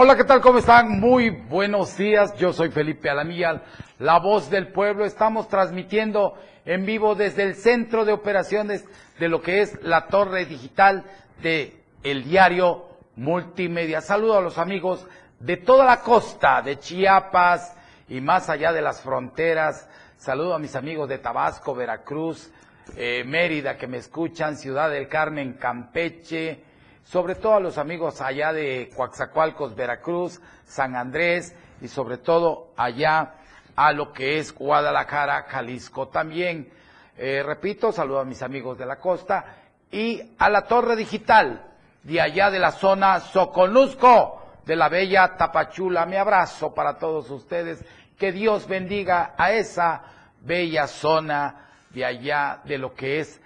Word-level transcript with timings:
Hola, 0.00 0.14
¿qué 0.14 0.22
tal? 0.22 0.40
¿Cómo 0.40 0.60
están? 0.60 1.00
Muy 1.00 1.30
buenos 1.30 1.96
días. 1.96 2.32
Yo 2.36 2.52
soy 2.52 2.70
Felipe 2.70 3.10
Alamilla, 3.10 3.64
la 3.98 4.20
voz 4.20 4.48
del 4.48 4.70
pueblo. 4.70 5.04
Estamos 5.04 5.48
transmitiendo 5.48 6.34
en 6.64 6.86
vivo 6.86 7.16
desde 7.16 7.42
el 7.42 7.56
centro 7.56 8.04
de 8.04 8.12
operaciones 8.12 8.84
de 9.18 9.28
lo 9.28 9.42
que 9.42 9.60
es 9.60 9.76
la 9.82 10.06
torre 10.06 10.44
digital 10.44 11.04
de 11.42 11.82
el 12.04 12.22
diario 12.22 12.84
Multimedia. 13.16 14.00
Saludo 14.00 14.38
a 14.38 14.40
los 14.40 14.56
amigos 14.58 15.04
de 15.40 15.56
toda 15.56 15.84
la 15.84 16.00
costa, 16.00 16.62
de 16.62 16.78
Chiapas 16.78 17.76
y 18.08 18.20
más 18.20 18.48
allá 18.48 18.72
de 18.72 18.82
las 18.82 19.00
fronteras. 19.00 19.88
Saludo 20.16 20.54
a 20.54 20.60
mis 20.60 20.76
amigos 20.76 21.08
de 21.08 21.18
Tabasco, 21.18 21.74
Veracruz, 21.74 22.52
eh, 22.96 23.24
Mérida 23.26 23.76
que 23.76 23.88
me 23.88 23.96
escuchan, 23.96 24.56
Ciudad 24.56 24.90
del 24.90 25.08
Carmen, 25.08 25.54
Campeche, 25.54 26.67
sobre 27.08 27.36
todo 27.36 27.54
a 27.54 27.60
los 27.60 27.78
amigos 27.78 28.20
allá 28.20 28.52
de 28.52 28.90
Coaxacualcos, 28.94 29.74
Veracruz, 29.74 30.42
San 30.66 30.94
Andrés 30.94 31.56
y 31.80 31.88
sobre 31.88 32.18
todo 32.18 32.72
allá 32.76 33.32
a 33.74 33.92
lo 33.92 34.12
que 34.12 34.38
es 34.38 34.54
Guadalajara, 34.54 35.44
Jalisco. 35.44 36.08
También, 36.08 36.70
eh, 37.16 37.42
repito, 37.42 37.92
saludo 37.92 38.20
a 38.20 38.26
mis 38.26 38.42
amigos 38.42 38.76
de 38.76 38.84
la 38.84 38.96
costa 38.96 39.56
y 39.90 40.34
a 40.36 40.50
la 40.50 40.66
torre 40.66 40.96
digital 40.96 41.64
de 42.02 42.20
allá 42.20 42.50
de 42.50 42.58
la 42.58 42.72
zona 42.72 43.20
Soconusco 43.20 44.42
de 44.66 44.76
la 44.76 44.90
bella 44.90 45.34
Tapachula. 45.34 46.04
Mi 46.04 46.16
abrazo 46.16 46.74
para 46.74 46.98
todos 46.98 47.30
ustedes. 47.30 47.82
Que 48.18 48.32
Dios 48.32 48.68
bendiga 48.68 49.34
a 49.38 49.52
esa 49.52 50.02
bella 50.42 50.86
zona 50.86 51.70
de 51.88 52.04
allá 52.04 52.60
de 52.64 52.76
lo 52.76 52.92
que 52.92 53.20
es 53.20 53.40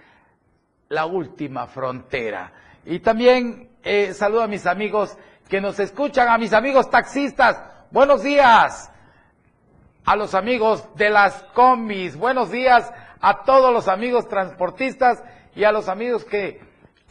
la 0.89 1.05
última 1.05 1.67
frontera. 1.67 2.51
Y 2.85 2.99
también 2.99 3.69
eh, 3.83 4.13
saludo 4.13 4.43
a 4.43 4.47
mis 4.47 4.65
amigos 4.65 5.17
que 5.47 5.61
nos 5.61 5.79
escuchan, 5.79 6.27
a 6.27 6.37
mis 6.37 6.53
amigos 6.53 6.89
taxistas. 6.89 7.61
Buenos 7.91 8.23
días. 8.23 8.91
A 10.05 10.15
los 10.15 10.35
amigos 10.35 10.83
de 10.95 11.09
las 11.09 11.43
combis. 11.53 12.17
Buenos 12.17 12.51
días 12.51 12.91
a 13.21 13.43
todos 13.43 13.71
los 13.71 13.87
amigos 13.87 14.27
transportistas 14.27 15.23
y 15.55 15.63
a 15.63 15.71
los 15.71 15.87
amigos 15.87 16.25
que 16.25 16.59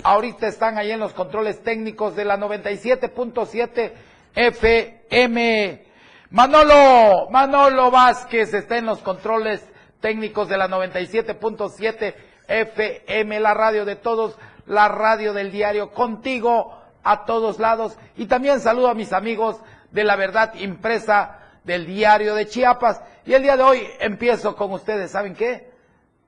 ahorita 0.03 0.47
están 0.47 0.77
ahí 0.77 0.91
en 0.91 1.01
los 1.01 1.15
controles 1.15 1.63
técnicos 1.63 2.15
de 2.17 2.27
la 2.27 2.37
97.7 2.37 3.93
FM. 4.35 5.87
Manolo, 6.31 7.31
Manolo 7.31 7.91
Vázquez 7.91 8.53
está 8.53 8.77
en 8.77 8.87
los 8.87 8.99
controles 8.99 9.67
técnicos 10.01 10.49
de 10.49 10.59
la 10.59 10.69
97.7 10.69 12.15
FM, 12.49 13.41
la 13.41 13.55
radio 13.55 13.87
de 13.87 13.97
todos 13.97 14.37
la 14.67 14.89
radio 14.89 15.33
del 15.33 15.51
diario 15.51 15.93
contigo 15.93 16.79
a 17.03 17.25
todos 17.25 17.59
lados. 17.59 17.97
Y 18.17 18.27
también 18.27 18.61
saludo 18.61 18.89
a 18.89 18.95
mis 18.95 19.13
amigos 19.13 19.61
de 19.91 20.05
la 20.05 20.17
verdad 20.17 20.55
impresa 20.55 21.39
del 21.65 21.87
diario 21.87 22.35
de 22.35 22.47
Chiapas. 22.47 23.03
Y 23.25 23.35
el 23.35 23.43
día 23.43 23.57
de 23.57 23.63
hoy 23.63 23.87
empiezo 24.01 24.57
con 24.57 24.73
ustedes. 24.73 25.11
¿Saben 25.11 25.35
qué? 25.35 25.71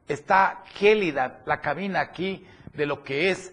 Está 0.08 0.62
gélida 0.74 1.40
la 1.46 1.60
cabina 1.60 2.00
aquí 2.00 2.46
de 2.74 2.86
lo 2.86 3.02
que 3.02 3.30
es 3.30 3.52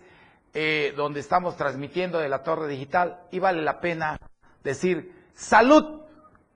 eh, 0.53 0.93
donde 0.97 1.21
estamos 1.21 1.55
transmitiendo 1.55 2.19
de 2.19 2.27
la 2.27 2.43
torre 2.43 2.67
digital 2.67 3.21
y 3.31 3.39
vale 3.39 3.61
la 3.61 3.79
pena 3.79 4.17
decir 4.63 5.15
salud 5.33 6.02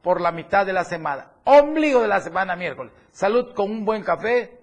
por 0.02 0.20
la 0.20 0.32
mitad 0.32 0.66
de 0.66 0.74
la 0.74 0.84
semana, 0.84 1.32
ombligo 1.46 2.02
de 2.02 2.08
la 2.08 2.20
semana 2.20 2.56
miércoles. 2.56 2.92
Salud 3.12 3.54
con 3.54 3.72
un 3.72 3.86
buen 3.86 4.04
café. 4.04 4.60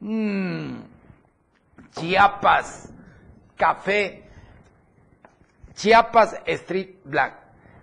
Mmm 0.00 0.95
Chiapas, 1.94 2.92
café, 3.56 4.24
Chiapas 5.74 6.36
Street 6.46 6.96
Black. 7.04 7.34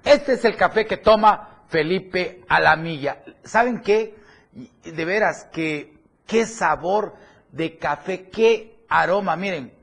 Este 0.04 0.34
es 0.34 0.46
el 0.46 0.56
café 0.56 0.86
que 0.86 0.98
toma 0.98 1.64
Felipe 1.68 2.42
Alamilla. 2.50 3.24
¿Saben 3.44 3.82
qué? 3.82 4.16
De 4.52 5.06
veras, 5.06 5.48
que, 5.52 5.98
qué 6.28 6.46
sabor 6.46 7.16
de 7.52 7.78
café, 7.78 8.30
qué 8.30 8.80
aroma. 8.90 9.36
Miren, 9.36 9.74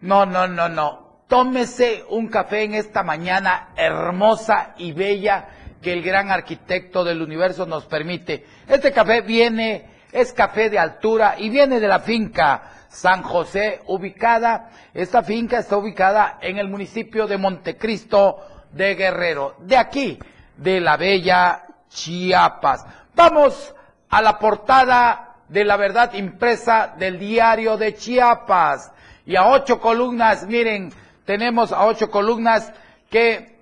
no, 0.00 0.26
no, 0.26 0.46
no, 0.46 0.68
no. 0.68 1.22
Tómese 1.28 2.04
un 2.10 2.28
café 2.28 2.64
en 2.64 2.74
esta 2.74 3.02
mañana 3.02 3.70
hermosa 3.76 4.74
y 4.76 4.92
bella 4.92 5.48
que 5.80 5.92
el 5.92 6.02
gran 6.02 6.30
arquitecto 6.30 7.04
del 7.04 7.22
universo 7.22 7.66
nos 7.66 7.86
permite. 7.86 8.44
Este 8.68 8.92
café 8.92 9.22
viene, 9.22 9.86
es 10.12 10.32
café 10.32 10.70
de 10.70 10.78
altura 10.78 11.36
y 11.38 11.48
viene 11.50 11.80
de 11.80 11.88
la 11.88 12.00
finca 12.00 12.83
San 12.94 13.24
José, 13.24 13.80
ubicada, 13.86 14.70
esta 14.94 15.24
finca 15.24 15.58
está 15.58 15.76
ubicada 15.76 16.38
en 16.40 16.58
el 16.58 16.68
municipio 16.68 17.26
de 17.26 17.36
Montecristo 17.36 18.36
de 18.70 18.94
Guerrero, 18.94 19.56
de 19.58 19.76
aquí, 19.76 20.18
de 20.56 20.80
la 20.80 20.96
bella 20.96 21.64
Chiapas. 21.88 22.86
Vamos 23.16 23.74
a 24.08 24.22
la 24.22 24.38
portada 24.38 25.38
de 25.48 25.64
la 25.64 25.76
verdad 25.76 26.14
impresa 26.14 26.94
del 26.96 27.18
diario 27.18 27.76
de 27.76 27.96
Chiapas. 27.96 28.92
Y 29.26 29.34
a 29.34 29.48
ocho 29.48 29.80
columnas, 29.80 30.46
miren, 30.46 30.92
tenemos 31.24 31.72
a 31.72 31.86
ocho 31.86 32.12
columnas 32.12 32.72
que 33.10 33.58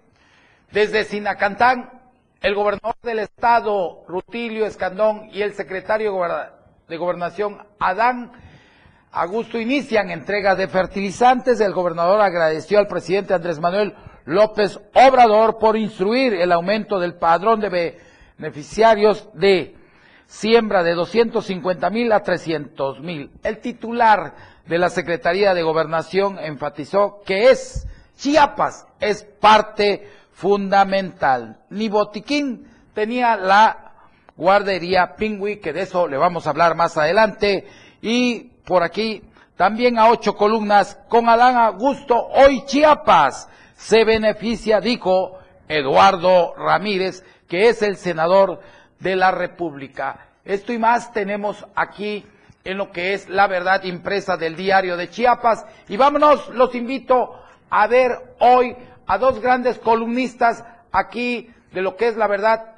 desde 0.72 1.04
Sinacantán, 1.04 1.91
el 2.43 2.54
gobernador 2.54 2.97
del 3.03 3.20
estado, 3.20 4.04
Rutilio 4.06 4.66
Escandón, 4.66 5.31
y 5.32 5.41
el 5.41 5.54
secretario 5.54 6.12
de 6.87 6.97
Gobernación, 6.99 7.66
Adán, 7.78 8.32
Augusto 9.14 9.60
inician 9.60 10.10
entrega 10.10 10.54
de 10.54 10.68
fertilizantes. 10.68 11.60
El 11.60 11.74
gobernador 11.74 12.22
agradeció 12.22 12.78
al 12.78 12.86
presidente 12.86 13.34
Andrés 13.34 13.60
Manuel 13.60 13.94
López 14.24 14.80
Obrador 14.94 15.58
por 15.58 15.76
instruir 15.76 16.32
el 16.32 16.50
aumento 16.50 16.98
del 16.98 17.16
padrón 17.16 17.60
de 17.60 17.98
beneficiarios 18.38 19.28
de 19.34 19.76
siembra 20.26 20.82
de 20.82 20.94
250 20.94 21.90
mil 21.90 22.10
a 22.10 22.22
300 22.22 23.00
mil. 23.00 23.30
El 23.42 23.58
titular 23.58 24.34
de 24.64 24.78
la 24.78 24.88
Secretaría 24.88 25.52
de 25.52 25.62
Gobernación 25.62 26.38
enfatizó 26.38 27.20
que 27.26 27.50
es 27.50 27.86
Chiapas, 28.16 28.86
es 28.98 29.24
parte 29.24 30.08
fundamental. 30.32 31.58
Ni 31.68 31.90
botiquín 31.90 32.66
tenía 32.94 33.36
la 33.36 33.92
guardería 34.38 35.16
Pingüi, 35.16 35.60
que 35.60 35.74
de 35.74 35.82
eso 35.82 36.08
le 36.08 36.16
vamos 36.16 36.46
a 36.46 36.50
hablar 36.50 36.76
más 36.76 36.96
adelante, 36.96 37.66
y 38.00 38.51
por 38.64 38.82
aquí, 38.82 39.22
también 39.56 39.98
a 39.98 40.08
ocho 40.08 40.34
columnas, 40.34 40.98
con 41.08 41.28
Adán 41.28 41.56
Augusto, 41.56 42.16
hoy 42.16 42.64
Chiapas 42.64 43.48
se 43.74 44.04
beneficia, 44.04 44.80
dijo 44.80 45.38
Eduardo 45.68 46.54
Ramírez, 46.56 47.24
que 47.48 47.68
es 47.68 47.82
el 47.82 47.96
senador 47.96 48.60
de 48.98 49.16
la 49.16 49.30
República. 49.30 50.28
Esto 50.44 50.72
y 50.72 50.78
más 50.78 51.12
tenemos 51.12 51.66
aquí 51.74 52.24
en 52.64 52.78
lo 52.78 52.90
que 52.92 53.14
es 53.14 53.28
la 53.28 53.46
verdad 53.46 53.82
impresa 53.84 54.36
del 54.36 54.56
diario 54.56 54.96
de 54.96 55.10
Chiapas. 55.10 55.66
Y 55.88 55.96
vámonos, 55.96 56.48
los 56.50 56.74
invito 56.74 57.40
a 57.70 57.86
ver 57.86 58.12
hoy 58.38 58.76
a 59.06 59.18
dos 59.18 59.40
grandes 59.40 59.78
columnistas 59.78 60.64
aquí 60.90 61.50
de 61.72 61.82
lo 61.82 61.96
que 61.96 62.08
es 62.08 62.16
la 62.16 62.26
verdad 62.26 62.74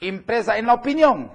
impresa 0.00 0.58
en 0.58 0.66
la 0.66 0.74
opinión 0.74 1.30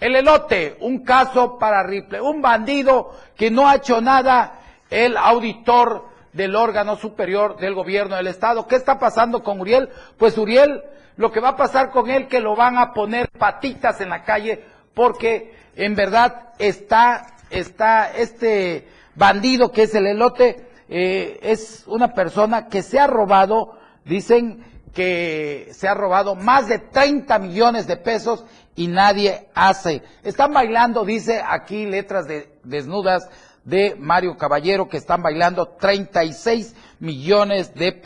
el 0.00 0.16
elote, 0.16 0.76
un 0.80 1.04
caso 1.04 1.58
para 1.58 1.82
Ripley, 1.82 2.20
un 2.20 2.40
bandido 2.40 3.12
que 3.36 3.50
no 3.50 3.68
ha 3.68 3.76
hecho 3.76 4.00
nada, 4.00 4.60
el 4.90 5.16
auditor 5.16 6.06
del 6.32 6.54
órgano 6.54 6.96
superior 6.96 7.56
del 7.56 7.74
gobierno 7.74 8.16
del 8.16 8.28
Estado. 8.28 8.66
¿Qué 8.66 8.76
está 8.76 8.98
pasando 8.98 9.42
con 9.42 9.60
Uriel? 9.60 9.88
Pues 10.16 10.38
Uriel, 10.38 10.82
lo 11.16 11.32
que 11.32 11.40
va 11.40 11.50
a 11.50 11.56
pasar 11.56 11.90
con 11.90 12.10
él, 12.10 12.28
que 12.28 12.40
lo 12.40 12.54
van 12.54 12.78
a 12.78 12.92
poner 12.92 13.28
patitas 13.28 14.00
en 14.00 14.10
la 14.10 14.22
calle, 14.22 14.64
porque 14.94 15.54
en 15.74 15.94
verdad 15.94 16.50
está, 16.58 17.26
está 17.50 18.12
este 18.12 18.88
bandido 19.14 19.72
que 19.72 19.82
es 19.82 19.94
el 19.94 20.06
elote, 20.06 20.68
eh, 20.88 21.40
es 21.42 21.84
una 21.88 22.14
persona 22.14 22.68
que 22.68 22.82
se 22.82 23.00
ha 23.00 23.06
robado, 23.08 23.76
dicen 24.04 24.64
que 24.94 25.68
se 25.72 25.86
ha 25.86 25.94
robado 25.94 26.34
más 26.34 26.68
de 26.68 26.78
30 26.78 27.38
millones 27.38 27.86
de 27.86 27.96
pesos 27.96 28.44
y 28.78 28.86
nadie 28.86 29.48
hace. 29.56 30.04
Están 30.22 30.52
bailando, 30.52 31.04
dice 31.04 31.42
aquí 31.44 31.84
letras 31.84 32.28
de, 32.28 32.60
desnudas 32.62 33.28
de 33.64 33.96
Mario 33.98 34.36
Caballero, 34.36 34.88
que 34.88 34.98
están 34.98 35.20
bailando 35.20 35.66
36 35.66 36.76
millones 37.00 37.74
de, 37.74 38.00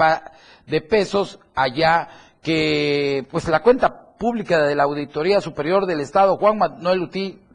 de 0.67 0.81
pesos 0.81 1.39
allá, 1.55 2.09
que 2.41 3.27
pues 3.31 3.47
la 3.49 3.61
cuenta 3.61 4.17
pública 4.17 4.63
de 4.63 4.75
la 4.75 4.85
Auditoría 4.85 5.43
Superior 5.43 5.85
del 5.85 6.01
Estado, 6.01 6.39
Juan 6.39 6.57
Manuel 6.57 7.11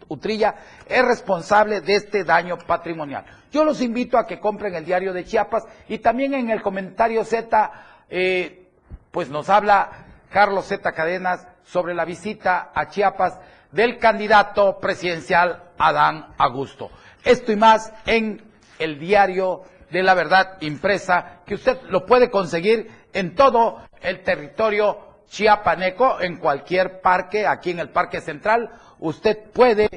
Utrilla, 0.09 0.55
es 0.87 1.03
responsable 1.03 1.81
de 1.81 1.95
este 1.95 2.23
daño 2.23 2.59
patrimonial. 2.67 3.25
Yo 3.51 3.65
los 3.65 3.81
invito 3.81 4.19
a 4.19 4.27
que 4.27 4.39
compren 4.39 4.75
el 4.75 4.85
diario 4.85 5.11
de 5.11 5.25
Chiapas 5.25 5.63
y 5.89 5.97
también 5.97 6.35
en 6.35 6.51
el 6.51 6.61
comentario 6.61 7.25
Z, 7.25 7.71
eh, 8.11 8.67
pues 9.09 9.27
nos 9.31 9.49
habla 9.49 9.89
Carlos 10.29 10.65
Z. 10.65 10.91
Cadenas 10.91 11.47
sobre 11.67 11.93
la 11.93 12.05
visita 12.05 12.71
a 12.73 12.87
Chiapas 12.87 13.37
del 13.71 13.97
candidato 13.97 14.79
presidencial 14.79 15.71
Adán 15.77 16.33
Augusto. 16.37 16.89
Esto 17.23 17.51
y 17.51 17.55
más 17.55 17.93
en 18.05 18.41
el 18.79 18.99
diario 18.99 19.63
de 19.91 20.03
la 20.03 20.13
verdad 20.13 20.57
impresa, 20.61 21.41
que 21.45 21.55
usted 21.55 21.81
lo 21.89 22.05
puede 22.05 22.29
conseguir 22.29 22.89
en 23.13 23.35
todo 23.35 23.81
el 24.01 24.23
territorio 24.23 25.07
chiapaneco, 25.27 26.21
en 26.21 26.37
cualquier 26.37 27.01
parque, 27.01 27.45
aquí 27.45 27.71
en 27.71 27.79
el 27.79 27.89
Parque 27.89 28.21
Central, 28.21 28.71
usted 28.99 29.51
puede, 29.51 29.89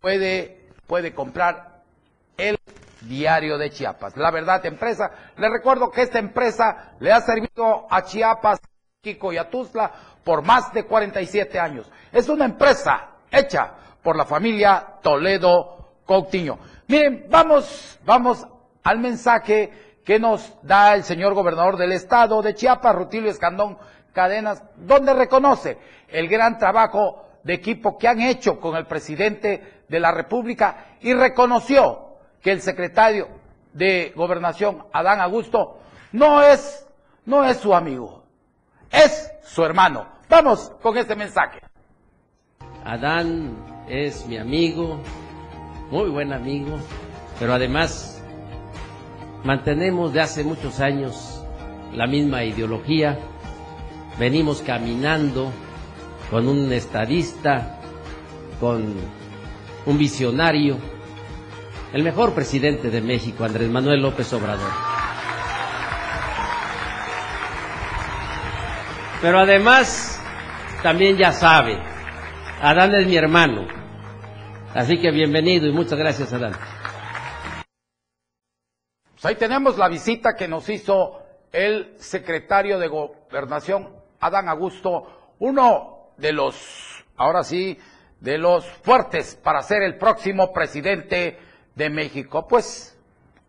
puede, 0.00 0.68
puede 0.86 1.14
comprar 1.14 1.82
el 2.36 2.58
diario 3.02 3.58
de 3.58 3.70
Chiapas. 3.70 4.16
La 4.16 4.30
verdad, 4.30 4.64
empresa, 4.64 5.10
le 5.36 5.48
recuerdo 5.50 5.90
que 5.90 6.02
esta 6.02 6.18
empresa 6.18 6.94
le 7.00 7.12
ha 7.12 7.20
servido 7.20 7.86
a 7.90 8.02
Chiapas, 8.02 8.60
Kiko 9.02 9.32
y 9.32 9.38
a 9.38 9.48
Tuzla 9.48 9.92
por 10.28 10.42
más 10.42 10.74
de 10.74 10.84
47 10.84 11.58
años. 11.58 11.90
Es 12.12 12.28
una 12.28 12.44
empresa 12.44 13.12
hecha 13.30 13.72
por 14.02 14.14
la 14.14 14.26
familia 14.26 14.86
Toledo 15.00 16.02
Coutinho. 16.04 16.58
Miren, 16.86 17.28
vamos, 17.30 17.98
vamos 18.04 18.46
al 18.82 18.98
mensaje 18.98 20.02
que 20.04 20.18
nos 20.18 20.54
da 20.62 20.94
el 20.94 21.04
señor 21.04 21.32
gobernador 21.32 21.78
del 21.78 21.92
estado 21.92 22.42
de 22.42 22.54
Chiapas, 22.54 22.94
Rutilio 22.94 23.30
Escandón 23.30 23.78
Cadenas, 24.12 24.62
donde 24.76 25.14
reconoce 25.14 25.78
el 26.08 26.28
gran 26.28 26.58
trabajo 26.58 27.24
de 27.42 27.54
equipo 27.54 27.96
que 27.96 28.08
han 28.08 28.20
hecho 28.20 28.60
con 28.60 28.76
el 28.76 28.84
presidente 28.84 29.82
de 29.88 29.98
la 29.98 30.12
República 30.12 30.88
y 31.00 31.14
reconoció 31.14 32.18
que 32.42 32.52
el 32.52 32.60
secretario 32.60 33.28
de 33.72 34.12
Gobernación, 34.14 34.84
Adán 34.92 35.22
Augusto, 35.22 35.78
no 36.12 36.42
es, 36.42 36.86
no 37.24 37.46
es 37.46 37.56
su 37.56 37.74
amigo, 37.74 38.24
es 38.90 39.32
su 39.42 39.64
hermano. 39.64 40.17
Vamos 40.28 40.70
con 40.82 40.96
este 40.98 41.16
mensaje. 41.16 41.60
Adán 42.84 43.56
es 43.88 44.26
mi 44.26 44.36
amigo, 44.36 45.00
muy 45.90 46.10
buen 46.10 46.34
amigo, 46.34 46.78
pero 47.38 47.54
además 47.54 48.22
mantenemos 49.42 50.12
de 50.12 50.20
hace 50.20 50.44
muchos 50.44 50.80
años 50.80 51.42
la 51.94 52.06
misma 52.06 52.44
ideología, 52.44 53.18
venimos 54.18 54.60
caminando 54.60 55.50
con 56.30 56.46
un 56.46 56.70
estadista, 56.72 57.78
con 58.60 58.94
un 59.86 59.98
visionario, 59.98 60.76
el 61.94 62.02
mejor 62.02 62.34
presidente 62.34 62.90
de 62.90 63.00
México, 63.00 63.44
Andrés 63.44 63.70
Manuel 63.70 64.02
López 64.02 64.30
Obrador. 64.34 64.70
Pero 69.22 69.40
además, 69.40 70.17
también 70.82 71.16
ya 71.16 71.32
sabe, 71.32 71.78
Adán 72.60 72.94
es 72.94 73.06
mi 73.06 73.16
hermano. 73.16 73.66
Así 74.74 75.00
que 75.00 75.10
bienvenido 75.10 75.66
y 75.66 75.72
muchas 75.72 75.98
gracias, 75.98 76.32
Adán. 76.32 76.52
Pues 79.12 79.24
ahí 79.24 79.34
tenemos 79.34 79.76
la 79.76 79.88
visita 79.88 80.34
que 80.36 80.46
nos 80.46 80.68
hizo 80.68 81.22
el 81.50 81.94
secretario 81.98 82.78
de 82.78 82.88
Gobernación, 82.88 83.88
Adán 84.20 84.48
Augusto, 84.48 85.32
uno 85.40 86.12
de 86.16 86.32
los, 86.32 87.04
ahora 87.16 87.42
sí, 87.42 87.78
de 88.20 88.38
los 88.38 88.64
fuertes 88.66 89.36
para 89.36 89.62
ser 89.62 89.82
el 89.82 89.96
próximo 89.96 90.52
presidente 90.52 91.38
de 91.74 91.90
México. 91.90 92.46
Pues 92.46 92.96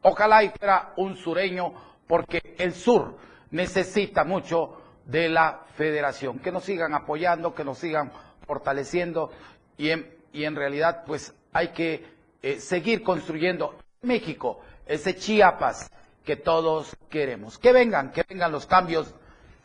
ojalá 0.01 0.43
y 0.43 0.49
fuera 0.49 0.93
un 0.97 1.15
sureño, 1.15 1.73
porque 2.07 2.55
el 2.57 2.73
sur 2.73 3.17
necesita 3.51 4.23
mucho 4.23 4.78
de 5.09 5.27
la 5.29 5.65
federación. 5.75 6.39
Que 6.39 6.51
nos 6.51 6.63
sigan 6.63 6.93
apoyando, 6.93 7.55
que 7.55 7.63
nos 7.63 7.79
sigan 7.79 8.11
fortaleciendo 8.45 9.31
y 9.77 9.89
en, 9.89 10.15
y 10.31 10.43
en 10.45 10.55
realidad 10.55 11.03
pues 11.05 11.33
hay 11.51 11.69
que 11.69 12.05
eh, 12.41 12.59
seguir 12.59 13.03
construyendo 13.03 13.75
México, 14.01 14.61
ese 14.85 15.15
Chiapas 15.15 15.91
que 16.23 16.35
todos 16.35 16.95
queremos. 17.09 17.57
Que 17.57 17.73
vengan, 17.73 18.11
que 18.11 18.23
vengan 18.27 18.51
los 18.51 18.65
cambios 18.65 19.13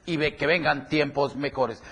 y 0.06 0.19
que 0.32 0.46
vengan 0.46 0.88
tiempos 0.88 1.37
mejores. 1.37 1.82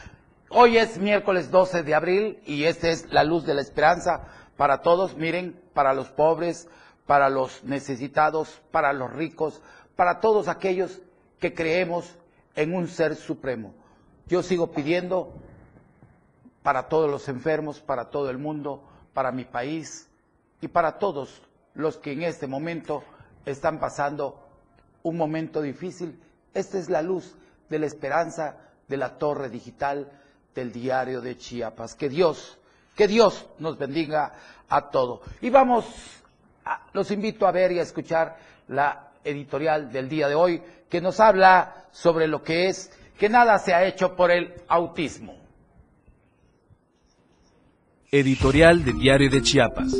Hoy 0.48 0.78
es 0.78 0.98
miércoles 0.98 1.50
12 1.50 1.82
de 1.82 1.94
abril 1.94 2.40
y 2.46 2.64
esta 2.64 2.88
es 2.88 3.10
la 3.12 3.24
luz 3.24 3.44
de 3.44 3.54
la 3.54 3.62
esperanza 3.62 4.28
para 4.56 4.82
todos. 4.82 5.16
Miren, 5.16 5.60
para 5.72 5.94
los 5.94 6.08
pobres, 6.10 6.68
para 7.06 7.28
los 7.28 7.64
necesitados, 7.64 8.60
para 8.70 8.92
los 8.92 9.12
ricos, 9.12 9.60
para 9.96 10.20
todos 10.20 10.48
aquellos 10.48 11.00
que 11.38 11.54
creemos 11.54 12.16
en 12.54 12.74
un 12.74 12.88
ser 12.88 13.16
supremo. 13.16 13.74
Yo 14.26 14.42
sigo 14.42 14.72
pidiendo 14.72 15.32
para 16.62 16.88
todos 16.88 17.10
los 17.10 17.28
enfermos, 17.28 17.80
para 17.80 18.10
todo 18.10 18.30
el 18.30 18.38
mundo, 18.38 18.82
para 19.12 19.32
mi 19.32 19.44
país 19.44 20.08
y 20.60 20.68
para 20.68 20.98
todos 20.98 21.42
los 21.74 21.96
que 21.96 22.12
en 22.12 22.22
este 22.22 22.46
momento 22.46 23.02
están 23.44 23.80
pasando 23.80 24.42
un 25.02 25.16
momento 25.16 25.60
difícil. 25.60 26.20
Esta 26.54 26.78
es 26.78 26.88
la 26.88 27.02
luz 27.02 27.34
de 27.68 27.78
la 27.78 27.86
esperanza 27.86 28.56
de 28.88 28.96
la 28.96 29.18
torre 29.18 29.48
digital 29.48 30.10
del 30.54 30.72
diario 30.72 31.20
de 31.20 31.36
Chiapas. 31.36 31.94
Que 31.94 32.08
Dios, 32.08 32.58
que 32.94 33.08
Dios 33.08 33.46
nos 33.58 33.78
bendiga 33.78 34.34
a 34.68 34.90
todos. 34.90 35.20
Y 35.40 35.50
vamos, 35.50 35.86
los 36.92 37.10
invito 37.10 37.46
a 37.46 37.52
ver 37.52 37.72
y 37.72 37.78
a 37.78 37.82
escuchar 37.82 38.36
la 38.68 39.11
editorial 39.24 39.92
del 39.92 40.08
día 40.08 40.28
de 40.28 40.34
hoy 40.34 40.62
que 40.88 41.00
nos 41.00 41.20
habla 41.20 41.86
sobre 41.92 42.26
lo 42.26 42.42
que 42.42 42.68
es 42.68 42.90
que 43.18 43.28
nada 43.28 43.58
se 43.58 43.72
ha 43.72 43.84
hecho 43.86 44.16
por 44.16 44.30
el 44.30 44.52
autismo. 44.68 45.36
Editorial 48.10 48.84
de 48.84 48.92
Diario 48.92 49.30
de 49.30 49.40
Chiapas. 49.42 49.92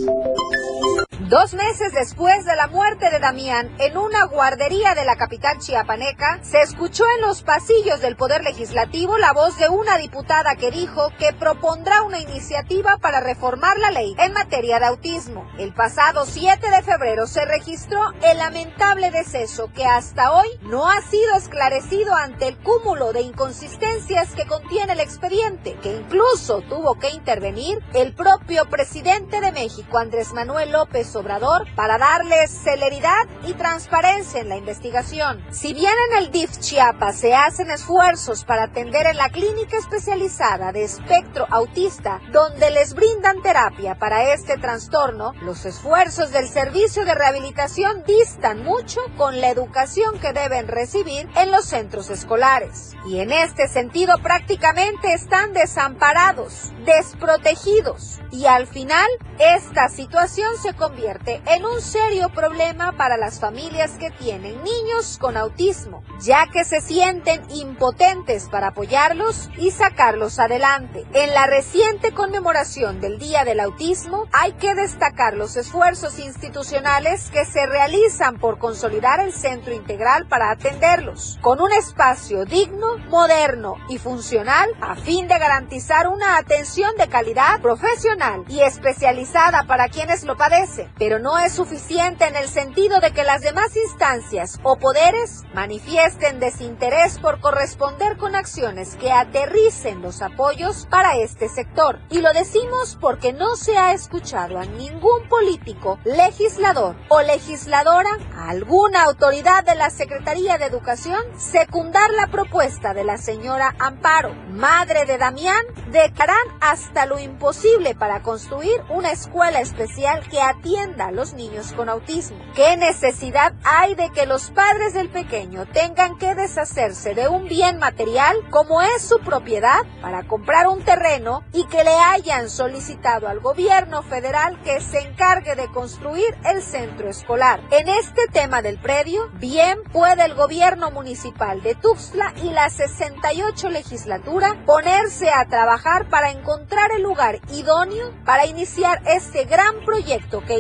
Dos 1.33 1.55
meses 1.55 1.95
después 1.95 2.45
de 2.45 2.55
la 2.57 2.67
muerte 2.67 3.09
de 3.09 3.19
Damián 3.19 3.75
en 3.79 3.97
una 3.97 4.27
guardería 4.27 4.95
de 4.95 5.07
la 5.07 5.17
capital 5.17 5.57
chiapaneca, 5.61 6.41
se 6.43 6.61
escuchó 6.61 7.05
en 7.17 7.23
los 7.23 7.43
pasillos 7.43 8.03
del 8.03 8.17
Poder 8.17 8.45
Legislativo 8.45 9.17
la 9.17 9.33
voz 9.33 9.57
de 9.57 9.71
una 9.71 9.97
diputada 9.97 10.57
que 10.57 10.71
dijo 10.71 11.09
que 11.19 11.33
propondrá 11.33 12.03
una 12.03 12.19
iniciativa 12.19 12.99
para 12.99 13.21
reformar 13.21 13.79
la 13.79 13.91
ley 13.91 14.15
en 14.19 14.35
materia 14.35 14.79
de 14.79 14.85
autismo. 14.85 15.51
El 15.59 15.73
pasado 15.73 16.27
7 16.27 16.71
de 16.71 16.83
febrero 16.83 17.27
se 17.27 17.47
registró 17.47 18.13
el 18.21 18.37
lamentable 18.37 19.11
deceso 19.11 19.71
que 19.73 19.87
hasta 19.87 20.35
hoy 20.35 20.49
no 20.61 20.87
ha 20.91 21.01
sido 21.01 21.35
esclarecido 21.35 22.15
ante 22.15 22.49
el 22.49 22.59
cúmulo 22.59 23.15
de 23.15 23.23
inconsistencias 23.23 24.35
que 24.35 24.45
contiene 24.45 24.93
el 24.93 25.01
expediente, 25.01 25.79
que 25.83 25.97
incluso 25.97 26.61
tuvo 26.69 26.99
que 26.99 27.09
intervenir 27.09 27.79
el 27.95 28.15
propio 28.15 28.69
presidente 28.69 29.41
de 29.41 29.51
México, 29.51 29.97
Andrés 29.97 30.35
Manuel 30.35 30.73
López 30.73 31.07
Obrador 31.23 31.69
para 31.77 31.99
darles 31.99 32.51
celeridad 32.51 33.29
y 33.47 33.53
transparencia 33.53 34.41
en 34.41 34.49
la 34.49 34.57
investigación. 34.57 35.41
Si 35.53 35.73
bien 35.73 35.93
en 36.11 36.19
el 36.19 36.33
DIF 36.33 36.59
Chiapas 36.59 37.17
se 37.17 37.33
hacen 37.33 37.71
esfuerzos 37.71 38.45
para 38.45 38.65
atender 38.65 39.07
en 39.07 39.17
la 39.17 39.29
clínica 39.29 39.77
especializada 39.77 40.73
de 40.73 40.83
espectro 40.83 41.47
autista, 41.49 42.21
donde 42.33 42.73
les 42.73 42.95
brindan 42.95 43.41
terapia 43.41 43.95
para 43.95 44.33
este 44.35 44.59
trastorno, 44.59 45.33
los 45.43 45.65
esfuerzos 45.65 46.33
del 46.33 46.49
servicio 46.49 47.05
de 47.05 47.15
rehabilitación 47.15 48.03
distan 48.05 48.65
mucho 48.65 49.01
con 49.17 49.41
la 49.41 49.51
educación 49.51 50.19
que 50.19 50.33
deben 50.33 50.67
recibir 50.67 51.29
en 51.37 51.53
los 51.53 51.67
centros 51.67 52.11
escolares. 52.11 52.97
Y 53.07 53.21
en 53.21 53.31
este 53.31 53.69
sentido 53.69 54.19
prácticamente 54.19 55.13
están 55.13 55.53
desamparados, 55.53 56.73
desprotegidos, 56.85 58.21
y 58.33 58.47
al 58.47 58.67
final 58.67 59.07
esta 59.39 59.89
situación 59.89 60.57
se 60.61 60.75
convierte 60.75 61.12
en 61.25 61.65
un 61.65 61.81
serio 61.83 62.31
problema 62.31 62.93
para 62.93 63.19
las 63.19 63.39
familias 63.39 63.93
que 63.99 64.11
tienen 64.11 64.63
niños 64.63 65.19
con 65.21 65.37
autismo, 65.37 66.03
ya 66.21 66.47
que 66.47 66.65
se 66.65 66.81
sienten 66.81 67.43
impotentes 67.51 68.49
para 68.49 68.69
apoyarlos 68.69 69.51
y 69.59 69.73
sacarlos 69.73 70.39
adelante. 70.39 71.05
En 71.13 71.35
la 71.35 71.47
reciente 71.47 72.13
conmemoración 72.13 73.01
del 73.01 73.19
Día 73.19 73.45
del 73.45 73.61
Autismo 73.61 74.27
hay 74.33 74.53
que 74.53 74.75
destacar 74.75 75.35
los 75.35 75.57
esfuerzos 75.57 76.19
institucionales 76.19 77.31
que 77.31 77.45
se 77.45 77.67
realizan 77.67 78.39
por 78.39 78.59
consolidar 78.59 79.21
el 79.21 79.33
centro 79.33 79.75
integral 79.75 80.27
para 80.29 80.51
atenderlos, 80.51 81.39
con 81.43 81.61
un 81.61 81.73
espacio 81.73 82.47
digno, 82.47 82.97
moderno 83.09 83.77
y 83.89 83.99
funcional 83.99 84.71
a 84.81 84.95
fin 84.95 85.29
de 85.29 85.39
garantizar 85.39 86.09
una 86.09 86.39
atención 86.39 86.97
de 86.97 87.09
calidad 87.09 87.61
profesional 87.61 88.45
y 88.49 88.61
especializada 88.61 89.65
para 89.65 89.89
quienes 89.89 90.25
lo 90.25 90.37
padecen 90.37 90.92
pero 90.99 91.19
no 91.19 91.39
es 91.39 91.53
suficiente 91.53 92.27
en 92.27 92.37
el 92.37 92.49
sentido 92.49 93.01
de 93.01 93.13
que 93.13 93.25
las 93.25 93.43
demás 93.43 93.77
instancias 93.77 94.61
o 94.63 94.77
poderes 94.77 95.43
manifiesten 95.55 96.41
desinterés 96.41 97.19
por 97.19 97.41
corresponder 97.41 98.17
con 98.17 98.37
acciones 98.37 98.97
que 98.97 99.11
aterricen 99.11 100.03
los 100.03 100.23
apoyos 100.23 100.87
para 100.91 101.17
este 101.17 101.49
sector. 101.49 101.99
Y 102.11 102.21
lo 102.21 102.33
decimos 102.33 102.97
porque 103.01 103.33
no 103.33 103.57
se 103.57 103.77
ha 103.77 103.93
escuchado 103.93 104.59
a 104.59 104.65
ningún 104.65 105.29
político, 105.29 105.99
legislador 106.05 106.97
o 107.09 107.21
legisladora, 107.23 108.11
a 108.37 108.51
alguna 108.51 109.03
autoridad 109.03 109.65
de 109.65 109.75
la 109.75 109.91
Secretaría 109.91 110.59
de 110.59 110.67
Educación, 110.67 111.21
secundar 111.37 112.11
la 112.11 112.29
propuesta 112.29 112.95
de 112.95 113.05
la 113.05 113.19
señora 113.19 113.75
Amparo, 113.79 114.35
madre 114.51 115.05
de 115.05 115.19
Damián, 115.19 115.65
de 115.91 116.13
hasta 116.61 117.07
lo 117.07 117.19
imposible 117.19 117.95
para 117.95 118.23
construir 118.23 118.81
una 118.89 119.11
escuela 119.11 119.61
especial 119.61 120.27
que 120.29 120.41
atienda 120.41 120.82
atienda 120.83 121.07
a 121.07 121.13
los 121.13 121.35
niños 121.35 121.73
con 121.73 121.89
autismo. 121.89 122.39
¿Qué 122.55 122.77
necesidad 122.77 123.53
hay 123.65 123.95
de 123.95 124.11
que 124.11 124.27
los 124.27 124.51
padres 124.51 124.95
del 124.95 125.09
pequeño 125.09 125.67
tengan 125.67 126.19
que 126.19 126.35
deshacerse 126.35 127.15
de 127.15 127.29
un 127.29 127.47
bien 127.47 127.79
material 127.79 128.37
como 128.51 128.83
es 128.83 129.03
su 129.03 129.19
propiedad 129.21 129.81
para 130.01 130.25
comprar 130.25 130.69
un 130.69 130.83
terreno 130.83 131.45
y 131.53 131.65
que 131.67 131.85
le 131.85 131.95
hayan 131.95 132.51
solicitado 132.51 133.29
al 133.29 133.41
gobierno 133.41 134.03
federal 134.03 134.61
que 134.63 134.81
se 134.81 135.01
encargue 135.01 135.55
de 135.55 135.69
construir 135.69 136.37
el 136.45 136.63
centro 136.63 137.09
escolar? 137.09 137.61
En 137.71 137.89
este 137.89 138.27
tema 138.33 138.63
del 138.63 138.79
predio, 138.79 139.31
bien 139.35 139.79
puede 139.93 140.25
el 140.25 140.35
gobierno 140.35 140.91
municipal 140.91 141.63
de 141.63 141.75
Tuxtla 141.75 142.35
y 142.43 142.51
la 142.51 142.69
68 142.69 143.71
legislatura 143.71 144.63
ponerse 144.67 145.31
a 145.31 145.47
trabajar 145.47 146.09
para 146.09 146.31
encontrar 146.31 146.91
el 146.93 147.03
lugar 147.03 147.41
idóneo 147.53 148.13
para 148.25 148.47
iniciar 148.47 149.03
este 149.07 149.45
gran 149.45 149.85
proyecto 149.85 150.43
que 150.45 150.59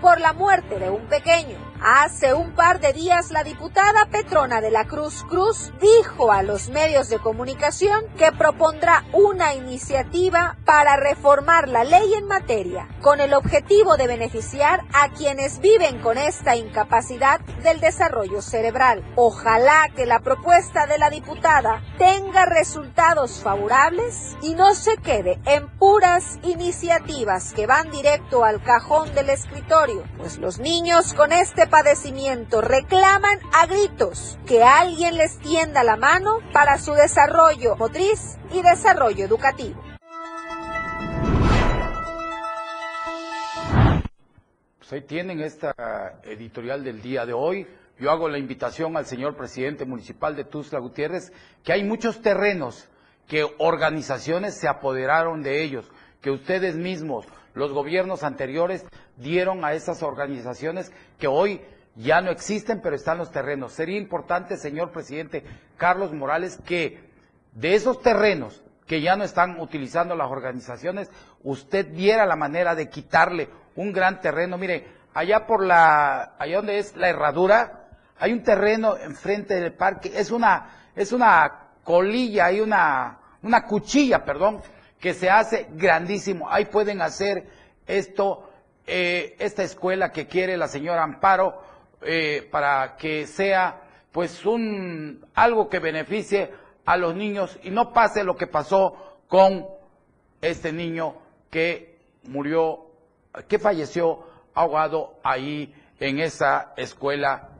por 0.00 0.20
la 0.20 0.32
muerte 0.32 0.78
de 0.78 0.90
un 0.90 1.06
pequeño. 1.06 1.63
Hace 1.82 2.32
un 2.32 2.52
par 2.52 2.80
de 2.80 2.92
días 2.92 3.30
la 3.30 3.44
diputada 3.44 4.06
Petrona 4.10 4.60
de 4.60 4.70
la 4.70 4.86
Cruz 4.86 5.24
Cruz 5.28 5.72
dijo 5.80 6.32
a 6.32 6.42
los 6.42 6.68
medios 6.70 7.08
de 7.08 7.18
comunicación 7.18 8.04
que 8.16 8.32
propondrá 8.32 9.04
una 9.12 9.54
iniciativa 9.54 10.56
para 10.64 10.96
reformar 10.96 11.68
la 11.68 11.84
ley 11.84 12.14
en 12.14 12.26
materia 12.26 12.88
con 13.02 13.20
el 13.20 13.34
objetivo 13.34 13.96
de 13.96 14.06
beneficiar 14.06 14.82
a 14.94 15.10
quienes 15.10 15.60
viven 15.60 16.00
con 16.00 16.16
esta 16.16 16.56
incapacidad 16.56 17.40
del 17.62 17.80
desarrollo 17.80 18.40
cerebral. 18.40 19.04
Ojalá 19.16 19.90
que 19.94 20.06
la 20.06 20.20
propuesta 20.20 20.86
de 20.86 20.98
la 20.98 21.10
diputada 21.10 21.82
tenga 21.98 22.46
resultados 22.46 23.42
favorables 23.42 24.36
y 24.40 24.54
no 24.54 24.74
se 24.74 24.96
quede 24.98 25.38
en 25.44 25.68
puras 25.78 26.38
iniciativas 26.42 27.52
que 27.52 27.66
van 27.66 27.90
directo 27.90 28.44
al 28.44 28.62
cajón 28.62 29.14
del 29.14 29.30
escritorio, 29.30 30.04
pues 30.16 30.38
los 30.38 30.58
niños 30.58 31.12
con 31.12 31.32
padecimiento 31.66 32.60
reclaman 32.60 33.38
a 33.52 33.66
gritos 33.66 34.38
que 34.46 34.62
alguien 34.62 35.16
les 35.16 35.38
tienda 35.38 35.84
la 35.84 35.96
mano 35.96 36.38
para 36.52 36.78
su 36.78 36.92
desarrollo 36.92 37.76
motriz 37.76 38.38
y 38.52 38.62
desarrollo 38.62 39.24
educativo. 39.24 39.80
Pues 44.78 44.92
ahí 44.92 45.02
tienen 45.02 45.40
esta 45.40 45.74
editorial 46.24 46.84
del 46.84 47.00
día 47.00 47.24
de 47.24 47.32
hoy. 47.32 47.66
Yo 47.98 48.10
hago 48.10 48.28
la 48.28 48.38
invitación 48.38 48.96
al 48.96 49.06
señor 49.06 49.36
presidente 49.36 49.84
municipal 49.84 50.36
de 50.36 50.44
Tuzla 50.44 50.78
Gutiérrez, 50.78 51.32
que 51.62 51.72
hay 51.72 51.84
muchos 51.84 52.20
terrenos 52.20 52.88
que 53.26 53.46
organizaciones 53.58 54.58
se 54.58 54.68
apoderaron 54.68 55.42
de 55.42 55.62
ellos, 55.62 55.90
que 56.20 56.30
ustedes 56.30 56.76
mismos, 56.76 57.26
los 57.54 57.72
gobiernos 57.72 58.22
anteriores, 58.22 58.84
dieron 59.16 59.64
a 59.64 59.72
esas 59.72 60.02
organizaciones 60.02 60.92
que 61.18 61.28
hoy 61.28 61.60
ya 61.96 62.20
no 62.20 62.30
existen, 62.30 62.80
pero 62.82 62.96
están 62.96 63.18
los 63.18 63.30
terrenos. 63.30 63.72
Sería 63.72 63.98
importante, 63.98 64.56
señor 64.56 64.90
presidente 64.90 65.44
Carlos 65.76 66.12
Morales, 66.12 66.58
que 66.66 67.08
de 67.52 67.74
esos 67.74 68.02
terrenos 68.02 68.62
que 68.86 69.00
ya 69.00 69.16
no 69.16 69.24
están 69.24 69.60
utilizando 69.60 70.14
las 70.14 70.30
organizaciones, 70.30 71.10
usted 71.42 71.90
viera 71.92 72.26
la 72.26 72.36
manera 72.36 72.74
de 72.74 72.90
quitarle 72.90 73.48
un 73.76 73.92
gran 73.92 74.20
terreno. 74.20 74.58
Mire, 74.58 74.86
allá 75.14 75.46
por 75.46 75.64
la, 75.64 76.34
allá 76.38 76.56
donde 76.56 76.78
es 76.78 76.94
la 76.96 77.08
herradura, 77.08 77.88
hay 78.18 78.32
un 78.32 78.42
terreno 78.42 78.96
enfrente 78.96 79.54
del 79.54 79.72
parque, 79.72 80.12
es 80.14 80.30
una, 80.30 80.90
es 80.94 81.12
una 81.12 81.70
colilla, 81.82 82.46
hay 82.46 82.60
una, 82.60 83.18
una 83.42 83.64
cuchilla, 83.64 84.24
perdón, 84.24 84.60
que 85.04 85.12
se 85.12 85.28
hace 85.28 85.66
grandísimo. 85.72 86.48
Ahí 86.48 86.64
pueden 86.64 87.02
hacer 87.02 87.46
esto, 87.86 88.48
eh, 88.86 89.36
esta 89.38 89.62
escuela 89.62 90.10
que 90.12 90.26
quiere 90.26 90.56
la 90.56 90.66
señora 90.66 91.02
Amparo, 91.02 91.60
eh, 92.00 92.48
para 92.50 92.96
que 92.96 93.26
sea 93.26 93.82
pues 94.12 94.46
un 94.46 95.26
algo 95.34 95.68
que 95.68 95.78
beneficie 95.78 96.50
a 96.86 96.96
los 96.96 97.14
niños 97.14 97.58
y 97.62 97.68
no 97.68 97.92
pase 97.92 98.24
lo 98.24 98.34
que 98.34 98.46
pasó 98.46 99.18
con 99.28 99.66
este 100.40 100.72
niño 100.72 101.16
que 101.50 101.98
murió, 102.22 102.86
que 103.46 103.58
falleció 103.58 104.24
ahogado 104.54 105.18
ahí 105.22 105.74
en 106.00 106.18
esa 106.18 106.72
escuela. 106.78 107.50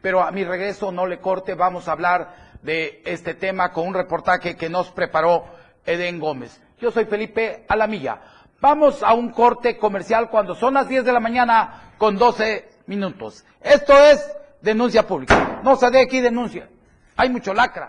Pero 0.00 0.22
a 0.22 0.30
mi 0.30 0.44
regreso 0.44 0.92
no 0.92 1.08
le 1.08 1.18
corte, 1.18 1.54
vamos 1.54 1.88
a 1.88 1.92
hablar 1.92 2.52
de 2.62 3.02
este 3.04 3.34
tema 3.34 3.72
con 3.72 3.88
un 3.88 3.94
reportaje 3.94 4.54
que 4.54 4.68
nos 4.68 4.92
preparó 4.92 5.44
Eden 5.84 6.20
Gómez. 6.20 6.60
Yo 6.80 6.90
soy 6.90 7.06
Felipe 7.06 7.64
Alamilla. 7.68 8.20
Vamos 8.60 9.02
a 9.02 9.14
un 9.14 9.30
corte 9.30 9.76
comercial 9.76 10.30
cuando 10.30 10.54
son 10.54 10.74
las 10.74 10.88
10 10.88 11.04
de 11.04 11.12
la 11.12 11.20
mañana 11.20 11.92
con 11.98 12.16
12 12.16 12.68
minutos. 12.86 13.44
Esto 13.60 13.96
es 13.98 14.24
denuncia 14.60 15.06
pública. 15.06 15.60
No 15.62 15.76
se 15.76 15.90
de 15.90 16.00
aquí 16.00 16.20
denuncia. 16.20 16.68
Hay 17.16 17.30
mucho 17.30 17.52
lacra. 17.52 17.88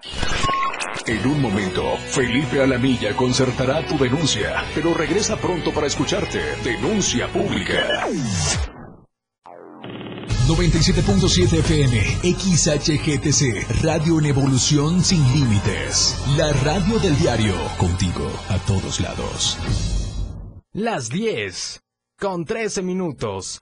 En 1.05 1.27
un 1.27 1.41
momento, 1.41 1.84
Felipe 1.98 2.62
Alamilla 2.62 3.15
concertará 3.15 3.86
tu 3.86 3.98
denuncia, 3.98 4.63
pero 4.75 4.93
regresa 4.93 5.38
pronto 5.38 5.72
para 5.72 5.88
escucharte. 5.88 6.39
Denuncia 6.63 7.27
pública. 7.27 8.05
97.7 10.50 11.60
FM, 11.60 11.98
XHGTC, 12.24 13.84
Radio 13.84 14.18
en 14.18 14.25
Evolución 14.25 15.03
Sin 15.03 15.22
Límites. 15.32 16.20
La 16.36 16.51
radio 16.63 16.98
del 16.98 17.15
diario, 17.20 17.53
contigo 17.77 18.27
a 18.50 18.58
todos 18.65 19.00
lados. 19.00 19.60
Las 20.74 21.10
10, 21.10 21.82
con 22.18 22.46
13 22.46 22.82
minutos. 22.82 23.62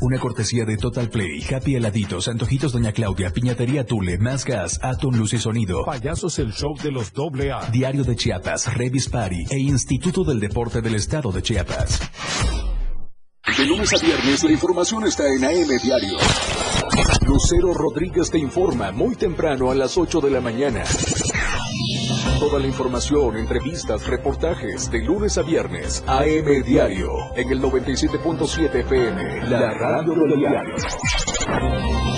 Una 0.00 0.20
cortesía 0.20 0.64
de 0.64 0.76
Total 0.76 1.10
Play, 1.10 1.44
Happy 1.52 1.74
Heladitos, 1.74 2.28
Antojitos 2.28 2.72
Doña 2.72 2.92
Claudia, 2.92 3.30
Piñatería 3.30 3.84
Tule, 3.84 4.16
Más 4.18 4.44
Gas, 4.44 4.78
Atom 4.80 5.14
Luz 5.16 5.32
y 5.32 5.38
Sonido. 5.38 5.84
Payasos 5.84 6.38
el 6.38 6.52
show 6.52 6.76
de 6.80 6.92
los 6.92 7.12
doble 7.12 7.50
A. 7.50 7.68
Diario 7.70 8.04
de 8.04 8.14
Chiapas, 8.14 8.72
Revis 8.74 9.08
Party 9.08 9.46
e 9.50 9.58
Instituto 9.58 10.22
del 10.22 10.38
Deporte 10.38 10.80
del 10.82 10.94
Estado 10.94 11.32
de 11.32 11.42
Chiapas. 11.42 12.00
De 13.56 13.66
lunes 13.66 13.92
a 13.92 13.98
viernes 13.98 14.44
la 14.44 14.52
información 14.52 15.04
está 15.04 15.24
en 15.26 15.44
AM 15.44 15.82
Diario. 15.82 16.16
Lucero 17.26 17.74
Rodríguez 17.74 18.30
te 18.30 18.38
informa 18.38 18.92
muy 18.92 19.16
temprano 19.16 19.72
a 19.72 19.74
las 19.74 19.98
8 19.98 20.20
de 20.20 20.30
la 20.30 20.40
mañana. 20.40 20.84
Toda 22.48 22.60
la 22.60 22.66
información, 22.66 23.36
entrevistas, 23.36 24.06
reportajes 24.06 24.90
de 24.90 25.00
lunes 25.00 25.36
a 25.36 25.42
viernes. 25.42 26.02
AM 26.06 26.62
Diario. 26.64 27.10
En 27.36 27.50
el 27.50 27.60
97.7 27.60 28.74
FM. 28.74 29.50
La 29.50 29.74
radio 29.74 30.14
del 30.14 30.38
diario. 30.38 32.17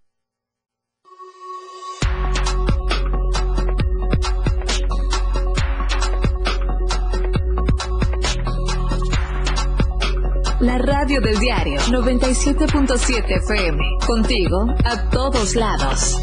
La 10.61 10.77
radio 10.77 11.19
del 11.19 11.39
diario 11.39 11.81
97.7 11.81 13.35
FM. 13.43 13.83
Contigo 14.05 14.67
a 14.85 15.09
todos 15.09 15.55
lados. 15.55 16.21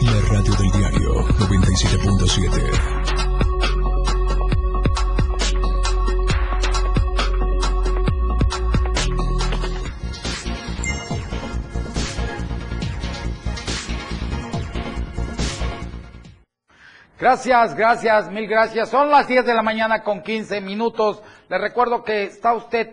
La 0.00 0.20
radio 0.30 0.54
del 0.54 0.70
diario 0.72 1.14
97.7. 1.38 2.99
Gracias, 17.30 17.76
gracias, 17.76 18.28
mil 18.28 18.48
gracias. 18.48 18.88
Son 18.88 19.08
las 19.08 19.28
10 19.28 19.46
de 19.46 19.54
la 19.54 19.62
mañana 19.62 20.02
con 20.02 20.20
15 20.20 20.60
minutos. 20.62 21.22
Le 21.48 21.58
recuerdo 21.58 22.02
que 22.02 22.24
está 22.24 22.54
usted 22.54 22.90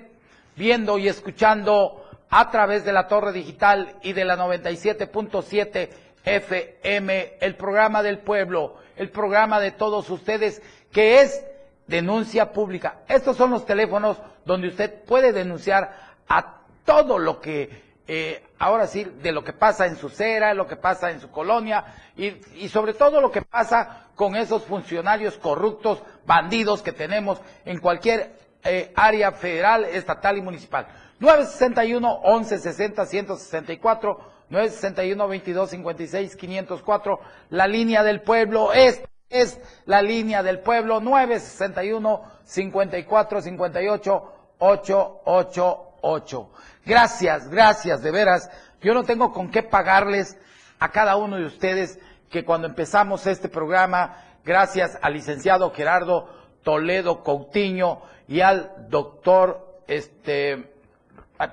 viendo 0.55 0.99
y 0.99 1.07
escuchando 1.07 2.05
a 2.29 2.51
través 2.51 2.85
de 2.85 2.93
la 2.93 3.07
torre 3.07 3.31
digital 3.31 3.95
y 4.03 4.13
de 4.13 4.25
la 4.25 4.37
97.7 4.37 5.89
FM 6.23 7.37
el 7.41 7.55
programa 7.55 8.03
del 8.03 8.19
pueblo, 8.19 8.75
el 8.95 9.09
programa 9.09 9.59
de 9.59 9.71
todos 9.71 10.07
ustedes 10.11 10.61
que 10.91 11.21
es 11.21 11.43
denuncia 11.87 12.51
pública. 12.51 12.99
Estos 13.07 13.37
son 13.37 13.49
los 13.49 13.65
teléfonos 13.65 14.17
donde 14.45 14.67
usted 14.67 15.03
puede 15.05 15.33
denunciar 15.33 15.95
a 16.29 16.59
todo 16.85 17.17
lo 17.17 17.41
que 17.41 17.87
eh, 18.07 18.43
ahora 18.59 18.85
sí, 18.85 19.03
de 19.03 19.31
lo 19.31 19.43
que 19.43 19.51
pasa 19.51 19.87
en 19.87 19.97
su 19.97 20.09
cera, 20.09 20.53
lo 20.53 20.67
que 20.67 20.77
pasa 20.77 21.09
en 21.09 21.19
su 21.19 21.29
colonia 21.31 21.83
y, 22.15 22.27
y, 22.55 22.69
sobre 22.69 22.93
todo 22.93 23.19
lo 23.19 23.31
que 23.31 23.41
pasa 23.41 24.06
con 24.17 24.35
esos 24.35 24.63
funcionarios 24.63 25.37
corruptos, 25.37 26.01
bandidos 26.25 26.81
que 26.81 26.91
tenemos 26.91 27.39
en 27.65 27.79
cualquier 27.79 28.35
eh, 28.63 28.91
área 28.95 29.31
federal, 29.31 29.85
estatal 29.85 30.37
y 30.39 30.41
municipal. 30.41 30.87
961 31.19 32.21
1160 32.25 33.05
164 33.05 34.19
961 34.49 35.27
22 35.27 35.69
56 35.69 36.35
504 36.35 37.19
la 37.51 37.67
línea 37.67 38.03
del 38.03 38.21
pueblo 38.21 38.73
es 38.73 39.01
es 39.29 39.59
la 39.85 40.01
línea 40.01 40.41
del 40.41 40.59
pueblo 40.61 40.99
961 40.99 42.21
54 42.43 43.41
58 43.41 44.33
888 44.59 46.49
Gracias, 46.85 47.49
gracias, 47.49 48.01
de 48.01 48.11
veras. 48.11 48.49
Yo 48.81 48.93
no 48.93 49.03
tengo 49.03 49.31
con 49.31 49.51
qué 49.51 49.61
pagarles 49.61 50.37
a 50.79 50.89
cada 50.89 51.17
uno 51.17 51.37
de 51.37 51.45
ustedes 51.45 51.99
que 52.29 52.43
cuando 52.43 52.67
empezamos 52.67 53.25
este 53.27 53.49
programa, 53.49 54.23
gracias 54.43 54.97
al 55.01 55.13
licenciado 55.13 55.71
Gerardo 55.71 56.29
Toledo 56.63 57.23
Coutinho 57.23 58.01
y 58.27 58.41
al 58.41 58.89
doctor, 58.89 59.81
este, 59.87 60.71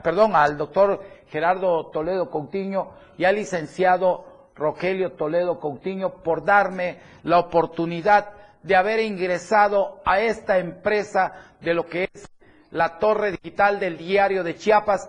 perdón, 0.03 0.35
al 0.35 0.57
doctor 0.57 1.03
Gerardo 1.29 1.87
Toledo 1.87 2.31
Coutinho 2.31 2.93
y 3.17 3.25
al 3.25 3.37
licenciado 3.37 4.25
Rogelio 4.55 5.13
Toledo 5.13 5.61
Coutinho 5.61 6.23
por 6.23 6.45
darme 6.45 6.99
la 7.23 7.39
oportunidad 7.39 8.31
de 8.63 8.77
haber 8.77 9.01
ingresado 9.01 10.01
a 10.05 10.21
esta 10.21 10.59
empresa 10.59 11.33
de 11.61 11.75
lo 11.75 11.87
que 11.87 12.09
es 12.13 12.29
la 12.71 12.99
torre 12.99 13.33
digital 13.33 13.79
del 13.79 13.99
diario 13.99 14.43
de 14.43 14.57
Chiapas 14.57 15.09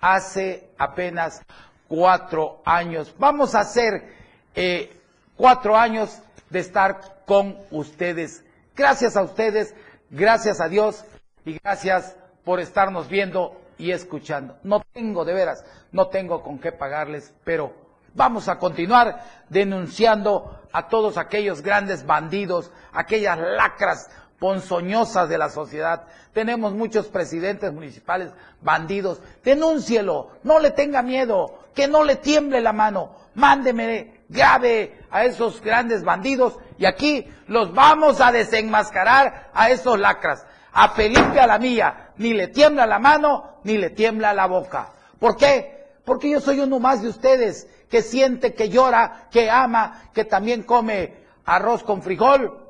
hace 0.00 0.70
apenas 0.76 1.42
cuatro 1.88 2.60
años. 2.64 3.14
Vamos 3.18 3.54
a 3.54 3.60
hacer 3.60 4.12
eh, 4.54 4.90
cuatro 5.36 5.76
años 5.76 6.18
de 6.50 6.60
estar 6.60 7.22
con 7.26 7.56
ustedes. 7.70 8.44
Gracias 8.74 9.16
a 9.16 9.22
ustedes, 9.22 9.74
gracias 10.10 10.60
a 10.60 10.68
Dios 10.68 11.04
y 11.44 11.58
gracias 11.62 12.16
por 12.44 12.60
estarnos 12.60 13.08
viendo 13.08 13.60
y 13.78 13.90
escuchando. 13.90 14.56
No 14.62 14.82
tengo, 14.92 15.24
de 15.24 15.34
veras, 15.34 15.64
no 15.92 16.08
tengo 16.08 16.42
con 16.42 16.58
qué 16.58 16.72
pagarles, 16.72 17.34
pero 17.44 17.72
vamos 18.14 18.48
a 18.48 18.58
continuar 18.58 19.22
denunciando 19.48 20.60
a 20.72 20.88
todos 20.88 21.18
aquellos 21.18 21.62
grandes 21.62 22.06
bandidos, 22.06 22.70
aquellas 22.92 23.38
lacras 23.38 24.10
ponzoñosas 24.38 25.28
de 25.28 25.38
la 25.38 25.48
sociedad. 25.48 26.04
Tenemos 26.32 26.72
muchos 26.72 27.06
presidentes 27.06 27.72
municipales 27.72 28.30
bandidos. 28.60 29.20
Denúncielo, 29.44 30.30
no 30.42 30.58
le 30.58 30.70
tenga 30.70 31.02
miedo, 31.02 31.58
que 31.74 31.88
no 31.88 32.04
le 32.04 32.16
tiemble 32.16 32.60
la 32.60 32.72
mano. 32.72 33.25
Mándeme 33.36 34.24
grave 34.28 34.98
a 35.10 35.24
esos 35.24 35.62
grandes 35.62 36.02
bandidos 36.02 36.58
y 36.78 36.84
aquí 36.84 37.26
los 37.46 37.72
vamos 37.72 38.20
a 38.20 38.32
desenmascarar 38.32 39.50
a 39.54 39.70
esos 39.70 39.98
lacras. 39.98 40.44
A 40.72 40.88
Felipe 40.90 41.38
a 41.40 41.46
la 41.46 41.58
mía, 41.58 42.10
ni 42.16 42.34
le 42.34 42.48
tiembla 42.48 42.84
la 42.86 42.98
mano, 42.98 43.60
ni 43.62 43.78
le 43.78 43.90
tiembla 43.90 44.34
la 44.34 44.46
boca. 44.46 44.90
¿Por 45.18 45.36
qué? 45.36 45.86
Porque 46.04 46.28
yo 46.30 46.40
soy 46.40 46.60
uno 46.60 46.80
más 46.80 47.02
de 47.02 47.08
ustedes 47.08 47.68
que 47.88 48.02
siente, 48.02 48.52
que 48.52 48.68
llora, 48.68 49.28
que 49.30 49.48
ama, 49.48 50.10
que 50.12 50.24
también 50.24 50.64
come 50.64 51.14
arroz 51.44 51.82
con 51.82 52.02
frijol, 52.02 52.66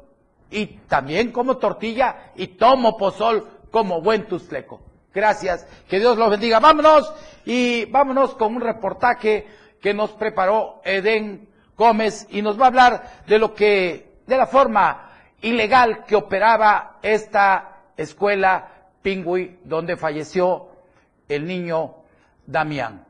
y 0.51 0.67
también 0.89 1.33
como 1.33 1.57
tortilla 1.57 2.33
y 2.37 2.49
tomo 2.49 2.97
pozol 2.97 3.49
como 3.71 4.01
buen 4.01 4.27
tustleco. 4.27 4.81
Gracias, 5.13 5.67
que 5.89 5.99
Dios 5.99 6.19
los 6.19 6.31
bendiga. 6.31 6.61
Vámonos 6.61 7.13
y 7.45 7.87
vámonos 7.87 8.35
con 8.35 8.57
un 8.57 8.61
reportaje 8.61 9.47
que 9.87 9.95
nos 9.95 10.11
preparó 10.11 10.81
Eden 10.85 11.49
Gómez 11.77 12.27
y 12.31 12.43
nos 12.43 12.59
va 12.61 12.65
a 12.65 12.67
hablar 12.67 13.23
de 13.29 13.39
lo 13.39 13.55
que, 13.55 14.17
de 14.27 14.37
la 14.37 14.49
forma 14.49 15.13
ilegal 15.43 16.05
que 16.07 16.17
operaba 16.17 16.99
esta 17.03 17.83
escuela 17.97 18.67
Pingüi 19.01 19.61
donde 19.63 19.97
falleció 19.97 20.71
el 21.29 21.47
niño 21.47 21.99
Damián. 22.45 23.06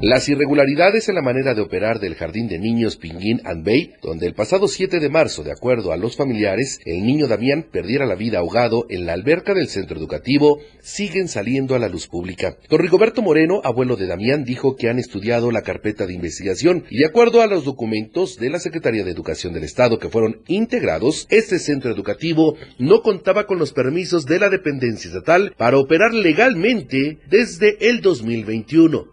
Las 0.00 0.28
irregularidades 0.28 1.08
en 1.08 1.16
la 1.16 1.22
manera 1.22 1.54
de 1.54 1.60
operar 1.60 1.98
del 1.98 2.14
jardín 2.14 2.46
de 2.46 2.60
niños 2.60 2.96
Pinguín 2.96 3.40
and 3.44 3.66
Bay, 3.66 3.94
donde 4.00 4.28
el 4.28 4.34
pasado 4.34 4.68
7 4.68 5.00
de 5.00 5.08
marzo, 5.08 5.42
de 5.42 5.50
acuerdo 5.50 5.90
a 5.90 5.96
los 5.96 6.16
familiares, 6.16 6.78
el 6.84 7.04
niño 7.04 7.26
Damián 7.26 7.66
perdiera 7.68 8.06
la 8.06 8.14
vida 8.14 8.38
ahogado 8.38 8.86
en 8.90 9.06
la 9.06 9.14
alberca 9.14 9.54
del 9.54 9.66
centro 9.66 9.98
educativo, 9.98 10.60
siguen 10.80 11.26
saliendo 11.26 11.74
a 11.74 11.80
la 11.80 11.88
luz 11.88 12.06
pública. 12.06 12.58
Don 12.70 12.78
Rigoberto 12.78 13.22
Moreno, 13.22 13.60
abuelo 13.64 13.96
de 13.96 14.06
Damián, 14.06 14.44
dijo 14.44 14.76
que 14.76 14.88
han 14.88 15.00
estudiado 15.00 15.50
la 15.50 15.62
carpeta 15.62 16.06
de 16.06 16.14
investigación 16.14 16.84
y 16.90 16.98
de 16.98 17.06
acuerdo 17.06 17.42
a 17.42 17.48
los 17.48 17.64
documentos 17.64 18.36
de 18.36 18.50
la 18.50 18.60
Secretaría 18.60 19.02
de 19.02 19.10
Educación 19.10 19.52
del 19.52 19.64
Estado 19.64 19.98
que 19.98 20.10
fueron 20.10 20.42
integrados, 20.46 21.26
este 21.28 21.58
centro 21.58 21.90
educativo 21.90 22.54
no 22.78 23.02
contaba 23.02 23.46
con 23.46 23.58
los 23.58 23.72
permisos 23.72 24.26
de 24.26 24.38
la 24.38 24.48
dependencia 24.48 25.08
estatal 25.08 25.54
para 25.58 25.76
operar 25.76 26.14
legalmente 26.14 27.18
desde 27.28 27.88
el 27.90 28.00
2021 28.00 29.06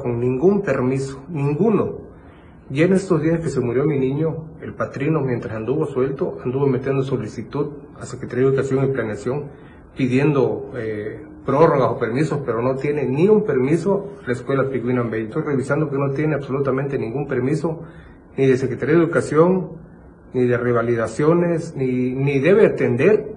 con 0.00 0.20
ningún 0.20 0.62
permiso, 0.62 1.22
ninguno. 1.28 2.04
Y 2.70 2.82
en 2.82 2.94
estos 2.94 3.22
días 3.22 3.40
que 3.40 3.50
se 3.50 3.60
murió 3.60 3.84
mi 3.84 3.98
niño, 3.98 4.56
el 4.62 4.72
patrino, 4.74 5.20
mientras 5.20 5.54
anduvo 5.54 5.86
suelto, 5.86 6.38
anduvo 6.44 6.66
metiendo 6.66 7.02
solicitud 7.02 7.72
a 8.00 8.06
Secretaría 8.06 8.44
de 8.44 8.50
Educación 8.50 8.84
y 8.84 8.88
Planeación 8.88 9.44
pidiendo 9.96 10.72
eh, 10.76 11.20
prórrogas 11.44 11.90
o 11.90 11.98
permisos, 11.98 12.40
pero 12.44 12.62
no 12.62 12.74
tiene 12.76 13.04
ni 13.04 13.28
un 13.28 13.44
permiso 13.44 14.14
la 14.26 14.32
escuela 14.32 14.70
Piguina 14.70 15.02
Bay. 15.02 15.24
Estoy 15.24 15.42
revisando 15.42 15.90
que 15.90 15.98
no 15.98 16.10
tiene 16.10 16.34
absolutamente 16.34 16.98
ningún 16.98 17.28
permiso 17.28 17.82
ni 18.36 18.46
de 18.46 18.56
Secretaría 18.56 18.96
de 18.96 19.02
Educación, 19.02 19.72
ni 20.32 20.46
de 20.46 20.56
revalidaciones, 20.56 21.76
ni, 21.76 22.12
ni 22.12 22.40
debe 22.40 22.66
atender 22.66 23.34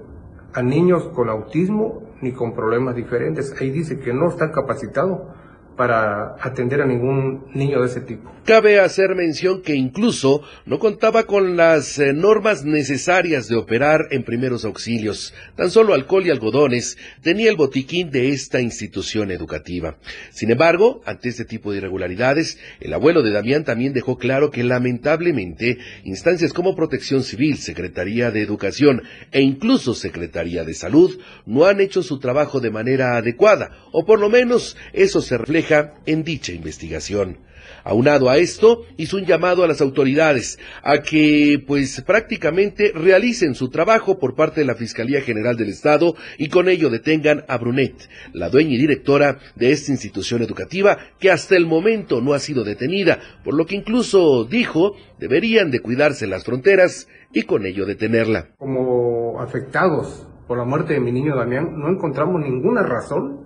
a 0.54 0.62
niños 0.64 1.10
con 1.10 1.30
autismo 1.30 2.02
ni 2.22 2.32
con 2.32 2.54
problemas 2.54 2.96
diferentes. 2.96 3.54
Ahí 3.62 3.70
dice 3.70 4.00
que 4.00 4.14
no 4.14 4.30
está 4.30 4.52
capacitado 4.52 5.34
para 5.78 6.36
atender 6.42 6.82
a 6.82 6.86
ningún 6.86 7.46
niño 7.54 7.80
de 7.80 7.88
ese 7.88 8.02
tipo. 8.02 8.32
Cabe 8.44 8.80
hacer 8.80 9.14
mención 9.14 9.62
que 9.62 9.76
incluso 9.76 10.42
no 10.66 10.80
contaba 10.80 11.24
con 11.24 11.58
las 11.58 12.00
eh, 12.00 12.14
normas 12.14 12.64
necesarias 12.64 13.48
de 13.48 13.58
operar 13.58 14.08
en 14.12 14.24
primeros 14.24 14.66
auxilios. 14.66 15.34
Tan 15.56 15.70
solo 15.70 15.94
alcohol 15.94 16.26
y 16.26 16.30
algodones 16.30 16.98
tenía 17.22 17.50
el 17.50 17.58
botiquín 17.58 18.10
de 18.10 18.30
esta 18.30 18.62
institución 18.62 19.32
educativa. 19.32 19.98
Sin 20.32 20.50
embargo, 20.50 21.02
ante 21.06 21.30
este 21.30 21.46
tipo 21.46 21.72
de 21.72 21.80
irregularidades, 21.80 22.58
el 22.80 22.94
abuelo 22.94 23.22
de 23.22 23.32
Damián 23.32 23.66
también 23.66 23.94
dejó 23.94 24.18
claro 24.18 24.50
que 24.50 24.64
lamentablemente 24.64 25.78
instancias 26.06 26.54
como 26.54 26.76
Protección 26.76 27.24
Civil, 27.24 27.58
Secretaría 27.58 28.32
de 28.32 28.42
Educación 28.42 29.04
e 29.32 29.42
incluso 29.42 29.94
Secretaría 29.94 30.64
de 30.64 30.74
Salud 30.74 31.20
no 31.46 31.66
han 31.66 31.82
hecho 31.82 32.02
su 32.02 32.18
trabajo 32.18 32.62
de 32.62 32.72
manera 32.72 33.18
adecuada, 33.18 33.72
o 33.92 34.06
por 34.06 34.20
lo 34.20 34.30
menos 34.30 34.78
eso 34.94 35.22
se 35.22 35.38
refleja 35.38 35.67
en 36.06 36.24
dicha 36.24 36.54
investigación. 36.54 37.38
Aunado 37.84 38.30
a 38.30 38.38
esto, 38.38 38.84
hizo 38.98 39.18
un 39.18 39.26
llamado 39.26 39.64
a 39.64 39.68
las 39.68 39.82
autoridades 39.82 40.60
a 40.84 41.00
que, 41.02 41.62
pues, 41.66 42.02
prácticamente 42.02 42.92
realicen 42.94 43.56
su 43.56 43.70
trabajo 43.70 44.20
por 44.20 44.36
parte 44.36 44.62
de 44.62 44.68
la 44.68 44.76
Fiscalía 44.76 45.22
General 45.22 45.56
del 45.56 45.70
Estado 45.70 46.16
y 46.38 46.50
con 46.50 46.70
ello 46.70 46.90
detengan 46.90 47.44
a 47.48 47.58
Brunet, 47.58 48.10
la 48.34 48.50
dueña 48.50 48.74
y 48.74 48.78
directora 48.78 49.40
de 49.56 49.72
esta 49.72 49.92
institución 49.92 50.42
educativa 50.42 50.98
que 51.20 51.32
hasta 51.32 51.56
el 51.56 51.66
momento 51.66 52.22
no 52.22 52.34
ha 52.34 52.40
sido 52.40 52.64
detenida, 52.64 53.20
por 53.44 53.54
lo 53.54 53.66
que 53.66 53.76
incluso 53.76 54.46
dijo 54.46 54.96
deberían 55.20 55.72
de 55.72 55.80
cuidarse 55.80 56.28
las 56.28 56.44
fronteras 56.44 57.08
y 57.34 57.44
con 57.44 57.66
ello 57.66 57.86
detenerla. 57.86 58.50
Como 58.58 59.40
afectados 59.42 60.28
por 60.48 60.58
la 60.58 60.66
muerte 60.66 60.94
de 60.94 61.00
mi 61.00 61.12
niño 61.12 61.36
Damián, 61.36 61.78
no 61.78 61.90
encontramos 61.90 62.42
ninguna 62.42 62.84
razón 62.84 63.46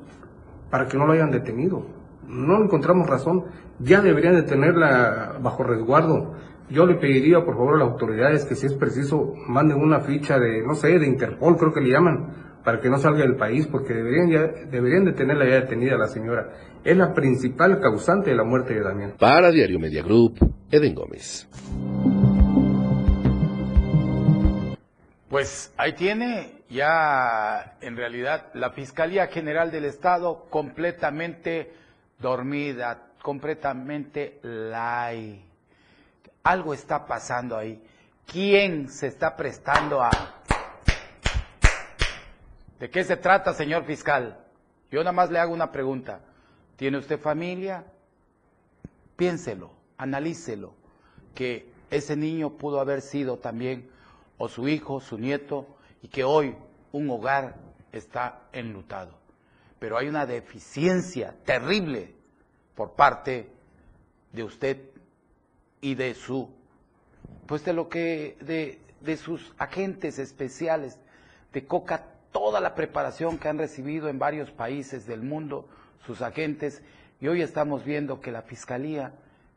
para 0.69 0.87
que 0.87 0.97
no 0.97 1.05
lo 1.05 1.13
hayan 1.13 1.31
detenido. 1.31 2.00
No 2.31 2.63
encontramos 2.63 3.09
razón 3.09 3.45
ya 3.79 4.01
deberían 4.01 4.35
de 4.35 4.43
tenerla 4.43 5.37
bajo 5.41 5.63
resguardo. 5.63 6.35
Yo 6.69 6.85
le 6.85 6.95
pediría 6.95 7.43
por 7.43 7.55
favor 7.55 7.75
a 7.75 7.79
las 7.79 7.89
autoridades 7.89 8.45
que 8.45 8.55
si 8.55 8.65
es 8.65 8.73
preciso 8.73 9.33
manden 9.47 9.77
una 9.77 9.99
ficha 9.99 10.39
de, 10.39 10.63
no 10.65 10.75
sé, 10.75 10.97
de 10.97 11.07
Interpol, 11.07 11.57
creo 11.57 11.73
que 11.73 11.81
le 11.81 11.89
llaman, 11.89 12.61
para 12.63 12.79
que 12.79 12.89
no 12.89 12.97
salga 12.97 13.19
del 13.19 13.35
país, 13.35 13.67
porque 13.67 13.93
deberían, 13.93 14.29
ya, 14.29 14.47
deberían 14.69 15.03
de 15.03 15.11
tenerla 15.11 15.49
ya 15.49 15.55
detenida 15.55 15.97
la 15.97 16.07
señora. 16.07 16.53
Es 16.83 16.95
la 16.95 17.13
principal 17.13 17.81
causante 17.81 18.29
de 18.29 18.37
la 18.37 18.45
muerte 18.45 18.73
de 18.73 18.81
Damián. 18.81 19.15
Para 19.19 19.51
Diario 19.51 19.79
Media 19.79 20.01
Group, 20.01 20.37
Eden 20.69 20.95
Gómez. 20.95 21.49
Pues 25.29 25.73
ahí 25.77 25.93
tiene 25.93 26.63
ya 26.69 27.77
en 27.81 27.97
realidad 27.97 28.47
la 28.53 28.71
Fiscalía 28.71 29.27
General 29.27 29.71
del 29.71 29.85
Estado 29.85 30.45
completamente 30.49 31.80
dormida, 32.21 33.11
completamente 33.21 34.39
light. 34.43 35.41
Algo 36.43 36.73
está 36.73 37.05
pasando 37.05 37.57
ahí. 37.57 37.81
¿Quién 38.25 38.89
se 38.89 39.07
está 39.07 39.35
prestando 39.35 40.01
a... 40.01 40.11
¿De 42.79 42.89
qué 42.89 43.03
se 43.03 43.17
trata, 43.17 43.53
señor 43.53 43.83
fiscal? 43.83 44.39
Yo 44.89 44.99
nada 44.99 45.11
más 45.11 45.29
le 45.29 45.39
hago 45.39 45.53
una 45.53 45.71
pregunta. 45.71 46.21
¿Tiene 46.77 46.97
usted 46.97 47.19
familia? 47.19 47.85
Piénselo, 49.15 49.71
analícelo, 49.97 50.73
que 51.35 51.69
ese 51.91 52.15
niño 52.15 52.51
pudo 52.51 52.79
haber 52.79 53.01
sido 53.01 53.37
también 53.37 53.89
o 54.37 54.47
su 54.47 54.67
hijo, 54.67 54.99
su 54.99 55.19
nieto, 55.19 55.67
y 56.01 56.07
que 56.07 56.23
hoy 56.23 56.55
un 56.91 57.09
hogar 57.11 57.55
está 57.91 58.39
enlutado. 58.51 59.20
Pero 59.81 59.97
hay 59.97 60.07
una 60.07 60.27
deficiencia 60.27 61.33
terrible 61.43 62.13
por 62.75 62.91
parte 62.91 63.49
de 64.31 64.43
usted 64.43 64.77
y 65.81 65.95
de 65.95 66.13
su, 66.13 66.51
pues 67.47 67.65
de 67.65 67.73
lo 67.73 67.89
que, 67.89 68.37
de, 68.41 68.79
de 68.99 69.17
sus 69.17 69.51
agentes 69.57 70.19
especiales 70.19 70.99
de 71.51 71.65
Coca, 71.65 72.05
toda 72.31 72.59
la 72.59 72.75
preparación 72.75 73.39
que 73.39 73.47
han 73.47 73.57
recibido 73.57 74.07
en 74.07 74.19
varios 74.19 74.51
países 74.51 75.07
del 75.07 75.23
mundo, 75.23 75.67
sus 76.05 76.21
agentes, 76.21 76.83
y 77.19 77.27
hoy 77.27 77.41
estamos 77.41 77.83
viendo 77.83 78.21
que 78.21 78.31
la 78.31 78.43
Fiscalía 78.43 79.13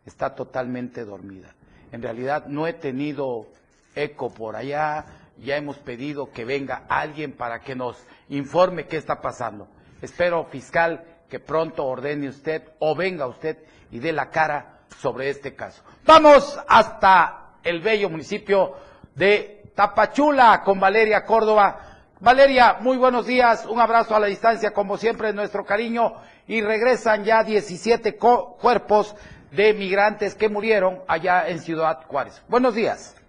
está 0.07 0.35
totalmente 0.35 1.05
dormida. 1.05 1.55
En 1.93 2.01
realidad 2.01 2.47
no 2.47 2.67
he 2.67 2.73
tenido 2.73 3.47
eco 3.95 4.33
por 4.33 4.57
allá, 4.57 5.05
ya 5.37 5.59
hemos 5.59 5.77
pedido 5.77 6.31
que 6.31 6.47
venga 6.47 6.85
alguien 6.89 7.33
para 7.33 7.61
que 7.61 7.75
nos 7.75 8.03
informe 8.31 8.87
qué 8.87 8.97
está 8.97 9.21
pasando. 9.21 9.69
Espero, 10.05 10.45
fiscal, 10.45 11.03
que 11.29 11.41
pronto 11.41 11.85
ordene 11.85 12.29
usted 12.29 12.63
o 12.79 12.95
venga 12.95 13.27
usted 13.27 13.57
y 13.91 13.99
dé 13.99 14.13
la 14.13 14.31
cara 14.31 14.81
sobre 14.99 15.31
este 15.31 15.55
caso. 15.55 15.83
Vamos 16.05 16.61
hasta 16.69 17.55
el 17.63 17.81
bello 17.81 18.11
municipio 18.11 18.75
de 19.15 19.63
Tapachula 19.75 20.63
con 20.63 20.79
Valeria 20.79 21.25
Córdoba. 21.25 21.81
Valeria, 22.21 22.77
muy 22.81 22.97
buenos 22.97 23.27
días, 23.27 23.67
un 23.67 23.81
abrazo 23.81 24.15
a 24.15 24.21
la 24.21 24.27
distancia, 24.27 24.73
como 24.73 24.97
siempre, 24.97 25.33
nuestro 25.33 25.65
cariño, 25.65 26.15
y 26.47 26.61
regresan 26.61 27.25
ya 27.25 27.43
17 27.43 28.17
cuerpos 28.17 29.17
de 29.51 29.73
migrantes 29.73 30.35
que 30.35 30.49
murieron 30.49 31.01
allá 31.09 31.49
en 31.49 31.59
Ciudad 31.61 32.05
Juárez. 32.07 32.45
Buenos 32.49 32.75
días. 32.75 33.21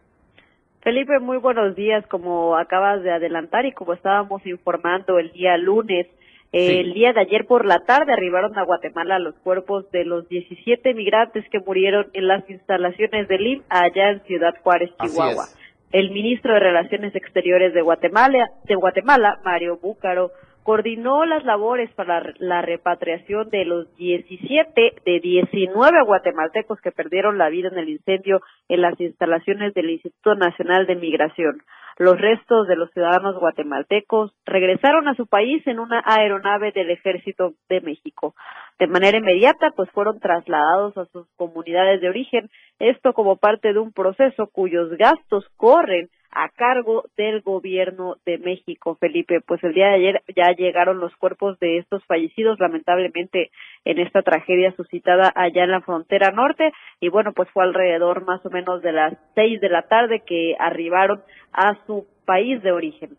Felipe, 0.82 1.20
muy 1.20 1.38
buenos 1.38 1.76
días, 1.76 2.06
como 2.08 2.56
acabas 2.58 3.02
de 3.02 3.12
adelantar 3.12 3.66
y 3.66 3.72
como 3.72 3.94
estábamos 3.94 4.46
informando 4.46 5.18
el 5.18 5.32
día 5.32 5.58
lunes, 5.58 6.08
el 6.56 6.94
día 6.94 7.12
de 7.12 7.20
ayer 7.20 7.46
por 7.46 7.66
la 7.66 7.80
tarde 7.80 8.14
arribaron 8.14 8.58
a 8.58 8.64
Guatemala 8.64 9.20
los 9.20 9.36
cuerpos 9.40 9.92
de 9.92 10.06
los 10.06 10.30
17 10.30 10.94
migrantes 10.94 11.44
que 11.50 11.60
murieron 11.60 12.08
en 12.14 12.30
las 12.30 12.50
instalaciones 12.50 13.28
del 13.28 13.46
IM 13.46 13.64
allá 13.68 14.12
en 14.12 14.24
Ciudad 14.24 14.56
Juárez, 14.64 14.90
Chihuahua. 15.02 15.48
El 15.92 16.12
ministro 16.12 16.54
de 16.54 16.62
Relaciones 16.62 17.14
Exteriores 17.14 17.74
de 17.74 17.82
Guatemala, 17.82 18.50
de 18.64 18.76
Guatemala, 18.76 19.40
Mario 19.44 19.78
Búcaro, 19.82 20.32
coordinó 20.64 21.26
las 21.26 21.44
labores 21.44 21.92
para 21.94 22.24
la 22.40 22.62
repatriación 22.62 23.50
de 23.50 23.66
los 23.66 23.94
17 23.98 24.94
de 25.06 25.20
19 25.20 26.04
guatemaltecos 26.06 26.80
que 26.80 26.92
perdieron 26.92 27.38
la 27.38 27.50
vida 27.50 27.68
en 27.68 27.78
el 27.78 27.90
incendio 27.90 28.42
en 28.70 28.82
las 28.82 29.00
instalaciones 29.00 29.74
del 29.74 29.90
Instituto 29.90 30.36
Nacional 30.36 30.88
de 30.88 30.96
Migración. 30.96 31.62
Los 31.98 32.20
restos 32.20 32.68
de 32.68 32.76
los 32.76 32.92
ciudadanos 32.92 33.40
guatemaltecos 33.40 34.34
regresaron 34.46 35.08
a 35.08 35.16
su 35.16 35.28
país 35.28 35.66
en 35.66 35.80
una 35.80 36.04
aeronave 36.06 36.74
del 36.74 36.90
Ejército 36.90 37.54
de 37.70 37.80
México. 37.80 38.36
De 38.80 38.88
manera 38.88 39.18
inmediata, 39.18 39.72
pues 39.76 39.90
fueron 39.92 40.20
trasladados 40.20 40.98
a 40.98 41.06
sus 41.06 41.26
comunidades 41.38 42.02
de 42.02 42.10
origen, 42.10 42.50
esto 42.80 43.14
como 43.14 43.38
parte 43.38 43.72
de 43.72 43.80
un 43.80 43.94
proceso 43.94 44.48
cuyos 44.48 44.90
gastos 44.98 45.46
corren 45.56 46.10
a 46.36 46.50
cargo 46.50 47.06
del 47.18 47.42
gobierno 47.42 48.18
de 48.26 48.38
México, 48.38 48.98
Felipe. 49.00 49.40
Pues 49.42 49.64
el 49.64 49.74
día 49.74 49.88
de 49.88 49.96
ayer 49.96 50.24
ya 50.36 50.52
llegaron 50.56 51.00
los 51.00 51.16
cuerpos 51.16 51.58
de 51.60 51.78
estos 51.78 52.04
fallecidos, 52.06 52.60
lamentablemente, 52.60 53.52
en 53.86 54.00
esta 54.00 54.22
tragedia 54.22 54.76
suscitada 54.76 55.32
allá 55.34 55.64
en 55.64 55.72
la 55.72 55.82
frontera 55.82 56.32
norte. 56.32 56.72
Y 57.00 57.08
bueno, 57.08 57.32
pues 57.34 57.50
fue 57.52 57.64
alrededor 57.64 58.26
más 58.26 58.46
o 58.46 58.50
menos 58.50 58.82
de 58.82 58.92
las 58.92 59.14
seis 59.34 59.62
de 59.62 59.70
la 59.70 59.84
tarde 59.84 60.24
que 60.26 60.56
arribaron 60.60 61.24
a 61.54 61.78
su 61.88 62.06
país 62.26 62.62
de 62.62 62.74
origen. 62.74 63.18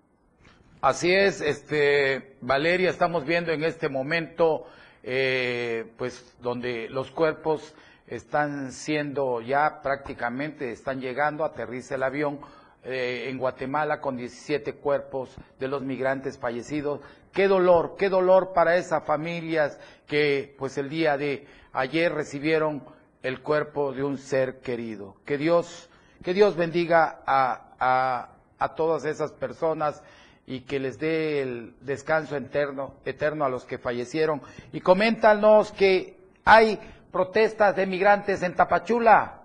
Así 0.83 1.13
es, 1.13 1.41
este, 1.41 2.37
Valeria, 2.43 2.91
estamos 2.91 3.27
viendo 3.27 3.51
en 3.51 3.65
este 3.65 3.89
momento, 3.89 4.67
eh, 5.03 5.87
pues, 5.97 6.37
donde 6.43 6.89
los 6.91 7.11
cuerpos 7.11 7.75
están 8.07 8.73
siendo 8.73 9.41
ya 9.41 9.81
prácticamente, 9.83 10.71
están 10.71 11.01
llegando, 11.01 11.45
aterriza 11.45 11.95
el 11.95 12.03
avión, 12.03 12.41
eh, 12.87 13.29
en 13.29 13.39
Guatemala 13.39 14.01
con 14.01 14.17
17 14.17 14.75
cuerpos 14.77 15.35
de 15.59 15.67
los 15.69 15.83
migrantes 15.83 16.39
fallecidos. 16.39 17.01
Qué 17.33 17.49
dolor, 17.49 17.97
qué 17.99 18.09
dolor 18.09 18.53
para 18.55 18.77
esas 18.77 19.05
familias 19.05 19.79
que 20.07 20.55
pues 20.57 20.79
el 20.79 20.89
día 20.89 21.17
de 21.17 21.47
ayer 21.73 22.13
recibieron 22.13 22.85
el 23.23 23.41
cuerpo 23.41 23.93
de 23.93 24.05
un 24.05 24.19
ser 24.19 24.61
querido. 24.61 25.17
Que 25.25 25.37
Dios, 25.37 25.91
que 26.23 26.33
Dios 26.33 26.57
bendiga 26.57 27.23
a, 27.27 27.73
a, 27.81 28.29
a 28.59 28.75
todas 28.77 29.05
esas 29.05 29.33
personas 29.33 30.03
y 30.47 30.61
que 30.61 30.79
les 30.79 30.99
dé 30.99 31.43
el 31.43 31.75
descanso 31.81 32.37
eterno, 32.37 32.95
eterno 33.05 33.45
a 33.45 33.49
los 33.49 33.65
que 33.65 33.79
fallecieron. 33.79 34.41
Y 34.73 34.81
coméntanos 34.81 35.73
que 35.73 36.17
hay 36.45 36.79
protestas 37.11 37.75
de 37.75 37.87
migrantes 37.87 38.43
en 38.43 38.55
Tapachula. 38.55 39.43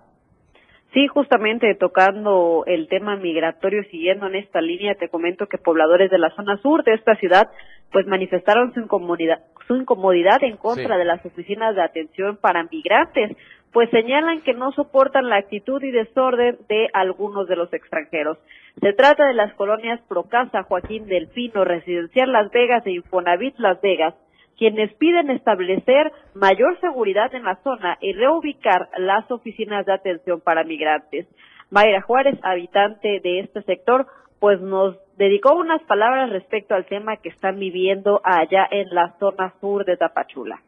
Sí, 0.92 1.06
justamente 1.06 1.74
tocando 1.74 2.64
el 2.66 2.86
tema 2.86 3.16
migratorio, 3.16 3.82
siguiendo 3.84 4.26
en 4.26 4.34
esta 4.34 4.60
línea, 4.60 4.94
te 4.94 5.08
comento 5.08 5.46
que 5.46 5.56
pobladores 5.56 6.10
de 6.10 6.18
la 6.18 6.30
zona 6.36 6.58
sur 6.58 6.84
de 6.84 6.92
esta 6.92 7.16
ciudad 7.16 7.48
pues 7.92 8.06
manifestaron 8.06 8.74
su 8.74 8.80
incomodidad, 8.80 9.40
su 9.66 9.76
incomodidad 9.76 10.42
en 10.42 10.56
contra 10.56 10.98
de 10.98 11.04
las 11.04 11.24
oficinas 11.24 11.74
de 11.74 11.82
atención 11.82 12.36
para 12.36 12.64
migrantes, 12.64 13.36
pues 13.72 13.88
señalan 13.90 14.42
que 14.42 14.52
no 14.52 14.72
soportan 14.72 15.30
la 15.30 15.36
actitud 15.36 15.82
y 15.82 15.90
desorden 15.90 16.58
de 16.68 16.88
algunos 16.92 17.48
de 17.48 17.56
los 17.56 17.72
extranjeros. 17.72 18.38
Se 18.80 18.92
trata 18.92 19.26
de 19.26 19.34
las 19.34 19.54
colonias 19.54 20.00
Procasa, 20.08 20.62
Joaquín 20.64 21.06
Delfino, 21.06 21.64
Residencial 21.64 22.32
Las 22.32 22.50
Vegas 22.50 22.86
e 22.86 22.92
Infonavit 22.92 23.58
Las 23.58 23.80
Vegas, 23.80 24.14
quienes 24.62 24.94
piden 24.94 25.28
establecer 25.30 26.12
mayor 26.34 26.78
seguridad 26.80 27.34
en 27.34 27.42
la 27.42 27.58
zona 27.64 27.98
y 28.00 28.12
reubicar 28.12 28.90
las 28.96 29.28
oficinas 29.28 29.84
de 29.86 29.92
atención 29.92 30.40
para 30.40 30.62
migrantes. 30.62 31.26
Mayra 31.70 32.00
Juárez, 32.00 32.38
habitante 32.44 33.18
de 33.24 33.40
este 33.40 33.62
sector, 33.62 34.06
pues 34.38 34.60
nos 34.60 34.94
dedicó 35.16 35.56
unas 35.56 35.82
palabras 35.82 36.30
respecto 36.30 36.76
al 36.76 36.86
tema 36.86 37.16
que 37.16 37.30
están 37.30 37.58
viviendo 37.58 38.20
allá 38.22 38.68
en 38.70 38.88
la 38.90 39.16
zona 39.18 39.52
sur 39.60 39.84
de 39.84 39.96
Tapachula. 39.96 40.62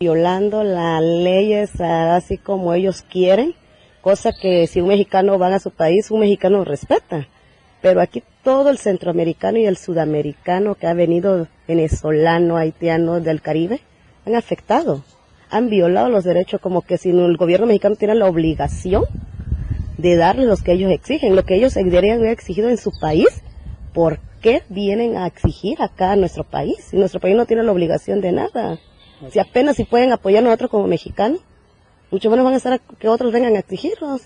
Violando 0.00 0.64
las 0.64 1.02
leyes 1.02 1.78
así 1.82 2.38
como 2.38 2.72
ellos 2.72 3.02
quieren, 3.02 3.52
cosa 4.00 4.30
que 4.32 4.66
si 4.66 4.80
un 4.80 4.88
mexicano 4.88 5.38
va 5.38 5.48
a 5.48 5.58
su 5.58 5.72
país, 5.72 6.10
un 6.10 6.20
mexicano 6.20 6.64
respeta. 6.64 7.28
Pero 7.82 8.00
aquí 8.00 8.22
todo 8.44 8.70
el 8.70 8.78
centroamericano 8.78 9.58
y 9.58 9.64
el 9.64 9.76
sudamericano 9.76 10.76
que 10.76 10.86
ha 10.86 10.94
venido 10.94 11.48
venezolano, 11.66 12.56
haitiano 12.56 13.20
del 13.20 13.40
Caribe, 13.40 13.80
han 14.26 14.36
afectado, 14.36 15.02
han 15.50 15.70
violado 15.70 16.10
los 16.10 16.24
derechos 16.24 16.60
como 16.60 16.82
que 16.82 16.98
si 16.98 17.10
el 17.10 17.36
gobierno 17.36 17.66
mexicano 17.66 17.96
tiene 17.96 18.14
la 18.14 18.26
obligación 18.26 19.04
de 19.98 20.16
darles 20.16 20.46
lo 20.46 20.56
que 20.56 20.72
ellos 20.72 20.92
exigen, 20.92 21.34
lo 21.34 21.44
que 21.44 21.56
ellos 21.56 21.74
deberían 21.74 22.18
haber 22.18 22.30
exigido 22.30 22.68
en 22.68 22.76
su 22.76 22.92
país, 23.00 23.28
¿por 23.92 24.20
qué 24.42 24.62
vienen 24.68 25.16
a 25.16 25.26
exigir 25.26 25.80
acá 25.80 26.12
a 26.12 26.16
nuestro 26.16 26.44
país? 26.44 26.76
Si 26.90 26.96
nuestro 26.96 27.20
país 27.20 27.36
no 27.36 27.46
tiene 27.46 27.62
la 27.62 27.72
obligación 27.72 28.20
de 28.20 28.32
nada. 28.32 28.78
Si 29.30 29.38
apenas 29.38 29.76
si 29.76 29.84
pueden 29.84 30.12
apoyar 30.12 30.42
a 30.42 30.46
nosotros 30.46 30.70
como 30.70 30.86
mexicanos, 30.86 31.40
mucho 32.10 32.28
menos 32.28 32.44
van 32.44 32.54
a 32.54 32.58
estar 32.58 32.80
que 32.80 33.08
otros 33.08 33.32
vengan 33.32 33.56
a 33.56 33.60
exigirnos. 33.60 34.22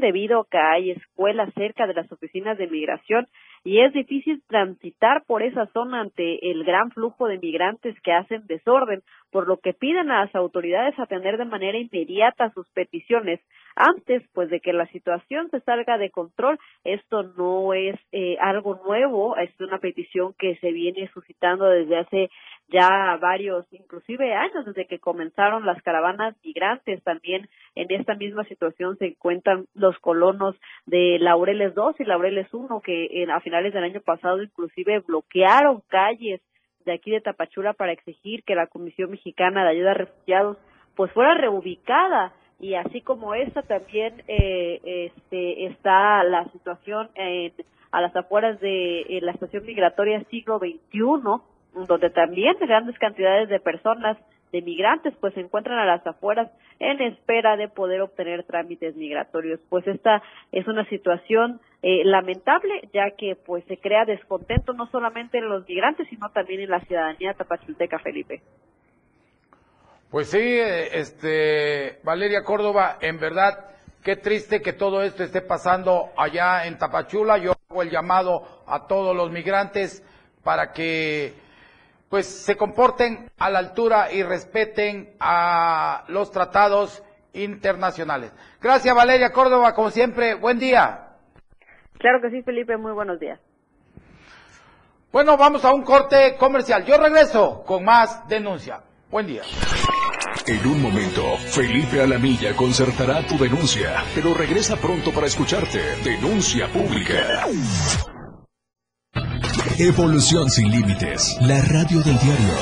Debido 0.00 0.40
a 0.40 0.46
que 0.50 0.58
hay 0.58 0.90
escuelas 0.90 1.54
cerca 1.54 1.86
de 1.86 1.94
las 1.94 2.10
oficinas 2.10 2.58
de 2.58 2.66
migración 2.66 3.28
y 3.62 3.80
es 3.80 3.92
difícil 3.92 4.42
transitar 4.48 5.22
por 5.24 5.42
esa 5.42 5.66
zona 5.66 6.00
ante 6.00 6.50
el 6.50 6.64
gran 6.64 6.90
flujo 6.90 7.28
de 7.28 7.38
migrantes 7.38 7.94
que 8.02 8.12
hacen 8.12 8.44
desorden, 8.46 9.02
por 9.30 9.46
lo 9.46 9.58
que 9.58 9.74
piden 9.74 10.10
a 10.10 10.24
las 10.24 10.34
autoridades 10.34 10.98
atender 10.98 11.36
de 11.36 11.44
manera 11.44 11.78
inmediata 11.78 12.50
sus 12.52 12.68
peticiones 12.70 13.40
antes 13.76 14.22
pues 14.32 14.50
de 14.50 14.60
que 14.60 14.72
la 14.72 14.86
situación 14.86 15.48
se 15.50 15.60
salga 15.60 15.98
de 15.98 16.10
control. 16.10 16.58
Esto 16.84 17.22
no 17.22 17.74
es 17.74 17.96
eh, 18.12 18.36
algo 18.40 18.80
nuevo, 18.84 19.36
es 19.36 19.50
una 19.60 19.78
petición 19.78 20.34
que 20.38 20.56
se 20.56 20.72
viene 20.72 21.10
suscitando 21.12 21.66
desde 21.66 21.98
hace 21.98 22.30
ya 22.68 23.16
varios, 23.20 23.66
inclusive 23.72 24.34
años 24.34 24.66
desde 24.66 24.86
que 24.86 24.98
comenzaron 24.98 25.64
las 25.64 25.80
caravanas 25.82 26.34
migrantes. 26.44 27.02
También 27.02 27.48
en 27.74 27.90
esta 27.92 28.14
misma 28.14 28.44
situación 28.44 28.96
se 28.98 29.06
encuentran 29.06 29.66
los 29.74 29.98
colonos 30.00 30.56
de 30.86 31.18
Laureles 31.20 31.74
2 31.74 32.00
y 32.00 32.04
Laureles 32.04 32.52
1 32.52 32.80
que 32.80 33.26
a 33.30 33.40
finales 33.40 33.72
del 33.72 33.84
año 33.84 34.00
pasado 34.00 34.42
inclusive 34.42 35.00
bloquearon 35.06 35.82
calles 35.88 36.40
de 36.88 36.94
aquí 36.94 37.10
de 37.10 37.20
Tapachula 37.20 37.74
para 37.74 37.92
exigir 37.92 38.42
que 38.44 38.54
la 38.54 38.66
Comisión 38.66 39.10
Mexicana 39.10 39.62
de 39.62 39.70
Ayuda 39.70 39.90
a 39.92 39.94
Refugiados 39.94 40.56
pues 40.96 41.12
fuera 41.12 41.34
reubicada 41.34 42.32
y 42.58 42.74
así 42.74 43.02
como 43.02 43.34
esta 43.34 43.62
también 43.62 44.22
eh, 44.26 45.10
este, 45.14 45.66
está 45.66 46.24
la 46.24 46.44
situación 46.50 47.08
en, 47.14 47.52
a 47.92 48.00
las 48.00 48.16
afueras 48.16 48.58
de 48.60 49.18
la 49.22 49.32
estación 49.32 49.64
migratoria 49.64 50.24
siglo 50.30 50.58
XXI 50.58 51.40
donde 51.86 52.10
también 52.10 52.56
grandes 52.60 52.98
cantidades 52.98 53.48
de 53.48 53.60
personas, 53.60 54.16
de 54.52 54.62
migrantes, 54.62 55.14
pues 55.20 55.34
se 55.34 55.40
encuentran 55.40 55.78
a 55.78 55.84
las 55.84 56.06
afueras 56.06 56.50
en 56.80 57.00
espera 57.02 57.56
de 57.56 57.68
poder 57.68 58.00
obtener 58.00 58.44
trámites 58.44 58.96
migratorios. 58.96 59.60
Pues 59.68 59.86
esta 59.86 60.22
es 60.52 60.66
una 60.66 60.84
situación 60.86 61.60
eh, 61.82 62.04
lamentable, 62.04 62.88
ya 62.92 63.12
que 63.16 63.36
pues 63.36 63.64
se 63.66 63.78
crea 63.78 64.04
descontento 64.04 64.72
no 64.72 64.86
solamente 64.90 65.38
en 65.38 65.48
los 65.48 65.66
migrantes, 65.68 66.08
sino 66.08 66.30
también 66.30 66.60
en 66.60 66.70
la 66.70 66.80
ciudadanía 66.80 67.34
tapachulteca, 67.34 67.98
Felipe. 68.00 68.42
Pues 70.10 70.30
sí, 70.30 70.40
este, 70.40 72.00
Valeria 72.02 72.42
Córdoba, 72.42 72.96
en 73.00 73.20
verdad, 73.20 73.66
qué 74.02 74.16
triste 74.16 74.62
que 74.62 74.72
todo 74.72 75.02
esto 75.02 75.22
esté 75.22 75.42
pasando 75.42 76.10
allá 76.16 76.66
en 76.66 76.78
Tapachula. 76.78 77.38
Yo 77.38 77.52
hago 77.68 77.82
el 77.82 77.90
llamado 77.90 78.64
a 78.66 78.86
todos 78.86 79.14
los 79.14 79.30
migrantes 79.30 80.02
para 80.42 80.72
que 80.72 81.34
pues 82.08 82.26
se 82.26 82.56
comporten 82.56 83.30
a 83.36 83.50
la 83.50 83.58
altura 83.58 84.10
y 84.10 84.22
respeten 84.22 85.14
a 85.20 86.04
los 86.08 86.30
tratados 86.30 87.04
internacionales. 87.34 88.32
Gracias 88.60 88.94
Valeria 88.94 89.30
Córdoba, 89.30 89.74
como 89.74 89.90
siempre, 89.90 90.34
buen 90.34 90.58
día. 90.58 91.07
Claro 91.98 92.20
que 92.20 92.30
sí, 92.30 92.42
Felipe, 92.42 92.76
muy 92.76 92.92
buenos 92.92 93.18
días. 93.18 93.40
Bueno, 95.12 95.36
vamos 95.36 95.64
a 95.64 95.72
un 95.72 95.82
corte 95.82 96.36
comercial. 96.38 96.84
Yo 96.84 96.96
regreso 96.98 97.64
con 97.66 97.84
más 97.84 98.28
denuncia. 98.28 98.80
Buen 99.10 99.26
día. 99.26 99.42
En 100.46 100.66
un 100.66 100.82
momento, 100.82 101.22
Felipe 101.38 102.00
Alamilla 102.02 102.54
concertará 102.54 103.26
tu 103.26 103.38
denuncia, 103.38 104.02
pero 104.14 104.34
regresa 104.34 104.76
pronto 104.76 105.12
para 105.12 105.26
escucharte. 105.26 105.80
Denuncia 106.04 106.68
pública. 106.68 107.46
Evolución 109.78 110.50
sin 110.50 110.70
límites. 110.70 111.38
La 111.40 111.60
radio 111.62 112.00
del 112.02 112.18
diario. 112.18 112.54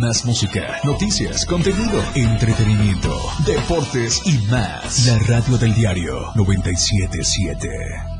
Más 0.00 0.24
música, 0.24 0.78
noticias, 0.84 1.46
contenido, 1.46 2.02
entretenimiento, 2.14 3.16
deportes 3.46 4.22
y 4.26 4.38
más. 4.50 5.06
La 5.06 5.18
radio 5.26 5.58
del 5.58 5.74
diario 5.74 6.20
977. 6.36 8.19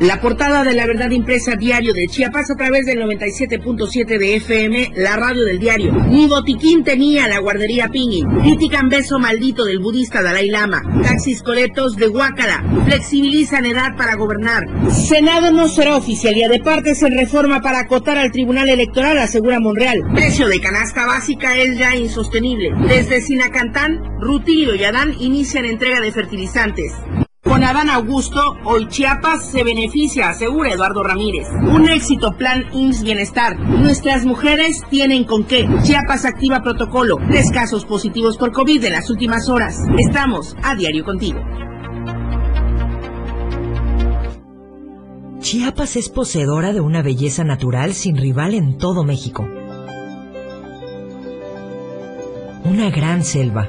La 0.00 0.20
portada 0.20 0.62
de 0.62 0.74
la 0.74 0.86
verdad 0.86 1.10
impresa 1.10 1.56
diario 1.56 1.92
de 1.92 2.06
Chiapas 2.06 2.52
a 2.52 2.54
través 2.54 2.86
del 2.86 3.00
97.7 3.00 4.18
de 4.18 4.36
FM, 4.36 4.92
la 4.94 5.16
radio 5.16 5.44
del 5.44 5.58
diario. 5.58 5.92
Ni 6.08 6.28
botiquín 6.28 6.84
tenía 6.84 7.26
la 7.26 7.40
guardería 7.40 7.88
Pingui. 7.88 8.22
Critican 8.42 8.88
beso 8.88 9.18
maldito 9.18 9.64
del 9.64 9.80
budista 9.80 10.22
Dalai 10.22 10.50
Lama. 10.50 10.82
Taxis 11.02 11.42
coletos 11.42 11.96
de 11.96 12.06
Huácara. 12.06 12.62
Flexibilizan 12.84 13.66
edad 13.66 13.96
para 13.96 14.14
gobernar. 14.14 14.62
Senado 14.92 15.50
no 15.50 15.66
será 15.66 15.96
oficialía 15.96 16.48
de 16.48 16.60
partes 16.60 17.02
en 17.02 17.18
reforma 17.18 17.60
para 17.60 17.80
acotar 17.80 18.18
al 18.18 18.30
Tribunal 18.30 18.68
Electoral, 18.68 19.18
asegura 19.18 19.58
Monreal. 19.58 19.98
Precio 20.14 20.46
de 20.46 20.60
canasta 20.60 21.06
básica 21.06 21.56
es 21.56 21.76
ya 21.76 21.96
insostenible. 21.96 22.70
Desde 22.86 23.20
Sinacantán, 23.20 24.00
Rutilio 24.20 24.76
y 24.76 24.84
Adán 24.84 25.12
inician 25.18 25.64
entrega 25.64 26.00
de 26.00 26.12
fertilizantes. 26.12 26.92
Con 27.58 27.66
Adán 27.66 27.90
Augusto, 27.90 28.56
hoy 28.66 28.86
Chiapas 28.86 29.50
se 29.50 29.64
beneficia, 29.64 30.28
asegura 30.28 30.70
Eduardo 30.70 31.02
Ramírez. 31.02 31.48
Un 31.60 31.88
éxito 31.88 32.36
plan 32.36 32.66
IMSS 32.72 33.02
Bienestar. 33.02 33.58
Nuestras 33.58 34.24
mujeres 34.24 34.84
tienen 34.90 35.24
con 35.24 35.42
qué. 35.42 35.68
Chiapas 35.82 36.24
activa 36.24 36.62
protocolo. 36.62 37.16
Tres 37.28 37.50
casos 37.50 37.84
positivos 37.84 38.38
por 38.38 38.52
COVID 38.52 38.84
en 38.84 38.92
las 38.92 39.10
últimas 39.10 39.48
horas. 39.48 39.76
Estamos 39.98 40.56
a 40.62 40.76
diario 40.76 41.04
contigo. 41.04 41.40
Chiapas 45.40 45.96
es 45.96 46.10
poseedora 46.10 46.72
de 46.72 46.80
una 46.80 47.02
belleza 47.02 47.42
natural 47.42 47.92
sin 47.94 48.16
rival 48.16 48.54
en 48.54 48.78
todo 48.78 49.02
México. 49.02 49.44
Una 52.64 52.88
gran 52.90 53.24
selva 53.24 53.68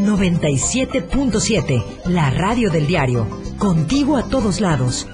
97.7, 0.00 1.84
la 2.06 2.30
radio 2.30 2.70
del 2.70 2.86
diario. 2.86 3.26
Contigo 3.58 4.16
a 4.16 4.22
todos 4.28 4.60
lados. 4.60 5.06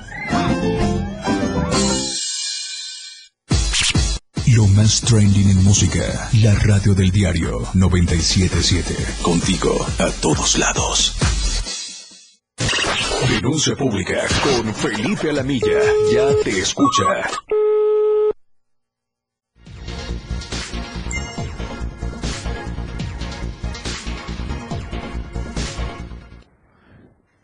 Lo 4.46 4.66
más 4.68 5.00
trending 5.02 5.50
en 5.50 5.64
música, 5.64 6.30
la 6.40 6.54
radio 6.54 6.94
del 6.94 7.10
diario 7.10 7.66
977. 7.74 8.94
Contigo 9.22 9.74
a 9.98 10.08
todos 10.22 10.56
lados. 10.56 11.16
Denuncia 13.28 13.74
pública 13.74 14.24
con 14.42 14.72
Felipe 14.72 15.30
Alamilla. 15.30 15.80
Ya 16.12 16.28
te 16.44 16.60
escucha. 16.60 17.04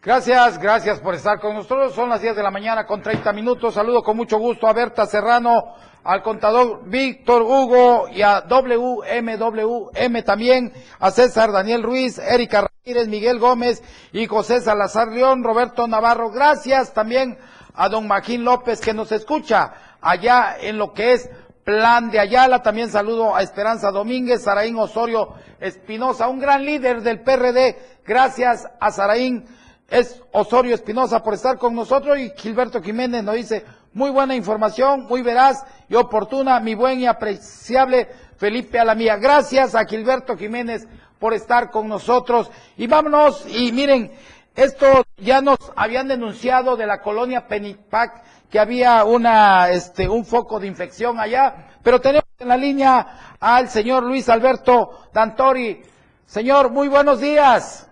Gracias, 0.04 0.58
gracias 0.58 0.98
por 0.98 1.14
estar 1.14 1.38
con 1.38 1.54
nosotros. 1.54 1.94
Son 1.94 2.08
las 2.08 2.20
10 2.20 2.34
de 2.34 2.42
la 2.42 2.50
mañana 2.50 2.84
con 2.86 3.00
30 3.00 3.32
minutos. 3.32 3.74
Saludo 3.74 4.02
con 4.02 4.16
mucho 4.16 4.36
gusto 4.36 4.66
a 4.66 4.72
Berta 4.72 5.06
Serrano, 5.06 5.76
al 6.02 6.24
contador 6.24 6.80
Víctor 6.86 7.42
Hugo 7.42 8.08
y 8.08 8.20
a 8.22 8.40
WMWM 8.40 10.22
también, 10.24 10.72
a 10.98 11.12
César 11.12 11.52
Daniel 11.52 11.84
Ruiz, 11.84 12.18
Erika 12.18 12.66
Ramírez, 12.66 13.06
Miguel 13.06 13.38
Gómez 13.38 13.80
y 14.12 14.26
José 14.26 14.60
Salazar 14.60 15.06
León, 15.06 15.44
Roberto 15.44 15.86
Navarro. 15.86 16.30
Gracias 16.32 16.92
también 16.92 17.38
a 17.72 17.88
don 17.88 18.08
Maquín 18.08 18.44
López 18.44 18.80
que 18.80 18.94
nos 18.94 19.12
escucha 19.12 19.72
allá 20.00 20.56
en 20.60 20.78
lo 20.78 20.94
que 20.94 21.12
es 21.12 21.30
Plan 21.62 22.10
de 22.10 22.18
Ayala. 22.18 22.60
También 22.60 22.90
saludo 22.90 23.36
a 23.36 23.42
Esperanza 23.42 23.92
Domínguez, 23.92 24.42
Saraín 24.42 24.74
Osorio 24.80 25.34
Espinosa, 25.60 26.26
un 26.26 26.40
gran 26.40 26.64
líder 26.64 27.02
del 27.02 27.20
PRD. 27.20 28.00
Gracias 28.04 28.66
a 28.80 28.90
Saraín 28.90 29.46
es 29.92 30.22
Osorio 30.32 30.74
Espinosa 30.74 31.22
por 31.22 31.34
estar 31.34 31.58
con 31.58 31.74
nosotros 31.74 32.18
y 32.18 32.32
Gilberto 32.34 32.80
Jiménez 32.80 33.22
nos 33.22 33.34
dice 33.34 33.62
muy 33.92 34.10
buena 34.10 34.34
información, 34.34 35.04
muy 35.04 35.20
veraz 35.20 35.66
y 35.86 35.96
oportuna, 35.96 36.58
mi 36.60 36.74
buen 36.74 37.00
y 37.00 37.06
apreciable 37.06 38.08
Felipe 38.38 38.80
Alamía. 38.80 39.16
Gracias 39.16 39.74
a 39.74 39.84
Gilberto 39.84 40.34
Jiménez 40.34 40.88
por 41.18 41.34
estar 41.34 41.70
con 41.70 41.88
nosotros 41.88 42.50
y 42.78 42.86
vámonos 42.86 43.44
y 43.46 43.70
miren, 43.70 44.10
esto 44.56 45.04
ya 45.18 45.42
nos 45.42 45.58
habían 45.76 46.08
denunciado 46.08 46.74
de 46.74 46.86
la 46.86 47.02
colonia 47.02 47.46
Penipac 47.46 48.48
que 48.48 48.58
había 48.58 49.04
una, 49.04 49.68
este, 49.68 50.08
un 50.08 50.24
foco 50.24 50.58
de 50.58 50.68
infección 50.68 51.20
allá, 51.20 51.68
pero 51.82 52.00
tenemos 52.00 52.24
en 52.38 52.48
la 52.48 52.56
línea 52.56 53.36
al 53.38 53.68
señor 53.68 54.04
Luis 54.04 54.26
Alberto 54.30 55.08
Dantori. 55.12 55.82
Señor, 56.24 56.70
muy 56.70 56.88
buenos 56.88 57.20
días. 57.20 57.91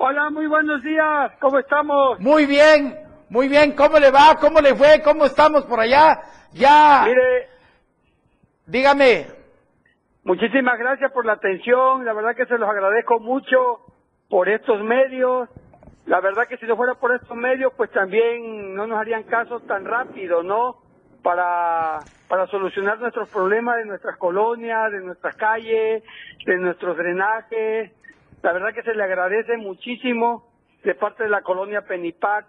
Hola, 0.00 0.30
muy 0.30 0.46
buenos 0.46 0.80
días. 0.84 1.32
¿Cómo 1.40 1.58
estamos? 1.58 2.20
Muy 2.20 2.46
bien, 2.46 2.96
muy 3.30 3.48
bien. 3.48 3.74
¿Cómo 3.74 3.98
le 3.98 4.12
va? 4.12 4.36
¿Cómo 4.40 4.60
le 4.60 4.76
fue? 4.76 5.02
¿Cómo 5.02 5.24
estamos 5.24 5.64
por 5.64 5.80
allá? 5.80 6.22
Ya. 6.52 7.02
Mire. 7.04 7.48
Dígame. 8.64 9.26
Muchísimas 10.22 10.78
gracias 10.78 11.10
por 11.10 11.26
la 11.26 11.32
atención. 11.32 12.04
La 12.04 12.12
verdad 12.12 12.36
que 12.36 12.46
se 12.46 12.58
los 12.58 12.68
agradezco 12.68 13.18
mucho 13.18 13.80
por 14.30 14.48
estos 14.48 14.80
medios. 14.84 15.48
La 16.06 16.20
verdad 16.20 16.46
que 16.46 16.58
si 16.58 16.66
no 16.66 16.76
fuera 16.76 16.94
por 16.94 17.12
estos 17.12 17.36
medios, 17.36 17.72
pues 17.76 17.90
también 17.90 18.76
no 18.76 18.86
nos 18.86 19.00
harían 19.00 19.24
caso 19.24 19.58
tan 19.62 19.84
rápido, 19.84 20.44
¿no? 20.44 20.76
Para, 21.24 21.98
para 22.28 22.46
solucionar 22.46 23.00
nuestros 23.00 23.28
problemas 23.30 23.78
de 23.78 23.86
nuestras 23.86 24.16
colonias, 24.16 24.92
de 24.92 25.00
nuestras 25.00 25.34
calles, 25.34 26.04
de 26.46 26.56
nuestros 26.56 26.96
drenajes, 26.96 27.97
la 28.42 28.52
verdad 28.52 28.74
que 28.74 28.82
se 28.82 28.94
le 28.94 29.02
agradece 29.02 29.56
muchísimo 29.56 30.48
de 30.84 30.94
parte 30.94 31.24
de 31.24 31.30
la 31.30 31.42
colonia 31.42 31.82
Penipac. 31.82 32.46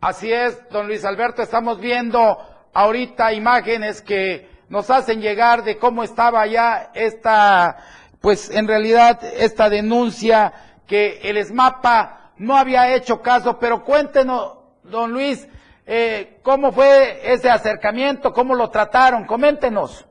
Así 0.00 0.32
es, 0.32 0.68
don 0.70 0.86
Luis 0.86 1.04
Alberto, 1.04 1.42
estamos 1.42 1.80
viendo 1.80 2.38
ahorita 2.72 3.32
imágenes 3.32 4.00
que 4.02 4.48
nos 4.68 4.90
hacen 4.90 5.20
llegar 5.20 5.62
de 5.62 5.76
cómo 5.78 6.02
estaba 6.02 6.46
ya 6.46 6.90
esta, 6.94 7.76
pues 8.20 8.50
en 8.50 8.66
realidad 8.66 9.18
esta 9.22 9.68
denuncia 9.68 10.52
que 10.86 11.20
el 11.22 11.36
ESMAPA 11.36 12.32
no 12.38 12.56
había 12.56 12.94
hecho 12.94 13.20
caso, 13.20 13.58
pero 13.58 13.84
cuéntenos, 13.84 14.58
don 14.84 15.12
Luis, 15.12 15.46
eh, 15.86 16.38
cómo 16.42 16.72
fue 16.72 17.20
ese 17.32 17.50
acercamiento, 17.50 18.32
cómo 18.32 18.54
lo 18.54 18.70
trataron, 18.70 19.26
coméntenos. 19.26 20.08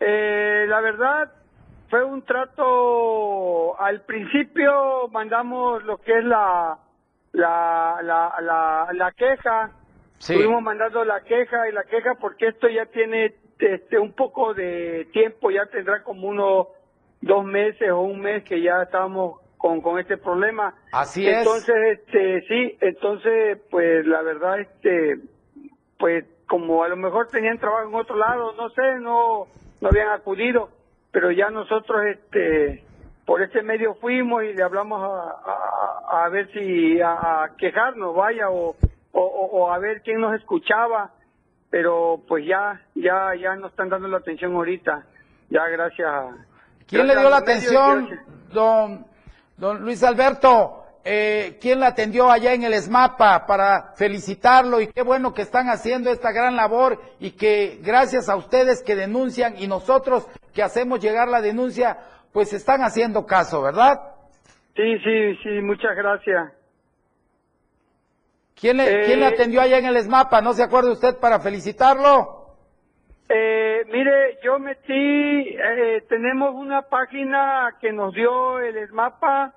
Eh, 0.00 0.66
la 0.66 0.80
verdad, 0.80 1.30
fue 1.94 2.02
un 2.02 2.22
trato, 2.22 3.80
al 3.80 4.00
principio 4.00 5.06
mandamos 5.12 5.84
lo 5.84 5.98
que 5.98 6.18
es 6.18 6.24
la, 6.24 6.76
la, 7.30 8.00
la, 8.02 8.88
la, 8.92 9.12
queja, 9.12 9.70
estuvimos 10.18 10.60
mandando 10.60 11.04
la 11.04 11.20
queja 11.20 11.68
y 11.68 11.72
la 11.72 11.84
queja 11.84 12.16
porque 12.20 12.48
esto 12.48 12.68
ya 12.68 12.86
tiene 12.86 13.36
este, 13.60 13.96
un 13.96 14.12
poco 14.12 14.54
de 14.54 15.06
tiempo, 15.12 15.52
ya 15.52 15.66
tendrá 15.66 16.02
como 16.02 16.26
unos 16.26 16.66
dos 17.20 17.44
meses 17.44 17.88
o 17.92 18.00
un 18.00 18.18
mes 18.18 18.42
que 18.42 18.60
ya 18.60 18.82
estábamos 18.82 19.40
con, 19.56 19.80
con 19.80 20.00
este 20.00 20.16
problema. 20.16 20.74
Así 20.90 21.28
es. 21.28 21.38
Entonces, 21.38 21.76
este, 22.00 22.40
sí, 22.48 22.76
entonces, 22.80 23.60
pues 23.70 24.04
la 24.04 24.20
verdad, 24.22 24.58
este, 24.58 25.20
pues 25.96 26.24
como 26.48 26.82
a 26.82 26.88
lo 26.88 26.96
mejor 26.96 27.28
tenían 27.28 27.58
trabajo 27.58 27.88
en 27.88 27.94
otro 27.94 28.16
lado, 28.16 28.52
no 28.54 28.68
sé, 28.70 28.98
no, 28.98 29.46
no 29.80 29.88
habían 29.88 30.08
acudido 30.08 30.70
pero 31.14 31.30
ya 31.30 31.48
nosotros 31.48 32.04
este 32.06 32.82
por 33.24 33.40
este 33.40 33.62
medio 33.62 33.94
fuimos 33.94 34.42
y 34.42 34.52
le 34.52 34.62
hablamos 34.64 35.00
a, 35.00 36.24
a, 36.24 36.28
ver 36.28 36.52
si 36.52 37.00
a, 37.00 37.52
quejarnos 37.56 38.16
vaya 38.16 38.50
o, 38.50 38.74
o, 39.12 39.72
a 39.72 39.78
ver 39.78 40.02
quién 40.02 40.20
nos 40.20 40.34
escuchaba 40.34 41.12
pero 41.70 42.20
pues 42.26 42.44
ya 42.44 42.82
ya 42.96 43.32
ya 43.40 43.54
nos 43.54 43.70
están 43.70 43.88
dando 43.88 44.08
la 44.08 44.18
atención 44.18 44.54
ahorita. 44.54 45.06
Ya 45.50 45.66
gracias 45.68 46.10
quién 46.88 47.06
le 47.06 47.16
dio 47.16 47.30
la 47.30 47.38
atención 47.38 48.08
don 48.52 49.06
don 49.56 49.82
Luis 49.82 50.02
Alberto 50.02 50.83
eh, 51.06 51.58
quién 51.60 51.80
la 51.80 51.88
atendió 51.88 52.30
allá 52.30 52.54
en 52.54 52.62
el 52.62 52.72
ESMAPA 52.72 53.44
para 53.46 53.92
felicitarlo 53.94 54.80
y 54.80 54.86
qué 54.86 55.02
bueno 55.02 55.34
que 55.34 55.42
están 55.42 55.68
haciendo 55.68 56.10
esta 56.10 56.32
gran 56.32 56.56
labor 56.56 56.98
y 57.20 57.32
que 57.32 57.78
gracias 57.82 58.30
a 58.30 58.36
ustedes 58.36 58.82
que 58.82 58.96
denuncian 58.96 59.54
y 59.58 59.66
nosotros 59.66 60.26
que 60.54 60.62
hacemos 60.62 61.00
llegar 61.00 61.28
la 61.28 61.42
denuncia, 61.42 61.98
pues 62.32 62.54
están 62.54 62.82
haciendo 62.82 63.26
caso, 63.26 63.60
¿verdad? 63.60 64.00
Sí, 64.74 64.98
sí, 65.00 65.36
sí, 65.42 65.60
muchas 65.60 65.94
gracias. 65.94 66.52
¿Quién 68.58 68.78
le, 68.78 69.04
¿quién 69.04 69.20
le 69.20 69.26
eh, 69.26 69.34
atendió 69.34 69.60
allá 69.60 69.76
en 69.76 69.84
el 69.84 69.96
ESMAPA? 69.96 70.40
¿No 70.40 70.54
se 70.54 70.62
acuerda 70.62 70.90
usted 70.90 71.18
para 71.20 71.38
felicitarlo? 71.38 72.56
Eh, 73.28 73.84
mire, 73.90 74.38
yo 74.42 74.58
metí, 74.58 75.54
tenemos 76.08 76.54
una 76.54 76.82
página 76.82 77.76
que 77.80 77.92
nos 77.92 78.14
dio 78.14 78.58
el 78.60 78.76
ESMAPA, 78.78 79.54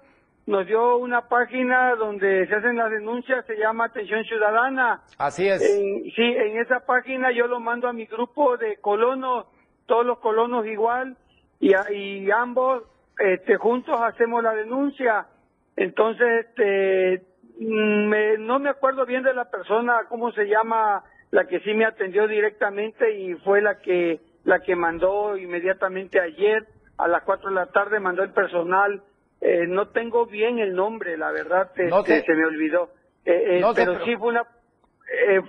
nos 0.48 0.66
dio 0.66 0.98
una 0.98 1.28
página 1.28 1.94
donde 1.96 2.48
se 2.48 2.56
hacen 2.56 2.78
las 2.78 2.90
denuncias, 2.90 3.46
se 3.46 3.58
llama 3.58 3.86
Atención 3.86 4.24
Ciudadana. 4.24 5.02
Así 5.18 5.48
es. 5.48 5.62
sí, 5.62 6.14
en 6.22 6.58
esa 6.58 6.80
página 6.80 7.32
yo 7.32 7.48
lo 7.48 7.60
mando 7.60 7.90
a 7.90 7.94
mi 7.94 8.06
grupo 8.06 8.56
de 8.56 8.78
colonos, 8.78 9.46
todos 9.86 10.06
los 10.06 10.20
colonos 10.20 10.66
igual, 10.66 11.18
y, 11.60 11.74
y 11.94 12.32
ambos 12.32 12.84
este, 13.20 13.58
juntos 13.58 14.00
hacemos 14.02 14.42
la 14.42 14.54
denuncia. 14.54 15.28
Entonces, 15.76 16.46
este, 16.46 17.26
mm, 17.60 18.46
no 18.46 18.60
me 18.60 18.70
acuerdo 18.70 19.06
bien 19.06 19.24
de 19.24 19.34
la 19.34 19.52
persona, 19.52 20.06
cómo 20.08 20.32
se 20.32 20.46
llama, 20.46 21.04
la 21.32 21.46
que 21.46 21.60
sí 21.60 21.74
me 21.74 21.84
atendió 21.84 22.26
directamente 22.26 23.20
y 23.20 23.36
fue 23.36 23.62
la 23.62 23.80
que, 23.80 24.22
la 24.46 24.62
que 24.62 24.78
mandó 24.78 25.36
inmediatamente 25.36 26.22
ayer 26.22 26.66
a 26.98 27.10
las 27.10 27.24
cuatro 27.24 27.50
de 27.50 27.56
la 27.56 27.66
tarde, 27.66 28.00
mandó 28.00 28.24
el 28.24 28.32
personal 28.32 29.04
eh, 29.42 29.66
no 29.68 29.90
tengo 29.90 30.26
bien 30.26 30.60
el 30.60 30.74
nombre, 30.74 31.18
la 31.18 31.32
verdad, 31.32 31.72
este, 31.76 32.24
se 32.24 32.34
me 32.34 32.46
olvidó. 32.46 32.90
Eh, 33.26 33.60
eh, 33.60 33.66
pero, 33.76 34.04
sí 34.06 34.16
fue 34.16 34.30
una, 34.30 34.46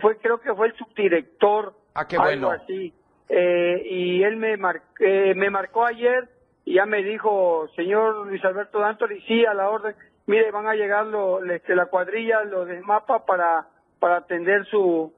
fue 0.01 0.19
creo 0.19 0.41
que 0.41 0.55
fue 0.55 0.69
el 0.69 0.75
subdirector, 0.75 1.75
ah, 1.95 2.07
qué 2.07 2.17
algo 2.17 2.51
así. 2.51 2.93
y 3.31 4.23
él 4.23 4.37
me, 4.37 4.57
me 4.57 5.51
marcó 5.51 5.87
ayer 5.87 6.29
y 6.65 6.75
ya 6.75 6.87
me 6.87 7.03
dijo, 7.03 7.69
señor 7.77 8.27
Luis 8.27 8.45
Alberto 8.45 8.79
Dantori, 8.79 9.23
sí, 9.23 9.45
a 9.47 9.55
la 9.55 9.71
orden, 9.71 9.95
mire, 10.27 10.51
van 10.51 10.67
a 10.67 10.75
llegar 10.75 11.07
lo, 11.07 11.43
este, 11.45 11.75
la 11.75 11.87
cuadrilla, 11.87 12.45
los 12.45 12.69
de 12.69 12.81
MAPA 12.83 13.25
para, 13.25 13.69
para 13.99 14.19
atender 14.19 14.67
su, 14.67 15.13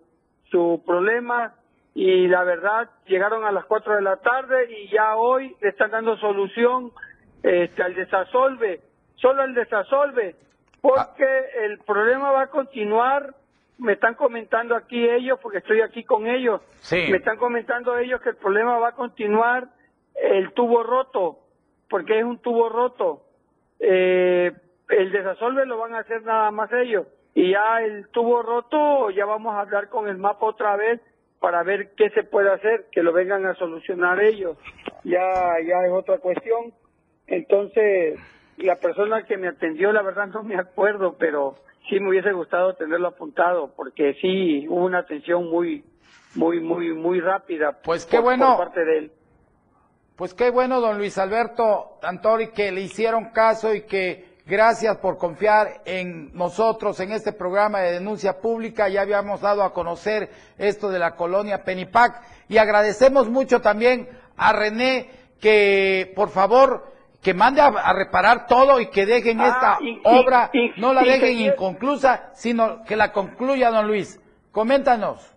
su 0.51 0.83
problema 0.87 1.55
y 1.95 2.29
la 2.29 2.45
verdad 2.45 2.89
llegaron 3.07 3.45
a 3.45 3.53
las 3.53 3.64
cuatro 3.64 3.95
de 3.97 4.03
la 4.03 4.16
tarde 4.18 4.71
y 4.71 4.89
ya 4.91 5.16
hoy 5.16 5.57
le 5.61 5.71
están 5.71 5.91
dando 5.91 6.16
solución 6.18 6.93
este, 7.43 7.82
al 7.82 7.95
desasolve, 7.95 8.80
solo 9.16 9.43
al 9.43 9.55
desasolve, 9.55 10.36
porque 10.80 11.24
ah. 11.24 11.64
el 11.64 11.78
problema 11.78 12.32
va 12.32 12.43
a 12.43 12.51
continuar. 12.51 13.34
Me 13.78 13.95
están 13.95 14.14
comentando 14.14 14.76
aquí 14.76 15.09
ellos, 15.09 15.38
porque 15.41 15.59
estoy 15.59 15.80
aquí 15.80 16.05
con 16.05 16.26
ellos. 16.26 16.61
Me 16.91 17.16
están 17.16 17.38
comentando 17.38 17.97
ellos 17.97 18.20
que 18.20 18.30
el 18.30 18.36
problema 18.36 18.78
va 18.78 18.88
a 18.88 18.95
continuar 18.95 19.68
el 20.14 20.53
tubo 20.53 20.82
roto, 20.82 21.38
porque 21.88 22.18
es 22.18 22.24
un 22.24 22.38
tubo 22.38 22.68
roto. 22.68 23.22
Eh, 23.78 24.53
el 24.91 25.12
desasolve 25.12 25.64
lo 25.64 25.78
van 25.78 25.95
a 25.95 26.01
hacer 26.01 26.22
nada 26.22 26.51
más 26.51 26.70
ellos. 26.72 27.07
Y 27.34 27.53
ya 27.53 27.80
el 27.82 28.09
tubo 28.09 28.43
roto, 28.43 29.11
ya 29.11 29.24
vamos 29.24 29.55
a 29.55 29.61
hablar 29.61 29.88
con 29.88 30.09
el 30.09 30.18
mapa 30.18 30.47
otra 30.47 30.76
vez 30.76 31.01
para 31.38 31.62
ver 31.62 31.95
qué 31.95 32.11
se 32.11 32.22
puede 32.22 32.51
hacer, 32.53 32.86
que 32.93 33.03
lo 33.03 33.12
vengan 33.12 33.47
a 33.47 33.55
solucionar 33.55 34.20
ellos. 34.20 34.59
Ya, 35.05 35.55
ya 35.66 35.86
es 35.86 35.93
otra 35.93 36.18
cuestión. 36.18 36.74
Entonces, 37.31 38.20
la 38.59 38.76
persona 38.76 39.24
que 39.24 39.39
me 39.39 39.49
atendió, 39.49 39.93
la 39.93 40.03
verdad 40.03 40.26
no 40.26 40.43
me 40.43 40.57
acuerdo, 40.57 41.16
pero 41.18 41.57
sí 41.89 41.99
me 41.99 42.11
hubiese 42.11 42.33
gustado 42.33 42.74
tenerlo 42.74 43.09
apuntado, 43.09 43.72
porque 43.74 44.14
sí 44.20 44.66
hubo 44.68 44.85
una 44.85 44.99
atención 44.99 45.49
muy, 45.49 45.83
muy, 46.35 46.61
muy, 46.61 46.93
muy 46.93 47.20
rápida. 47.20 47.78
Pues 47.83 48.05
qué 48.05 48.18
bueno. 48.18 48.57
Por 48.57 48.66
parte 48.66 48.85
de 48.85 48.99
él. 48.99 49.12
Pues 50.16 50.35
qué 50.35 50.51
bueno, 50.51 50.83
don 50.83 50.99
Luis 50.99 51.16
Alberto 51.16 51.99
Tantori, 52.03 52.51
que 52.51 52.70
le 52.70 52.83
hicieron 52.83 53.31
caso 53.31 53.74
y 53.74 53.83
que 53.83 54.31
Gracias 54.51 54.97
por 54.97 55.16
confiar 55.16 55.81
en 55.85 56.37
nosotros 56.37 56.99
en 56.99 57.12
este 57.12 57.33
programa 57.33 57.83
de 57.83 57.93
denuncia 57.93 58.41
pública. 58.41 58.89
Ya 58.89 59.03
habíamos 59.03 59.43
dado 59.43 59.62
a 59.62 59.72
conocer 59.72 60.28
esto 60.59 60.91
de 60.91 60.99
la 60.99 61.14
colonia 61.14 61.62
Penipac 61.62 62.20
y 62.49 62.59
agradecemos 62.59 63.28
mucho 63.28 63.61
también 63.61 64.09
a 64.37 64.53
René 64.53 65.09
que 65.41 66.12
por 66.16 66.31
favor 66.31 66.91
que 67.23 67.35
mande 67.35 67.61
a, 67.61 67.93
reparar 67.93 68.47
todo 68.47 68.81
y 68.81 68.91
que 68.91 69.05
dejen 69.05 69.41
esta 69.41 69.79
obra, 70.05 70.51
no 70.77 70.95
la 70.95 71.03
dejen 71.03 71.39
inconclusa, 71.39 72.31
sino 72.35 72.83
que 72.85 72.97
la 72.97 73.12
concluya 73.12 73.71
don 73.71 73.87
Luis. 73.87 74.21
Coméntanos. 74.53 75.37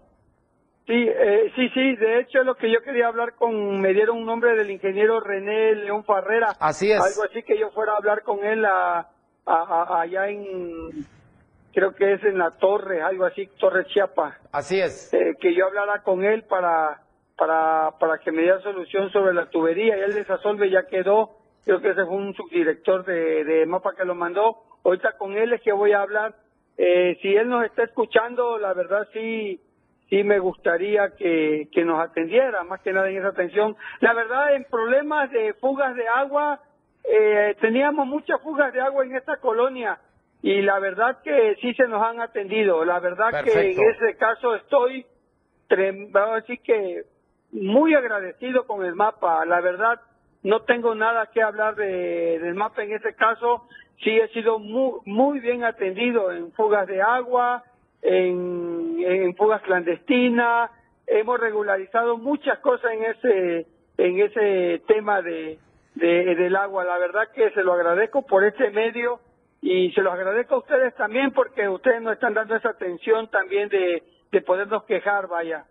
Sí, 0.86 0.94
eh, 0.94 1.52
sí, 1.56 1.70
sí, 1.70 1.96
de 1.96 2.20
hecho 2.20 2.44
lo 2.44 2.56
que 2.56 2.70
yo 2.70 2.82
quería 2.82 3.08
hablar 3.08 3.36
con, 3.36 3.80
me 3.80 3.94
dieron 3.94 4.18
un 4.18 4.26
nombre 4.26 4.54
del 4.56 4.70
ingeniero 4.70 5.22
René 5.22 5.76
León 5.76 6.04
Farrera. 6.04 6.56
Así 6.60 6.92
es. 6.92 7.02
Algo 7.02 7.24
así 7.30 7.42
que 7.44 7.58
yo 7.58 7.70
fuera 7.72 7.94
a 7.94 7.98
hablar 7.98 8.24
con 8.24 8.44
él 8.44 8.66
a, 8.66 9.08
allá 9.46 10.28
en, 10.28 11.06
creo 11.74 11.94
que 11.96 12.14
es 12.14 12.24
en 12.24 12.38
la 12.38 12.52
torre, 12.52 13.02
algo 13.02 13.26
así, 13.26 13.48
Torre 13.60 13.86
Chiapa. 13.86 14.38
Así 14.52 14.80
es. 14.80 15.14
Eh, 15.14 15.36
que 15.40 15.56
yo 15.56 15.68
hablara 15.68 16.02
con 16.04 16.26
él 16.26 16.44
para, 16.44 17.02
para, 17.38 17.92
para 17.98 18.18
que 18.18 18.32
me 18.34 18.42
diera 18.42 18.62
solución 18.62 19.10
sobre 19.12 19.34
la 19.34 19.46
tubería 19.50 19.98
y 19.98 20.02
él 20.02 20.14
de 20.14 20.26
Sasolve 20.26 20.70
ya 20.70 20.86
quedó, 20.88 21.43
creo 21.66 21.82
que 21.82 21.90
ese 21.90 22.06
fue 22.06 22.16
un 22.16 22.34
subdirector 22.34 23.06
de, 23.06 23.44
de 23.44 23.66
MAPA 23.66 23.96
que 23.96 24.06
lo 24.06 24.16
mandó. 24.16 24.58
Ahorita 24.84 25.18
con 25.18 25.38
él 25.38 25.54
es 25.54 25.62
que 25.62 25.72
voy 25.72 25.94
a 25.94 26.02
hablar. 26.02 26.36
Eh, 26.78 27.18
si 27.22 27.36
él 27.36 27.50
nos 27.50 27.66
está 27.66 27.84
escuchando, 27.84 28.58
la 28.58 28.74
verdad 28.74 29.08
sí 29.14 29.60
sí 30.10 30.24
me 30.24 30.38
gustaría 30.38 31.10
que, 31.16 31.70
que 31.72 31.84
nos 31.84 32.00
atendiera, 32.00 32.64
más 32.64 32.82
que 32.82 32.94
nada 32.94 33.10
en 33.10 33.18
esa 33.18 33.30
atención. 33.30 33.76
La 34.00 34.14
verdad, 34.14 34.54
en 34.54 34.66
problemas 34.66 35.32
de 35.32 35.54
fugas 35.56 35.96
de 35.96 36.08
agua, 36.08 36.60
eh, 37.04 37.56
teníamos 37.60 38.06
muchas 38.06 38.40
fugas 38.42 38.72
de 38.74 38.82
agua 38.82 39.06
en 39.06 39.16
esta 39.16 39.38
colonia 39.38 39.98
y 40.44 40.62
la 40.62 40.78
verdad 40.80 41.20
que 41.24 41.56
sí 41.62 41.74
se 41.74 41.88
nos 41.88 42.02
han 42.04 42.22
atendido. 42.22 42.86
La 42.86 43.00
verdad 43.00 43.44
que 43.44 43.72
en 43.72 43.82
ese 43.82 44.16
caso 44.18 44.56
estoy, 44.56 45.06
así 46.38 46.58
que 46.60 47.04
muy 47.52 47.96
agradecido 47.96 48.68
con 48.68 48.86
el 48.86 48.94
mapa. 48.94 49.46
La 49.46 49.62
verdad, 49.62 50.00
no 50.44 50.62
tengo 50.62 50.94
nada 50.94 51.30
que 51.34 51.42
hablar 51.42 51.76
de, 51.76 52.40
del 52.40 52.56
mapa 52.56 52.84
en 52.84 52.94
ese 52.94 53.16
caso. 53.16 53.68
Sí 54.04 54.10
he 54.10 54.28
sido 54.30 54.60
muy, 54.60 55.00
muy 55.06 55.40
bien 55.40 55.64
atendido 55.64 56.32
en 56.32 56.52
fugas 56.52 56.88
de 56.88 57.02
agua, 57.02 57.64
en, 58.02 59.34
fugas 59.38 59.62
clandestinas, 59.62 60.70
hemos 61.08 61.40
regularizado 61.40 62.18
muchas 62.18 62.60
cosas 62.60 62.92
en 62.92 63.04
ese 63.04 63.68
en 63.98 64.20
ese 64.20 64.82
tema 64.88 65.22
de, 65.22 65.60
de, 65.96 66.36
del 66.36 66.56
agua. 66.56 66.84
La 66.84 66.98
verdad 66.98 67.30
que 67.34 67.52
se 67.52 67.64
lo 67.64 67.74
agradezco 67.74 68.24
por 68.24 68.44
este 68.44 68.70
medio 68.72 69.20
y 69.62 69.92
se 69.92 70.02
lo 70.02 70.12
agradezco 70.12 70.56
a 70.56 70.60
ustedes 70.60 70.94
también 70.96 71.32
porque 71.32 71.70
ustedes 71.70 72.02
nos 72.02 72.14
están 72.14 72.34
dando 72.34 72.56
esa 72.56 72.70
atención 72.70 73.30
también 73.30 73.70
de, 73.70 74.04
de 74.32 74.42
podernos 74.42 74.84
quejar, 74.84 75.28
vaya. 75.28 75.64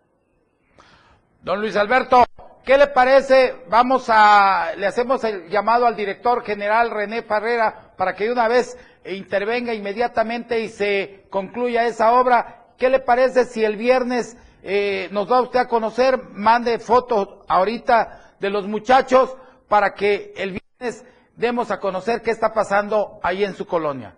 Don 1.42 1.60
Luis 1.60 1.76
Alberto, 1.76 2.24
¿qué 2.64 2.78
le 2.78 2.88
parece? 2.88 3.54
Vamos 3.68 4.08
a, 4.08 4.72
le 4.76 4.86
hacemos 4.86 5.22
el 5.24 5.48
llamado 5.48 5.86
al 5.86 5.96
director 5.96 6.42
general 6.44 6.90
René 6.90 7.22
Parrera 7.22 7.92
para 7.96 8.14
que 8.14 8.24
de 8.24 8.32
una 8.32 8.48
vez 8.48 8.76
intervenga 9.04 9.74
inmediatamente 9.74 10.60
y 10.60 10.68
se 10.68 11.26
concluya 11.30 11.86
esa 11.86 12.12
obra. 12.12 12.66
¿Qué 12.78 12.88
le 12.88 13.00
parece 13.00 13.44
si 13.44 13.64
el 13.64 13.76
viernes 13.76 14.36
eh, 14.62 15.08
nos 15.12 15.28
da 15.28 15.40
usted 15.40 15.60
a 15.60 15.68
conocer, 15.68 16.18
mande 16.32 16.78
fotos 16.78 17.28
ahorita 17.48 18.34
de 18.38 18.50
los 18.50 18.66
muchachos 18.66 19.36
para 19.68 19.94
que 19.94 20.32
el 20.36 20.58
viernes 20.58 21.04
demos 21.36 21.70
a 21.70 21.80
conocer 21.80 22.22
qué 22.22 22.30
está 22.30 22.52
pasando 22.52 23.18
ahí 23.22 23.44
en 23.44 23.54
su 23.54 23.66
colonia? 23.66 24.14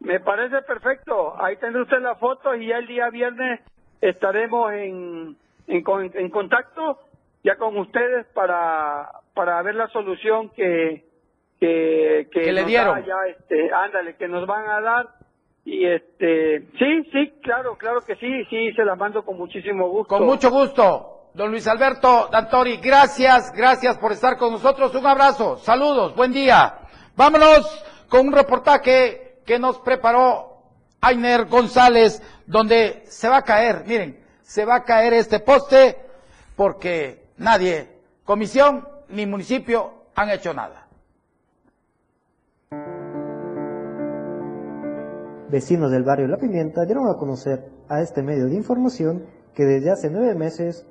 Me 0.00 0.20
parece 0.20 0.62
perfecto. 0.62 1.40
Ahí 1.42 1.56
tendrá 1.56 1.82
usted 1.82 2.00
la 2.00 2.16
foto 2.16 2.54
y 2.54 2.68
ya 2.68 2.76
el 2.76 2.86
día 2.86 3.10
viernes 3.10 3.60
estaremos 4.00 4.72
en 4.72 6.30
contacto 6.30 7.05
ya 7.46 7.54
con 7.54 7.78
ustedes 7.78 8.26
para, 8.34 9.08
para 9.32 9.62
ver 9.62 9.76
la 9.76 9.86
solución 9.90 10.50
que, 10.50 11.04
que, 11.60 12.28
que, 12.32 12.52
le 12.52 12.64
dieron. 12.64 13.04
Ya, 13.04 13.14
este, 13.28 13.70
ándale, 13.72 14.16
que 14.16 14.26
nos 14.26 14.48
van 14.48 14.68
a 14.68 14.80
dar. 14.80 15.06
Y 15.64 15.86
este, 15.86 16.62
sí, 16.76 17.04
sí, 17.12 17.32
claro, 17.44 17.76
claro 17.76 18.00
que 18.00 18.16
sí, 18.16 18.44
sí, 18.50 18.72
se 18.72 18.84
la 18.84 18.96
mando 18.96 19.24
con 19.24 19.38
muchísimo 19.38 19.88
gusto. 19.88 20.16
Con 20.16 20.26
mucho 20.26 20.50
gusto. 20.50 21.30
Don 21.34 21.52
Luis 21.52 21.68
Alberto 21.68 22.28
Dantori, 22.32 22.78
gracias, 22.78 23.52
gracias 23.52 23.96
por 23.98 24.10
estar 24.10 24.36
con 24.36 24.52
nosotros. 24.52 24.92
Un 24.96 25.06
abrazo, 25.06 25.56
saludos, 25.58 26.16
buen 26.16 26.32
día. 26.32 26.74
Vámonos 27.14 27.84
con 28.08 28.26
un 28.26 28.32
reportaje 28.32 29.38
que 29.46 29.58
nos 29.60 29.78
preparó 29.78 30.62
Ainer 31.00 31.44
González, 31.44 32.20
donde 32.46 33.02
se 33.04 33.28
va 33.28 33.36
a 33.36 33.42
caer, 33.42 33.84
miren, 33.86 34.18
se 34.42 34.64
va 34.64 34.76
a 34.76 34.84
caer 34.84 35.12
este 35.12 35.38
poste 35.38 35.96
porque 36.56 37.25
nadie, 37.38 37.88
comisión 38.24 38.86
ni 39.08 39.26
municipio 39.26 39.92
han 40.14 40.30
hecho 40.30 40.52
nada. 40.52 40.86
Vecinos 45.48 45.92
del 45.92 46.02
barrio 46.02 46.26
La 46.26 46.38
Pimienta 46.38 46.84
dieron 46.84 47.08
a 47.08 47.14
conocer 47.14 47.70
a 47.88 48.00
este 48.02 48.22
medio 48.22 48.46
de 48.46 48.56
información 48.56 49.26
que 49.54 49.64
desde 49.64 49.90
hace 49.90 50.10
nueve 50.10 50.34
meses 50.34 50.84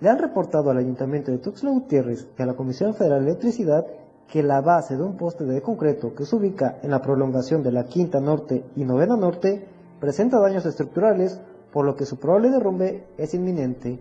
le 0.00 0.08
han 0.08 0.18
reportado 0.18 0.70
al 0.70 0.78
Ayuntamiento 0.78 1.30
de 1.30 1.38
Tuxtla 1.38 1.70
Gutiérrez 1.70 2.26
y 2.38 2.42
a 2.42 2.46
la 2.46 2.54
Comisión 2.54 2.94
Federal 2.94 3.24
de 3.24 3.32
Electricidad 3.32 3.86
que 4.26 4.42
la 4.42 4.60
base 4.62 4.96
de 4.96 5.02
un 5.02 5.16
poste 5.16 5.44
de 5.44 5.60
concreto 5.60 6.14
que 6.14 6.24
se 6.24 6.36
ubica 6.36 6.78
en 6.82 6.90
la 6.90 7.02
prolongación 7.02 7.62
de 7.62 7.72
la 7.72 7.84
Quinta 7.84 8.20
Norte 8.20 8.64
y 8.76 8.84
Novena 8.84 9.16
Norte 9.16 9.66
presenta 10.00 10.38
daños 10.38 10.64
estructurales, 10.64 11.40
por 11.72 11.84
lo 11.84 11.94
que 11.94 12.06
su 12.06 12.18
probable 12.18 12.50
derrumbe 12.50 13.04
es 13.18 13.34
inminente. 13.34 13.98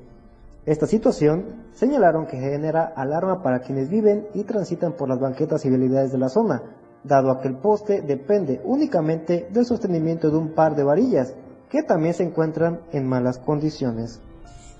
Esta 0.66 0.88
situación 0.88 1.70
señalaron 1.74 2.28
que 2.28 2.38
genera 2.38 2.94
alarma 2.96 3.42
para 3.42 3.62
quienes 3.62 3.90
viven 3.90 4.28
y 4.34 4.44
transitan 4.44 4.94
por 4.94 5.10
las 5.10 5.20
banquetas 5.20 5.66
y 5.66 5.70
vialidades 5.70 6.12
de 6.12 6.18
la 6.18 6.30
zona, 6.30 6.62
dado 7.04 7.32
a 7.32 7.40
que 7.42 7.48
el 7.48 7.58
poste 7.58 8.02
depende 8.02 8.62
únicamente 8.66 9.48
del 9.52 9.66
sostenimiento 9.66 10.30
de 10.30 10.38
un 10.38 10.54
par 10.54 10.76
de 10.76 10.84
varillas, 10.84 11.34
que 11.70 11.84
también 11.84 12.14
se 12.14 12.24
encuentran 12.24 12.82
en 12.92 13.08
malas 13.08 13.40
condiciones. 13.40 14.20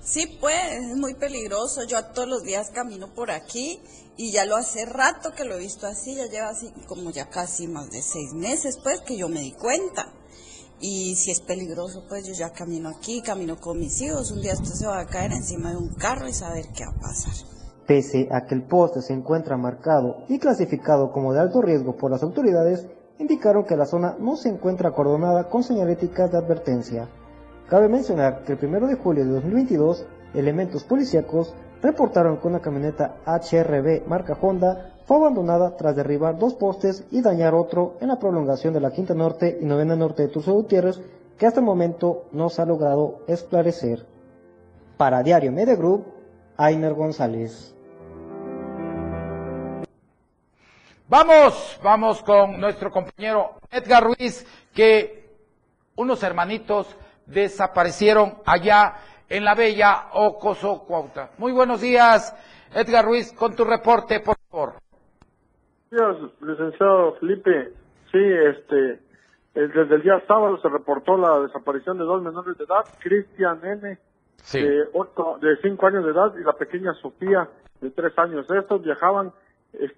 Sí, 0.02 0.38
pues, 0.40 0.56
es 0.72 0.96
muy 0.96 1.14
peligroso. 1.14 1.84
Yo 1.86 2.02
todos 2.14 2.28
los 2.28 2.42
días 2.42 2.70
camino 2.70 3.12
por 3.14 3.30
aquí 3.30 3.80
y 4.16 4.32
ya 4.32 4.44
lo 4.44 4.56
hace 4.56 4.86
rato 4.86 5.32
que 5.36 5.44
lo 5.44 5.54
he 5.54 5.58
visto 5.58 5.86
así, 5.86 6.14
ya 6.14 6.26
lleva 6.26 6.48
así 6.48 6.72
como 6.86 7.10
ya 7.10 7.28
casi 7.28 7.68
más 7.68 7.90
de 7.90 8.02
seis 8.02 8.32
meses, 8.32 8.78
pues, 8.82 9.00
que 9.00 9.16
yo 9.16 9.28
me 9.28 9.40
di 9.40 9.52
cuenta. 9.52 10.12
Y 10.80 11.14
si 11.16 11.30
es 11.30 11.40
peligroso, 11.40 12.04
pues 12.08 12.26
yo 12.26 12.32
ya 12.32 12.50
camino 12.50 12.88
aquí, 12.88 13.20
camino 13.20 13.56
con 13.60 13.78
mis 13.78 14.00
hijos. 14.00 14.30
Un 14.30 14.40
día 14.40 14.52
esto 14.52 14.64
se 14.64 14.86
va 14.86 15.00
a 15.00 15.06
caer 15.06 15.32
encima 15.32 15.70
de 15.70 15.76
un 15.76 15.90
carro 15.90 16.26
y 16.26 16.32
saber 16.32 16.66
qué 16.74 16.84
va 16.86 16.92
a 16.92 17.00
pasar. 17.00 17.34
Pese 17.86 18.28
a 18.30 18.46
que 18.46 18.54
el 18.54 18.62
poste 18.62 19.02
se 19.02 19.12
encuentra 19.12 19.58
marcado 19.58 20.24
y 20.28 20.38
clasificado 20.38 21.12
como 21.12 21.34
de 21.34 21.40
alto 21.40 21.60
riesgo 21.60 21.96
por 21.96 22.10
las 22.10 22.22
autoridades, 22.22 22.86
indicaron 23.18 23.64
que 23.64 23.76
la 23.76 23.84
zona 23.84 24.16
no 24.18 24.36
se 24.36 24.48
encuentra 24.48 24.88
acordonada 24.88 25.50
con 25.50 25.62
señaléticas 25.62 26.32
de 26.32 26.38
advertencia. 26.38 27.08
Cabe 27.68 27.88
mencionar 27.88 28.42
que 28.44 28.54
el 28.54 28.64
1 28.64 28.86
de 28.86 28.94
julio 28.94 29.24
de 29.24 29.32
2022, 29.32 30.06
elementos 30.34 30.84
policíacos 30.84 31.54
reportaron 31.82 32.38
que 32.38 32.48
una 32.48 32.60
camioneta 32.60 33.16
HRB 33.26 34.06
marca 34.06 34.38
Honda 34.40 34.99
fue 35.10 35.16
abandonada 35.16 35.76
tras 35.76 35.96
derribar 35.96 36.38
dos 36.38 36.54
postes 36.54 37.04
y 37.10 37.20
dañar 37.20 37.52
otro 37.52 37.96
en 38.00 38.06
la 38.06 38.20
prolongación 38.20 38.72
de 38.72 38.78
la 38.78 38.92
Quinta 38.92 39.12
Norte 39.12 39.58
y 39.60 39.64
Novena 39.64 39.96
Norte 39.96 40.22
de 40.22 40.28
Tuzo 40.28 40.52
Gutiérrez, 40.52 41.00
que 41.36 41.48
hasta 41.48 41.58
el 41.58 41.66
momento 41.66 42.26
no 42.30 42.48
se 42.48 42.62
ha 42.62 42.64
logrado 42.64 43.24
esclarecer. 43.26 44.06
Para 44.96 45.24
Diario 45.24 45.50
Media 45.50 45.74
Group, 45.74 46.06
Ainer 46.56 46.94
González. 46.94 47.74
Vamos, 51.08 51.80
vamos 51.82 52.22
con 52.22 52.60
nuestro 52.60 52.92
compañero 52.92 53.54
Edgar 53.68 54.04
Ruiz, 54.04 54.46
que 54.72 55.28
unos 55.96 56.22
hermanitos 56.22 56.86
desaparecieron 57.26 58.38
allá 58.46 58.94
en 59.28 59.44
la 59.44 59.56
bella 59.56 60.04
Ocoso 60.12 60.84
Cuauta. 60.84 61.30
Muy 61.36 61.50
buenos 61.50 61.80
días, 61.80 62.32
Edgar 62.72 63.04
Ruiz, 63.04 63.32
con 63.32 63.56
tu 63.56 63.64
reporte, 63.64 64.20
días, 65.90 66.16
licenciado 66.40 67.14
Felipe. 67.14 67.72
Sí, 68.12 68.18
este, 68.18 69.00
desde 69.54 69.94
el 69.94 70.02
día 70.02 70.22
sábado 70.26 70.58
se 70.60 70.68
reportó 70.68 71.16
la 71.16 71.40
desaparición 71.40 71.98
de 71.98 72.04
dos 72.04 72.22
menores 72.22 72.56
de 72.58 72.64
edad, 72.64 72.84
Cristian 73.00 73.60
N., 73.64 73.98
de, 74.52 74.88
ocho, 74.94 75.38
de 75.40 75.56
cinco 75.62 75.86
años 75.86 76.04
de 76.04 76.12
edad, 76.12 76.32
y 76.36 76.44
la 76.44 76.54
pequeña 76.54 76.94
Sofía, 76.94 77.48
de 77.80 77.90
tres 77.90 78.16
años. 78.18 78.46
Estos 78.50 78.82
viajaban 78.82 79.32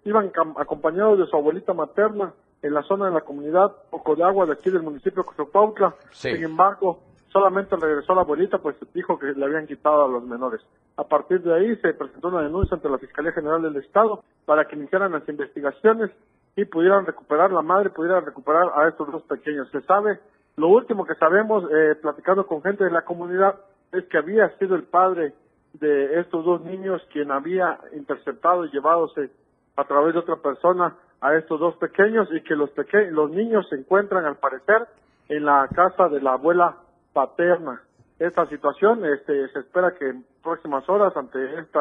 iban 0.05 0.31
acompañados 0.57 1.19
de 1.19 1.27
su 1.27 1.37
abuelita 1.37 1.73
materna 1.73 2.35
en 2.61 2.75
la 2.75 2.83
zona 2.83 3.07
de 3.07 3.13
la 3.13 3.23
comunidad 3.23 3.73
Poco 3.91 4.15
de 4.15 4.25
Agua 4.25 4.47
de 4.47 4.53
aquí 4.53 4.71
del 4.71 4.83
municipio 4.83 5.25
de. 5.25 5.95
Sin 6.11 6.43
embargo, 6.43 7.01
solamente 7.33 7.77
regresó 7.77 8.15
la 8.15 8.23
abuelita, 8.23 8.59
pues 8.59 8.77
dijo 8.93 9.19
que 9.19 9.33
le 9.33 9.45
habían 9.45 9.67
quitado 9.67 10.05
a 10.05 10.09
los 10.09 10.23
menores. 10.25 10.61
A 10.97 11.05
partir 11.05 11.43
de 11.43 11.55
ahí 11.55 11.77
se 11.77 11.95
presentó 11.95 12.29
una 12.29 12.43
denuncia 12.43 12.75
ante 12.75 12.89
la 12.89 12.99
Fiscalía 12.99 13.33
General 13.33 13.63
del 13.63 13.77
Estado 13.77 14.23
para 14.45 14.67
que 14.67 14.77
iniciaran 14.77 15.13
las 15.13 15.27
investigaciones 15.29 16.11
y 16.57 16.65
pudieran 16.67 17.07
recuperar, 17.07 17.51
la 17.51 17.63
madre 17.63 17.91
pudiera 17.91 18.21
recuperar 18.21 18.71
a 18.77 18.89
estos 18.89 19.11
dos 19.11 19.23
pequeños. 19.23 19.71
Se 19.71 19.81
sabe, 19.83 20.21
lo 20.57 20.69
último 20.69 21.07
que 21.07 21.15
sabemos, 21.15 21.65
eh, 21.73 21.95
platicando 22.01 22.47
con 22.47 22.63
gente 22.63 22.85
de 22.85 22.91
la 22.91 23.03
comunidad, 23.03 23.57
es 23.93 24.05
que 24.07 24.19
había 24.19 24.51
sido 24.59 24.75
el 24.75 24.85
padre 24.85 25.33
de 25.75 26.21
estos 26.21 26.45
dos 26.45 26.63
niños 26.63 27.01
quien 27.11 27.31
había 27.31 27.79
interceptado 27.95 28.67
y 28.67 28.71
llevadose 28.71 29.31
a 29.77 29.85
través 29.85 30.13
de 30.13 30.21
otra 30.21 30.37
persona 30.37 30.95
a 31.21 31.35
estos 31.35 31.59
dos 31.59 31.77
pequeños 31.77 32.29
y 32.33 32.43
que 32.43 32.55
los 32.55 32.71
pequeños, 32.71 33.13
los 33.13 33.31
niños 33.31 33.67
se 33.71 33.77
encuentran 33.77 34.25
al 34.27 34.37
parecer 34.37 34.87
en 35.29 35.47
la 35.47 35.69
casa 35.75 36.09
de 36.09 36.21
la 36.21 36.35
abuela 36.35 36.77
paterna. 37.13 37.81
Esta 38.23 38.47
situación, 38.47 39.05
este, 39.05 39.49
se 39.49 39.59
espera 39.59 39.95
que 39.99 40.09
en 40.09 40.25
próximas 40.45 40.89
horas 40.89 41.13
ante 41.17 41.59
este 41.59 41.81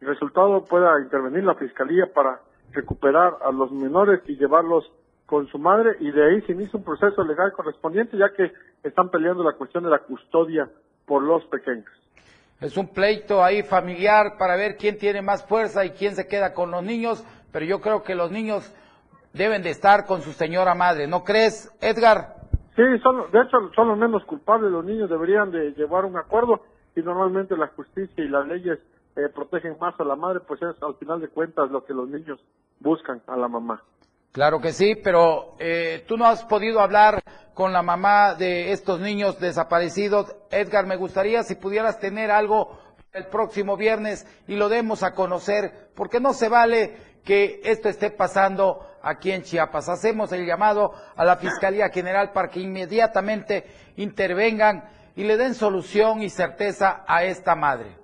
resultado 0.00 0.64
pueda 0.64 1.00
intervenir 1.00 1.44
la 1.44 1.54
fiscalía 1.54 2.12
para 2.12 2.40
recuperar 2.72 3.36
a 3.42 3.52
los 3.52 3.70
menores 3.70 4.20
y 4.26 4.34
llevarlos 4.34 4.90
con 5.24 5.46
su 5.46 5.56
madre 5.56 5.92
y 6.00 6.10
de 6.10 6.24
ahí 6.26 6.42
se 6.42 6.52
inicia 6.52 6.76
un 6.76 6.84
proceso 6.84 7.22
legal 7.22 7.52
correspondiente 7.52 8.16
ya 8.18 8.32
que 8.36 8.52
están 8.82 9.08
peleando 9.08 9.44
la 9.44 9.52
cuestión 9.52 9.84
de 9.84 9.90
la 9.90 10.00
custodia 10.00 10.68
por 11.06 11.22
los 11.22 11.44
pequeños. 11.44 11.86
Es 12.60 12.76
un 12.76 12.88
pleito 12.88 13.44
ahí 13.44 13.62
familiar 13.62 14.36
para 14.36 14.56
ver 14.56 14.76
quién 14.76 14.98
tiene 14.98 15.22
más 15.22 15.46
fuerza 15.46 15.84
y 15.84 15.90
quién 15.90 16.16
se 16.16 16.26
queda 16.26 16.54
con 16.54 16.72
los 16.72 16.82
niños, 16.82 17.24
pero 17.52 17.64
yo 17.64 17.80
creo 17.80 18.02
que 18.02 18.16
los 18.16 18.32
niños 18.32 18.68
deben 19.32 19.62
de 19.62 19.70
estar 19.70 20.06
con 20.06 20.22
su 20.22 20.32
señora 20.32 20.74
madre, 20.74 21.06
¿no 21.06 21.22
crees, 21.22 21.70
Edgar? 21.80 22.37
Sí, 22.78 22.84
son, 23.02 23.28
de 23.32 23.40
hecho 23.40 23.58
son 23.74 23.88
los 23.88 23.98
menos 23.98 24.24
culpables, 24.24 24.70
los 24.70 24.84
niños 24.84 25.10
deberían 25.10 25.50
de 25.50 25.72
llevar 25.72 26.04
un 26.04 26.16
acuerdo 26.16 26.62
y 26.94 27.00
normalmente 27.00 27.56
la 27.56 27.66
justicia 27.74 28.22
y 28.22 28.28
las 28.28 28.46
leyes 28.46 28.78
eh, 29.16 29.28
protegen 29.34 29.76
más 29.80 29.98
a 29.98 30.04
la 30.04 30.14
madre, 30.14 30.38
pues 30.46 30.62
es 30.62 30.80
al 30.80 30.94
final 30.94 31.20
de 31.20 31.26
cuentas 31.26 31.72
lo 31.72 31.84
que 31.84 31.92
los 31.92 32.08
niños 32.08 32.38
buscan 32.78 33.20
a 33.26 33.36
la 33.36 33.48
mamá. 33.48 33.82
Claro 34.30 34.60
que 34.60 34.70
sí, 34.70 34.94
pero 35.02 35.56
eh, 35.58 36.04
tú 36.06 36.16
no 36.16 36.26
has 36.26 36.44
podido 36.44 36.78
hablar 36.78 37.20
con 37.52 37.72
la 37.72 37.82
mamá 37.82 38.36
de 38.36 38.70
estos 38.70 39.00
niños 39.00 39.40
desaparecidos. 39.40 40.36
Edgar, 40.52 40.86
me 40.86 40.94
gustaría 40.94 41.42
si 41.42 41.56
pudieras 41.56 41.98
tener 41.98 42.30
algo 42.30 42.78
el 43.12 43.26
próximo 43.26 43.76
viernes 43.76 44.24
y 44.46 44.54
lo 44.54 44.68
demos 44.68 45.02
a 45.02 45.14
conocer, 45.14 45.90
porque 45.96 46.20
no 46.20 46.32
se 46.32 46.48
vale 46.48 46.96
que 47.28 47.60
esto 47.62 47.90
esté 47.90 48.10
pasando 48.10 48.80
aquí 49.02 49.30
en 49.30 49.42
Chiapas. 49.42 49.90
Hacemos 49.90 50.32
el 50.32 50.46
llamado 50.46 50.92
a 51.14 51.26
la 51.26 51.36
Fiscalía 51.36 51.90
General 51.90 52.30
para 52.32 52.48
que 52.48 52.60
inmediatamente 52.60 53.66
intervengan 53.98 54.82
y 55.14 55.24
le 55.24 55.36
den 55.36 55.52
solución 55.52 56.22
y 56.22 56.30
certeza 56.30 57.04
a 57.06 57.24
esta 57.24 57.54
madre. 57.54 57.98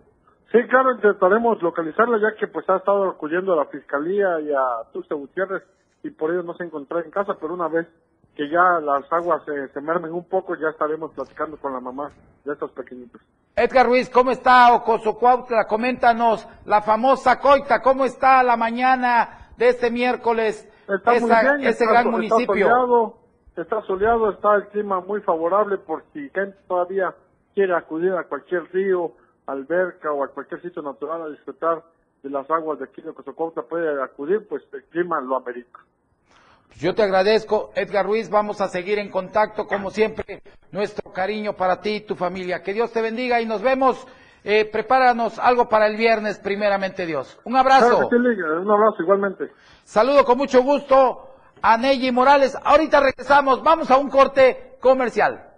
Sí, 0.52 0.58
claro, 0.68 0.92
intentaremos 0.92 1.62
localizarla 1.62 2.18
ya 2.18 2.36
que 2.38 2.48
pues 2.48 2.68
ha 2.68 2.76
estado 2.76 3.08
acudiendo 3.08 3.54
a 3.54 3.56
la 3.56 3.64
Fiscalía 3.64 4.40
y 4.40 4.52
a 4.52 4.92
Tuxe 4.92 5.14
Gutiérrez 5.14 5.62
y 6.02 6.10
por 6.10 6.30
ello 6.30 6.42
no 6.42 6.52
se 6.54 6.64
encontró 6.64 7.02
en 7.02 7.10
casa, 7.10 7.38
pero 7.40 7.54
una 7.54 7.68
vez 7.68 7.88
que 8.34 8.48
ya 8.48 8.80
las 8.80 9.10
aguas 9.12 9.42
se 9.44 9.80
mermen 9.80 10.12
un 10.12 10.24
poco, 10.24 10.56
ya 10.56 10.68
estaremos 10.68 11.12
platicando 11.12 11.56
con 11.56 11.72
la 11.72 11.80
mamá 11.80 12.10
de 12.44 12.52
estos 12.52 12.70
pequeñitos. 12.72 13.20
Edgar 13.56 13.86
Ruiz, 13.86 14.10
¿cómo 14.10 14.32
está 14.32 14.74
Ocoso 14.74 15.16
Cuautla? 15.16 15.66
Coméntanos, 15.66 16.48
la 16.64 16.82
famosa 16.82 17.38
Coita, 17.38 17.80
¿cómo 17.80 18.04
está 18.04 18.42
la 18.42 18.56
mañana 18.56 19.50
de 19.56 19.68
este 19.68 19.90
miércoles? 19.90 20.68
Está 20.88 21.12
muy 21.20 21.30
bien, 21.30 21.68
ese 21.68 21.86
gran 21.86 22.10
municipio. 22.10 22.46
Soleado, 22.46 23.18
está 23.56 23.80
soleado, 23.82 24.30
está 24.30 24.56
el 24.56 24.66
clima 24.68 25.00
muy 25.00 25.20
favorable 25.20 25.78
por 25.78 26.02
si 26.12 26.28
gente 26.30 26.56
todavía 26.66 27.14
quiere 27.54 27.76
acudir 27.76 28.12
a 28.12 28.24
cualquier 28.24 28.64
río, 28.72 29.12
alberca 29.46 30.10
o 30.10 30.24
a 30.24 30.28
cualquier 30.28 30.60
sitio 30.60 30.82
natural 30.82 31.22
a 31.22 31.28
disfrutar 31.28 31.84
de 32.24 32.30
las 32.30 32.50
aguas 32.50 32.78
de 32.80 32.86
aquí 32.86 33.02
de 33.02 33.12
Cuautla 33.12 33.62
puede 33.62 34.02
acudir, 34.02 34.48
pues 34.48 34.62
el 34.72 34.82
clima 34.84 35.20
lo 35.20 35.36
amerita. 35.36 35.78
Yo 36.78 36.94
te 36.94 37.02
agradezco, 37.02 37.72
Edgar 37.74 38.04
Ruiz. 38.06 38.28
Vamos 38.30 38.60
a 38.60 38.68
seguir 38.68 38.98
en 38.98 39.10
contacto, 39.10 39.66
como 39.66 39.90
siempre. 39.90 40.42
Nuestro 40.72 41.12
cariño 41.12 41.54
para 41.54 41.80
ti 41.80 41.90
y 41.90 42.00
tu 42.00 42.16
familia. 42.16 42.62
Que 42.62 42.72
Dios 42.72 42.92
te 42.92 43.00
bendiga 43.00 43.40
y 43.40 43.46
nos 43.46 43.62
vemos. 43.62 44.06
Eh, 44.42 44.66
prepáranos 44.66 45.38
algo 45.38 45.68
para 45.68 45.86
el 45.86 45.96
viernes, 45.96 46.38
primeramente 46.38 47.06
Dios. 47.06 47.38
Un 47.44 47.56
abrazo. 47.56 48.08
un 48.08 48.70
abrazo 48.70 49.02
igualmente. 49.02 49.50
Saludo 49.84 50.24
con 50.24 50.36
mucho 50.36 50.62
gusto 50.62 51.30
a 51.62 51.78
Neji 51.78 52.12
Morales. 52.12 52.56
Ahorita 52.62 53.00
regresamos. 53.00 53.62
Vamos 53.62 53.90
a 53.90 53.96
un 53.96 54.10
corte 54.10 54.76
comercial. 54.80 55.50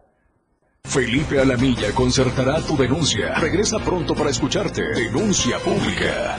Felipe 0.85 1.41
Alamilla 1.41 1.93
concertará 1.93 2.61
tu 2.61 2.77
denuncia. 2.77 3.35
Regresa 3.35 3.79
pronto 3.81 4.15
para 4.15 4.31
escucharte. 4.31 4.83
Denuncia 4.83 5.59
pública. 5.59 6.39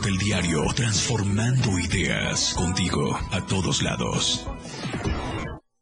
Del 0.00 0.16
diario, 0.18 0.64
transformando 0.74 1.78
ideas 1.78 2.54
contigo 2.54 3.16
a 3.32 3.46
todos 3.46 3.82
lados. 3.82 4.46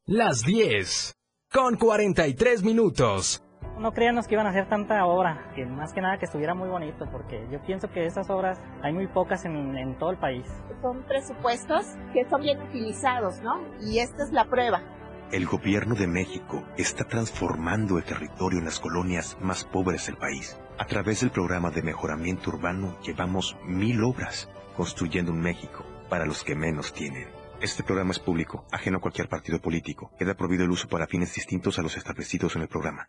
Las 0.07 0.43
10, 0.43 1.15
con 1.53 1.77
43 1.77 2.63
minutos. 2.63 3.43
No 3.79 3.93
creíamos 3.93 4.27
que 4.27 4.35
iban 4.35 4.47
a 4.47 4.51
hacer 4.51 4.69
tanta 4.69 5.07
obra, 5.07 5.51
que 5.55 5.65
más 5.65 5.93
que 5.93 6.01
nada 6.01 6.19
que 6.19 6.27
estuviera 6.27 6.55
muy 6.55 6.69
bonito, 6.69 7.09
porque 7.11 7.47
yo 7.51 7.61
pienso 7.63 7.91
que 7.91 8.05
esas 8.05 8.29
obras 8.31 8.61
hay 8.83 8.93
muy 8.93 9.07
pocas 9.07 9.45
en, 9.45 9.77
en 9.77 9.99
todo 9.99 10.11
el 10.11 10.19
país. 10.19 10.47
Son 10.83 11.03
presupuestos 11.05 11.87
que 12.13 12.29
son 12.29 12.43
bien 12.43 12.61
utilizados, 12.61 13.41
¿no? 13.41 13.61
Y 13.81 13.99
esta 13.99 14.23
es 14.25 14.33
la 14.33 14.45
prueba. 14.45 14.83
El 15.33 15.47
gobierno 15.47 15.95
de 15.95 16.07
México 16.07 16.63
está 16.77 17.05
transformando 17.05 17.97
el 17.97 18.05
territorio 18.05 18.59
en 18.59 18.67
las 18.67 18.79
colonias 18.79 19.39
más 19.41 19.65
pobres 19.65 20.07
del 20.07 20.17
país. 20.19 20.59
A 20.83 20.85
través 20.85 21.21
del 21.21 21.31
programa 21.31 21.71
de 21.71 21.81
mejoramiento 21.81 22.51
urbano 22.51 23.01
llevamos 23.03 23.57
mil 23.65 24.03
obras 24.03 24.49
construyendo 24.77 25.31
un 25.31 25.41
México 25.41 25.87
para 26.09 26.27
los 26.27 26.43
que 26.43 26.57
menos 26.57 26.93
tienen. 26.93 27.29
Este 27.61 27.85
programa 27.85 28.11
es 28.11 28.19
público, 28.19 28.67
ajeno 28.73 28.97
a 28.97 29.01
cualquier 29.01 29.29
partido 29.29 29.61
político. 29.61 30.11
Queda 30.19 30.35
prohibido 30.35 30.65
el 30.65 30.73
uso 30.73 30.89
para 30.89 31.07
fines 31.07 31.33
distintos 31.37 31.79
a 31.79 31.83
los 31.83 31.97
establecidos 31.97 32.57
en 32.57 32.63
el 32.63 32.69
programa. 32.69 33.09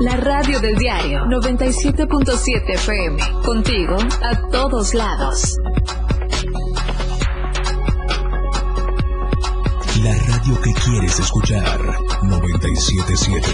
La 0.00 0.16
radio 0.16 0.58
del 0.60 0.76
diario 0.76 1.26
97.7 1.26 2.74
FM. 2.74 3.18
Contigo 3.44 3.98
a 4.22 4.48
todos 4.50 4.94
lados. 4.94 5.56
La 10.02 10.14
radio 10.14 10.58
que 10.62 10.72
quieres 10.72 11.20
escuchar 11.20 11.78
977. 12.22 13.52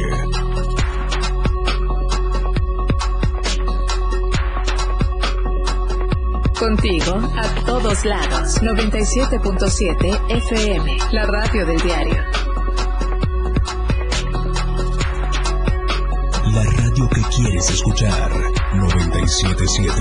Contigo 6.57 7.15
a 7.37 7.65
todos 7.65 8.05
lados. 8.05 8.63
97.7 8.63 10.21
FM, 10.29 10.97
la 11.11 11.27
radio 11.27 11.67
del 11.67 11.81
diario. 11.81 12.46
Quieres 17.37 17.71
escuchar. 17.71 18.31
977. 18.75 19.93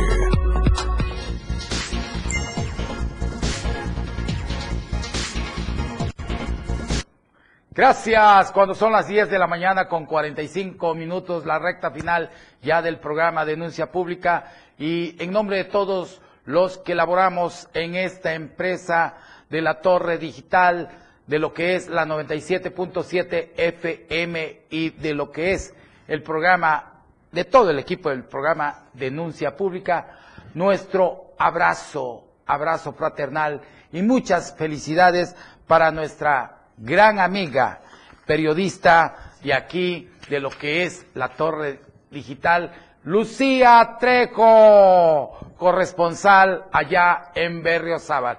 Gracias. 7.72 8.52
Cuando 8.54 8.74
son 8.74 8.94
las 8.94 9.08
10 9.08 9.30
de 9.30 9.40
la 9.40 9.48
mañana 9.48 9.88
con 9.88 10.06
45 10.06 10.96
minutos, 10.96 11.46
la 11.46 11.60
recta 11.60 11.92
final 11.92 12.32
ya 12.62 12.82
del 12.82 13.00
programa 13.00 13.44
Denuncia 13.44 13.92
Pública 13.92 14.54
y 14.78 15.22
en 15.22 15.32
nombre 15.32 15.58
de 15.58 15.66
todos 15.66 16.22
los 16.46 16.78
que 16.78 16.94
elaboramos 16.94 17.68
en 17.74 17.96
esta 17.96 18.34
empresa 18.34 19.18
de 19.50 19.62
la 19.62 19.82
torre 19.82 20.18
digital, 20.18 20.90
de 21.28 21.40
lo 21.40 21.54
que 21.54 21.76
es 21.76 21.90
la 21.90 22.06
97.7 22.06 23.52
FM 23.58 24.62
y 24.70 24.92
de 24.92 25.14
lo 25.14 25.32
que 25.32 25.54
es 25.54 25.74
el 26.08 26.22
programa, 26.22 26.95
de 27.36 27.44
todo 27.44 27.70
el 27.70 27.80
equipo 27.80 28.10
del 28.10 28.24
programa 28.24 28.86
Denuncia 28.94 29.58
Pública, 29.58 30.20
nuestro 30.54 31.34
abrazo, 31.38 32.24
abrazo 32.46 32.94
fraternal 32.94 33.60
y 33.92 34.02
muchas 34.02 34.56
felicidades 34.56 35.36
para 35.68 35.92
nuestra 35.92 36.60
gran 36.78 37.20
amiga, 37.20 37.82
periodista 38.26 39.34
de 39.44 39.54
aquí, 39.54 40.10
de 40.30 40.40
lo 40.40 40.50
que 40.50 40.84
es 40.84 41.06
la 41.14 41.28
torre 41.28 41.82
digital, 42.10 42.72
Lucía 43.04 43.98
Trejo, 44.00 45.38
corresponsal 45.58 46.68
allá 46.72 47.32
en 47.36 47.62
Berriozábal. 47.62 48.38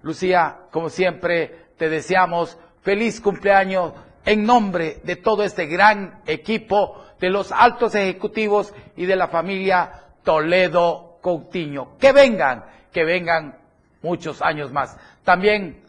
Lucía, 0.00 0.56
como 0.70 0.88
siempre, 0.88 1.66
te 1.76 1.90
deseamos 1.90 2.56
feliz 2.80 3.20
cumpleaños 3.20 3.92
en 4.24 4.44
nombre 4.44 5.00
de 5.04 5.16
todo 5.16 5.42
este 5.42 5.66
gran 5.66 6.22
equipo 6.26 7.07
de 7.20 7.30
los 7.30 7.52
altos 7.52 7.94
ejecutivos 7.94 8.72
y 8.96 9.06
de 9.06 9.16
la 9.16 9.28
familia 9.28 10.04
Toledo 10.24 11.18
Coutinho. 11.22 11.96
Que 11.98 12.12
vengan, 12.12 12.64
que 12.92 13.04
vengan 13.04 13.58
muchos 14.02 14.42
años 14.42 14.72
más. 14.72 14.96
También 15.24 15.82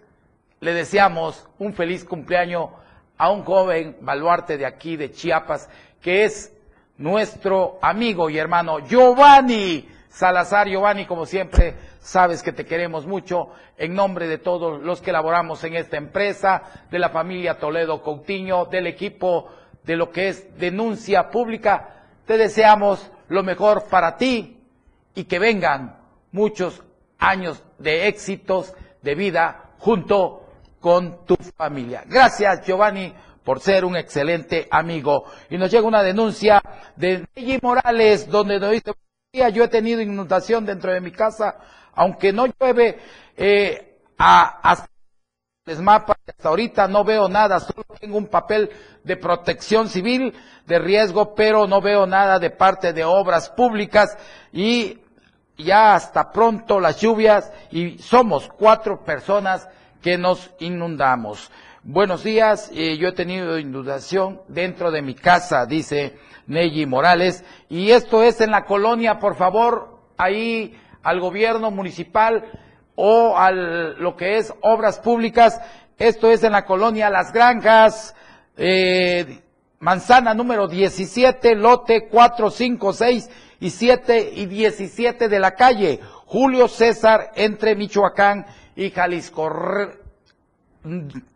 le 0.60 0.74
deseamos 0.74 1.48
un 1.58 1.74
feliz 1.74 2.04
cumpleaños 2.04 2.70
a 3.18 3.32
un 3.32 3.44
joven 3.44 3.98
baluarte 4.02 4.58
de 4.58 4.66
aquí, 4.66 4.96
de 4.96 5.12
Chiapas, 5.12 5.70
que 6.02 6.24
es 6.24 6.54
nuestro 6.98 7.80
amigo 7.82 8.30
y 8.30 8.38
hermano 8.38 8.80
Giovanni 8.80 9.88
Salazar. 10.10 10.68
Giovanni, 10.68 11.06
como 11.06 11.26
siempre, 11.26 11.76
sabes 12.00 12.44
que 12.44 12.52
te 12.52 12.66
queremos 12.66 13.06
mucho. 13.06 13.50
En 13.78 13.94
nombre 13.94 14.28
de 14.28 14.38
todos 14.38 14.82
los 14.82 15.02
que 15.02 15.12
laboramos 15.12 15.64
en 15.64 15.76
esta 15.76 15.98
empresa, 15.98 16.64
de 16.92 17.00
la 17.00 17.10
familia 17.10 17.58
Toledo 17.58 18.02
Coutinho, 18.02 18.66
del 18.66 18.88
equipo 18.88 19.50
de 19.84 19.96
lo 19.96 20.12
que 20.12 20.30
es 20.30 20.58
denuncia 20.58 21.30
pública, 21.30 22.06
te 22.26 22.38
deseamos 22.38 23.12
lo 23.28 23.44
mejor 23.44 23.86
para 23.90 24.18
ti 24.18 24.60
y 25.16 25.24
que 25.26 25.40
vengan 25.40 26.00
muchos 26.32 26.84
años 27.18 27.64
de 27.78 28.08
éxitos 28.08 28.74
de 29.02 29.16
vida 29.16 29.72
junto 29.80 30.46
con 30.80 31.26
tu 31.26 31.36
familia. 31.58 32.04
Gracias, 32.06 32.66
Giovanni, 32.66 33.14
por 33.44 33.60
ser 33.60 33.86
un 33.86 33.98
excelente 33.98 34.68
amigo. 34.72 35.26
Y 35.50 35.58
nos 35.58 35.72
llega 35.72 35.88
una 35.88 36.04
denuncia 36.04 36.62
de 36.96 37.26
Nelly 37.36 37.60
Morales, 37.62 38.30
donde 38.30 38.60
nos 38.60 38.72
dice, 38.72 38.94
yo 39.54 39.64
he 39.64 39.68
tenido 39.68 40.02
inundación 40.02 40.66
dentro 40.66 40.94
de 40.94 41.02
mi 41.02 41.12
casa, 41.12 41.58
aunque 41.94 42.32
no 42.32 42.46
llueve, 42.48 43.00
eh, 43.36 43.98
a, 44.18 44.60
hasta 44.62 44.90
mapa, 45.78 46.18
hasta 46.28 46.50
ahorita 46.50 46.88
no 46.88 47.04
veo 47.04 47.30
nada, 47.30 47.60
solo 47.60 47.84
tengo 48.00 48.18
un 48.18 48.28
papel 48.28 48.70
de 49.04 49.18
protección 49.18 49.88
civil 49.88 50.34
de 50.66 50.80
riesgo, 50.80 51.36
pero 51.36 51.68
no 51.68 51.82
veo 51.82 52.08
nada 52.08 52.40
de 52.40 52.50
parte 52.50 52.94
de 52.94 53.04
obras 53.04 53.50
públicas 53.50 54.18
y 54.52 55.00
ya 55.58 55.94
hasta 55.94 56.32
pronto 56.32 56.80
las 56.80 57.00
lluvias 57.00 57.52
y 57.72 57.98
somos 58.00 58.50
cuatro 58.58 59.04
personas 59.04 59.68
que 60.02 60.18
nos 60.18 60.52
inundamos. 60.60 61.52
Buenos 61.84 62.24
días, 62.24 62.72
eh, 62.74 62.98
yo 62.98 63.10
he 63.10 63.14
tenido 63.14 63.58
inundación 63.58 64.42
dentro 64.48 64.92
de 64.92 65.02
mi 65.02 65.16
casa, 65.16 65.66
dice 65.66 66.18
Nelly 66.48 66.86
Morales, 66.86 67.44
y 67.70 67.92
esto 67.92 68.24
es 68.24 68.42
en 68.42 68.52
la 68.52 68.66
colonia, 68.66 69.20
por 69.20 69.36
favor, 69.36 70.00
ahí 70.18 70.78
al 71.04 71.20
gobierno 71.20 71.72
municipal 71.72 72.44
o 73.02 73.38
a 73.38 73.50
lo 73.52 74.18
que 74.18 74.38
es 74.38 74.54
obras 74.60 75.00
públicas, 75.00 75.62
esto 75.98 76.30
es 76.30 76.44
en 76.44 76.52
la 76.52 76.66
colonia 76.66 77.10
Las 77.10 77.32
Granjas, 77.32 78.14
eh, 78.58 79.40
manzana 79.80 80.34
número 80.34 80.68
17, 80.68 81.56
lote 81.56 82.10
4, 82.10 82.52
5, 82.52 82.92
6 82.92 83.30
y 83.62 83.70
7 83.70 84.32
y 84.36 84.46
17 84.48 85.30
de 85.30 85.40
la 85.40 85.52
calle, 85.52 86.02
Julio 86.26 86.68
César 86.68 87.32
entre 87.36 87.78
Michoacán 87.78 88.46
y 88.76 88.90
Jalisco. 88.90 89.50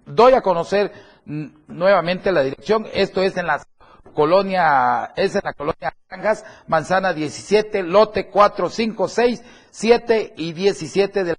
Doy 0.06 0.34
a 0.34 0.42
conocer 0.42 0.92
nuevamente 1.24 2.34
la 2.34 2.44
dirección. 2.44 2.88
Esto 2.94 3.22
es 3.22 3.38
en 3.38 3.48
la 3.48 3.66
colonia, 4.14 5.14
es 5.16 5.34
en 5.36 5.42
la 5.46 5.54
colonia 5.54 5.96
Granjas, 6.10 6.44
Manzana 6.68 7.14
17, 7.14 7.84
lote 7.84 8.28
4, 8.28 8.70
5, 8.70 9.08
6, 9.08 9.44
7 9.72 10.34
y 10.36 10.52
17 10.52 11.24
de 11.24 11.32
la 11.32 11.38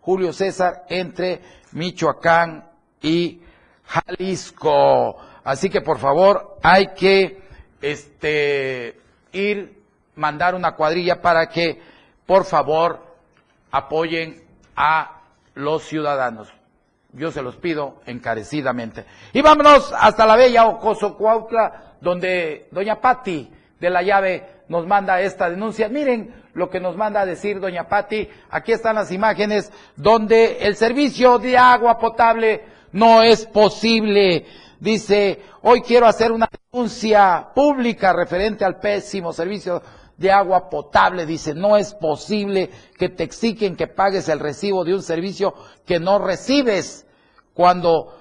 Julio 0.00 0.32
César 0.32 0.84
entre 0.88 1.40
Michoacán 1.72 2.64
y 3.02 3.40
Jalisco. 3.84 5.16
Así 5.44 5.68
que 5.68 5.80
por 5.82 5.98
favor 5.98 6.58
hay 6.62 6.88
que 6.94 7.42
este 7.80 8.98
ir 9.32 9.82
mandar 10.16 10.54
una 10.54 10.74
cuadrilla 10.74 11.20
para 11.20 11.48
que 11.48 11.80
por 12.26 12.44
favor 12.44 13.00
apoyen 13.70 14.42
a 14.76 15.20
los 15.54 15.82
ciudadanos. 15.84 16.48
Yo 17.12 17.30
se 17.30 17.42
los 17.42 17.56
pido 17.56 18.00
encarecidamente. 18.06 19.04
Y 19.32 19.42
vámonos 19.42 19.92
hasta 19.92 20.26
la 20.26 20.36
bella 20.36 20.66
Ocoso 20.66 21.16
Cuautla, 21.16 21.94
donde 22.00 22.68
doña 22.70 23.00
Patti 23.00 23.50
de 23.78 23.90
la 23.90 24.02
llave 24.02 24.53
nos 24.68 24.86
manda 24.86 25.20
esta 25.20 25.50
denuncia. 25.50 25.88
Miren 25.88 26.34
lo 26.54 26.70
que 26.70 26.80
nos 26.80 26.96
manda 26.96 27.20
a 27.20 27.26
decir 27.26 27.60
doña 27.60 27.88
Patti. 27.88 28.28
Aquí 28.50 28.72
están 28.72 28.96
las 28.96 29.10
imágenes 29.12 29.72
donde 29.96 30.58
el 30.60 30.76
servicio 30.76 31.38
de 31.38 31.56
agua 31.56 31.98
potable 31.98 32.62
no 32.92 33.22
es 33.22 33.46
posible. 33.46 34.46
Dice, 34.80 35.40
hoy 35.62 35.82
quiero 35.82 36.06
hacer 36.06 36.32
una 36.32 36.48
denuncia 36.72 37.48
pública 37.54 38.12
referente 38.12 38.64
al 38.64 38.78
pésimo 38.78 39.32
servicio 39.32 39.82
de 40.16 40.30
agua 40.30 40.68
potable. 40.68 41.26
Dice, 41.26 41.54
no 41.54 41.76
es 41.76 41.94
posible 41.94 42.70
que 42.98 43.08
te 43.08 43.24
exigen 43.24 43.76
que 43.76 43.86
pagues 43.86 44.28
el 44.28 44.40
recibo 44.40 44.84
de 44.84 44.94
un 44.94 45.02
servicio 45.02 45.54
que 45.84 45.98
no 45.98 46.18
recibes 46.18 47.06
cuando 47.52 48.14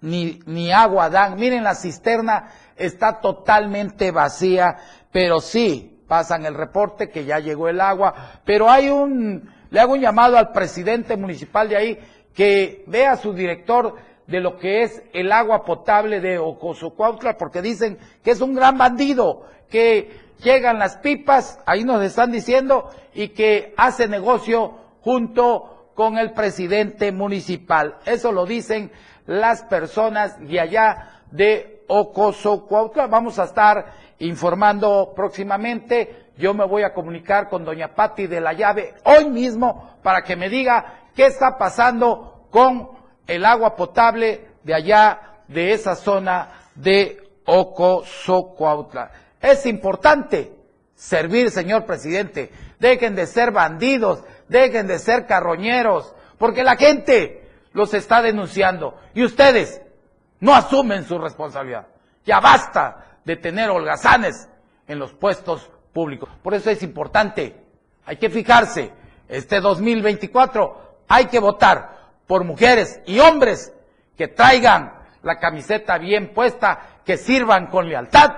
ni, 0.00 0.40
ni 0.46 0.72
agua 0.72 1.10
dan. 1.10 1.36
Miren, 1.36 1.64
la 1.64 1.74
cisterna 1.74 2.52
está 2.78 3.20
totalmente 3.20 4.10
vacía, 4.10 4.76
pero 5.12 5.40
sí 5.40 6.04
pasan 6.08 6.46
el 6.46 6.54
reporte 6.54 7.10
que 7.10 7.24
ya 7.24 7.38
llegó 7.38 7.68
el 7.68 7.80
agua, 7.80 8.40
pero 8.44 8.70
hay 8.70 8.88
un, 8.88 9.50
le 9.70 9.80
hago 9.80 9.92
un 9.92 10.00
llamado 10.00 10.38
al 10.38 10.52
presidente 10.52 11.16
municipal 11.16 11.68
de 11.68 11.76
ahí 11.76 11.98
que 12.34 12.84
vea 12.86 13.12
a 13.12 13.16
su 13.16 13.32
director 13.32 13.94
de 14.26 14.40
lo 14.40 14.56
que 14.58 14.82
es 14.82 15.02
el 15.12 15.32
agua 15.32 15.64
potable 15.64 16.20
de 16.20 16.38
Ocosocuautla, 16.38 17.36
porque 17.36 17.62
dicen 17.62 17.98
que 18.22 18.30
es 18.30 18.40
un 18.40 18.54
gran 18.54 18.76
bandido, 18.76 19.42
que 19.70 20.10
llegan 20.42 20.78
las 20.78 20.96
pipas, 20.98 21.60
ahí 21.66 21.84
nos 21.84 22.02
están 22.02 22.30
diciendo, 22.30 22.90
y 23.14 23.28
que 23.28 23.74
hace 23.76 24.06
negocio 24.06 24.74
junto 25.00 25.92
con 25.94 26.18
el 26.18 26.32
presidente 26.32 27.10
municipal. 27.10 27.96
Eso 28.04 28.30
lo 28.30 28.46
dicen 28.46 28.92
las 29.26 29.64
personas 29.64 30.38
de 30.38 30.60
allá 30.60 31.22
de 31.32 31.77
Ocoso 31.88 32.66
Cuautla. 32.66 33.06
Vamos 33.06 33.38
a 33.38 33.44
estar 33.44 33.92
informando 34.20 35.12
próximamente. 35.14 36.30
Yo 36.36 36.54
me 36.54 36.66
voy 36.66 36.82
a 36.82 36.94
comunicar 36.94 37.48
con 37.48 37.64
doña 37.64 37.94
Patti 37.94 38.26
de 38.26 38.40
la 38.40 38.52
llave 38.52 38.94
hoy 39.04 39.28
mismo 39.28 39.98
para 40.02 40.22
que 40.22 40.36
me 40.36 40.48
diga 40.48 41.00
qué 41.14 41.26
está 41.26 41.58
pasando 41.58 42.46
con 42.50 42.90
el 43.26 43.44
agua 43.44 43.74
potable 43.74 44.48
de 44.62 44.74
allá, 44.74 45.42
de 45.48 45.72
esa 45.72 45.94
zona 45.94 46.50
de 46.74 47.22
Cuautla. 47.44 49.10
Es 49.40 49.66
importante 49.66 50.52
servir, 50.94 51.50
señor 51.50 51.86
presidente. 51.86 52.50
Dejen 52.78 53.14
de 53.14 53.26
ser 53.26 53.50
bandidos, 53.50 54.22
dejen 54.48 54.86
de 54.86 54.98
ser 54.98 55.26
carroñeros, 55.26 56.14
porque 56.38 56.62
la 56.62 56.76
gente 56.76 57.48
los 57.72 57.94
está 57.94 58.22
denunciando 58.22 58.96
y 59.14 59.24
ustedes 59.24 59.82
no 60.40 60.54
asumen 60.54 61.04
su 61.04 61.18
responsabilidad. 61.18 61.86
Ya 62.24 62.40
basta 62.40 63.18
de 63.24 63.36
tener 63.36 63.70
holgazanes 63.70 64.48
en 64.86 64.98
los 64.98 65.12
puestos 65.12 65.70
públicos. 65.92 66.28
Por 66.42 66.54
eso 66.54 66.70
es 66.70 66.82
importante, 66.82 67.56
hay 68.04 68.16
que 68.16 68.30
fijarse 68.30 68.92
este 69.28 69.60
2024 69.60 70.88
hay 71.08 71.26
que 71.26 71.38
votar 71.38 71.96
por 72.26 72.44
mujeres 72.44 73.00
y 73.06 73.18
hombres 73.18 73.72
que 74.16 74.28
traigan 74.28 74.94
la 75.22 75.38
camiseta 75.38 75.98
bien 75.98 76.32
puesta, 76.32 77.00
que 77.04 77.16
sirvan 77.16 77.66
con 77.66 77.88
lealtad 77.88 78.30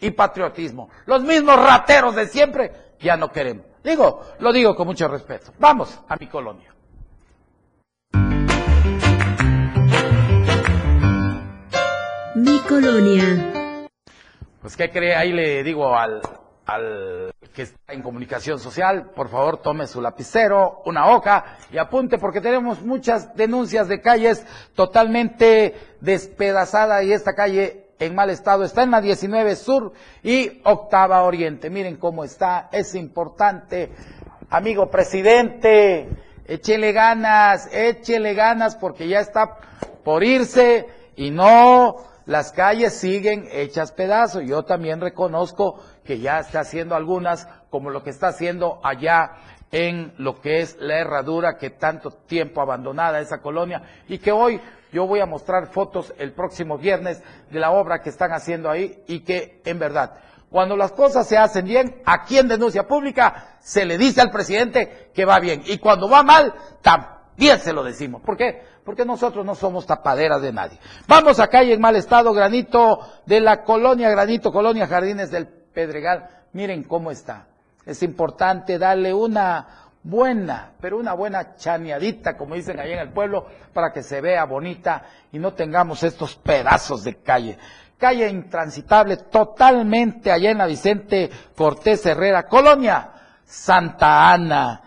y 0.00 0.10
patriotismo. 0.10 0.90
Los 1.06 1.22
mismos 1.22 1.56
rateros 1.56 2.14
de 2.14 2.26
siempre 2.26 2.72
ya 3.00 3.16
no 3.16 3.30
queremos. 3.30 3.66
Digo, 3.82 4.22
lo 4.38 4.52
digo 4.52 4.74
con 4.74 4.86
mucho 4.86 5.08
respeto. 5.08 5.52
Vamos 5.58 6.00
a 6.08 6.16
mi 6.16 6.26
colonia. 6.26 6.73
Mi 12.44 12.58
colonia. 12.68 13.88
Pues, 14.60 14.76
¿qué 14.76 14.90
cree? 14.90 15.14
Ahí 15.14 15.32
le 15.32 15.62
digo 15.62 15.96
al, 15.96 16.20
al 16.66 17.32
que 17.54 17.62
está 17.62 17.94
en 17.94 18.02
comunicación 18.02 18.58
social, 18.58 19.12
por 19.16 19.30
favor 19.30 19.62
tome 19.62 19.86
su 19.86 20.02
lapicero, 20.02 20.82
una 20.84 21.08
hoja 21.08 21.56
y 21.72 21.78
apunte 21.78 22.18
porque 22.18 22.42
tenemos 22.42 22.82
muchas 22.82 23.34
denuncias 23.34 23.88
de 23.88 24.02
calles 24.02 24.44
totalmente 24.74 25.74
despedazadas 26.02 27.04
y 27.04 27.14
esta 27.14 27.34
calle 27.34 27.86
en 27.98 28.14
mal 28.14 28.28
estado 28.28 28.64
está 28.64 28.82
en 28.82 28.90
la 28.90 29.00
19 29.00 29.56
Sur 29.56 29.92
y 30.22 30.60
Octava 30.64 31.22
Oriente. 31.22 31.70
Miren 31.70 31.96
cómo 31.96 32.24
está, 32.24 32.68
es 32.72 32.94
importante. 32.94 33.90
Amigo 34.50 34.90
presidente, 34.90 36.10
échele 36.44 36.92
ganas, 36.92 37.70
échele 37.72 38.34
ganas 38.34 38.76
porque 38.76 39.08
ya 39.08 39.20
está 39.20 39.56
por 40.04 40.22
irse 40.22 40.86
y 41.16 41.30
no, 41.30 41.96
las 42.26 42.52
calles 42.52 42.94
siguen 42.94 43.48
hechas 43.50 43.92
pedazos. 43.92 44.44
Yo 44.44 44.62
también 44.62 45.00
reconozco 45.00 45.80
que 46.04 46.18
ya 46.20 46.38
está 46.38 46.60
haciendo 46.60 46.94
algunas, 46.94 47.46
como 47.70 47.90
lo 47.90 48.02
que 48.02 48.10
está 48.10 48.28
haciendo 48.28 48.80
allá 48.82 49.32
en 49.70 50.14
lo 50.18 50.40
que 50.40 50.60
es 50.60 50.76
la 50.78 51.00
herradura, 51.00 51.58
que 51.58 51.70
tanto 51.70 52.10
tiempo 52.10 52.60
abandonada 52.60 53.20
esa 53.20 53.40
colonia, 53.40 53.82
y 54.08 54.18
que 54.18 54.30
hoy 54.30 54.60
yo 54.92 55.06
voy 55.06 55.18
a 55.18 55.26
mostrar 55.26 55.66
fotos 55.66 56.14
el 56.18 56.32
próximo 56.32 56.78
viernes 56.78 57.20
de 57.50 57.58
la 57.58 57.72
obra 57.72 58.00
que 58.00 58.10
están 58.10 58.32
haciendo 58.32 58.70
ahí, 58.70 59.02
y 59.08 59.20
que 59.20 59.60
en 59.64 59.80
verdad, 59.80 60.14
cuando 60.48 60.76
las 60.76 60.92
cosas 60.92 61.26
se 61.26 61.36
hacen 61.36 61.64
bien, 61.64 62.00
aquí 62.04 62.38
en 62.38 62.46
denuncia 62.46 62.86
pública 62.86 63.56
se 63.58 63.84
le 63.84 63.98
dice 63.98 64.20
al 64.20 64.30
presidente 64.30 65.10
que 65.12 65.24
va 65.24 65.40
bien, 65.40 65.62
y 65.66 65.78
cuando 65.78 66.08
va 66.08 66.22
mal, 66.22 66.54
también 66.80 67.58
se 67.58 67.72
lo 67.72 67.82
decimos. 67.82 68.22
¿Por 68.22 68.36
qué? 68.36 68.62
Porque 68.84 69.04
nosotros 69.04 69.46
no 69.46 69.54
somos 69.54 69.86
tapaderas 69.86 70.42
de 70.42 70.52
nadie. 70.52 70.78
Vamos 71.08 71.40
a 71.40 71.48
calle 71.48 71.72
en 71.72 71.80
mal 71.80 71.96
estado, 71.96 72.32
granito 72.34 72.98
de 73.24 73.40
la 73.40 73.62
colonia, 73.62 74.10
granito, 74.10 74.52
colonia 74.52 74.86
Jardines 74.86 75.30
del 75.30 75.46
Pedregal, 75.46 76.28
miren 76.52 76.84
cómo 76.84 77.10
está. 77.10 77.46
Es 77.86 78.02
importante 78.02 78.78
darle 78.78 79.12
una 79.14 79.66
buena, 80.02 80.72
pero 80.80 80.98
una 80.98 81.14
buena 81.14 81.56
chaneadita, 81.56 82.36
como 82.36 82.54
dicen 82.54 82.78
allá 82.78 82.94
en 82.94 83.00
el 83.00 83.12
pueblo, 83.12 83.46
para 83.72 83.90
que 83.90 84.02
se 84.02 84.20
vea 84.20 84.44
bonita 84.44 85.02
y 85.32 85.38
no 85.38 85.54
tengamos 85.54 86.02
estos 86.02 86.36
pedazos 86.36 87.04
de 87.04 87.16
calle. 87.16 87.58
Calle 87.96 88.28
intransitable 88.28 89.16
totalmente 89.16 90.30
allá 90.30 90.50
en 90.50 90.58
la 90.58 90.66
Vicente 90.66 91.30
Cortés 91.56 92.04
Herrera, 92.04 92.42
colonia 92.44 93.12
Santa 93.44 94.30
Ana. 94.30 94.82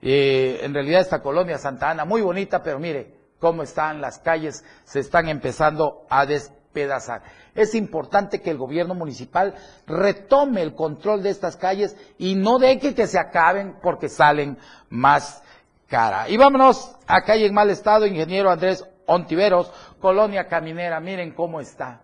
Eh, 0.00 0.60
en 0.62 0.72
realidad 0.72 1.00
esta 1.00 1.20
colonia 1.20 1.58
Santa 1.58 1.90
Ana, 1.90 2.04
muy 2.04 2.22
bonita, 2.22 2.62
pero 2.62 2.78
mire 2.78 3.19
cómo 3.40 3.62
están 3.62 4.00
las 4.00 4.18
calles, 4.18 4.64
se 4.84 5.00
están 5.00 5.28
empezando 5.28 6.06
a 6.08 6.26
despedazar. 6.26 7.22
Es 7.54 7.74
importante 7.74 8.40
que 8.40 8.50
el 8.50 8.58
gobierno 8.58 8.94
municipal 8.94 9.54
retome 9.86 10.62
el 10.62 10.74
control 10.74 11.22
de 11.22 11.30
estas 11.30 11.56
calles 11.56 11.96
y 12.18 12.36
no 12.36 12.58
deje 12.58 12.94
que 12.94 13.06
se 13.06 13.18
acaben 13.18 13.76
porque 13.82 14.08
salen 14.08 14.56
más 14.88 15.42
cara. 15.88 16.28
Y 16.28 16.36
vámonos 16.36 16.96
a 17.06 17.22
calle 17.22 17.46
en 17.46 17.54
mal 17.54 17.70
estado, 17.70 18.06
ingeniero 18.06 18.50
Andrés 18.50 18.84
Ontiveros, 19.06 19.72
Colonia 20.00 20.46
Caminera, 20.46 21.00
miren 21.00 21.32
cómo 21.32 21.60
está. 21.60 22.02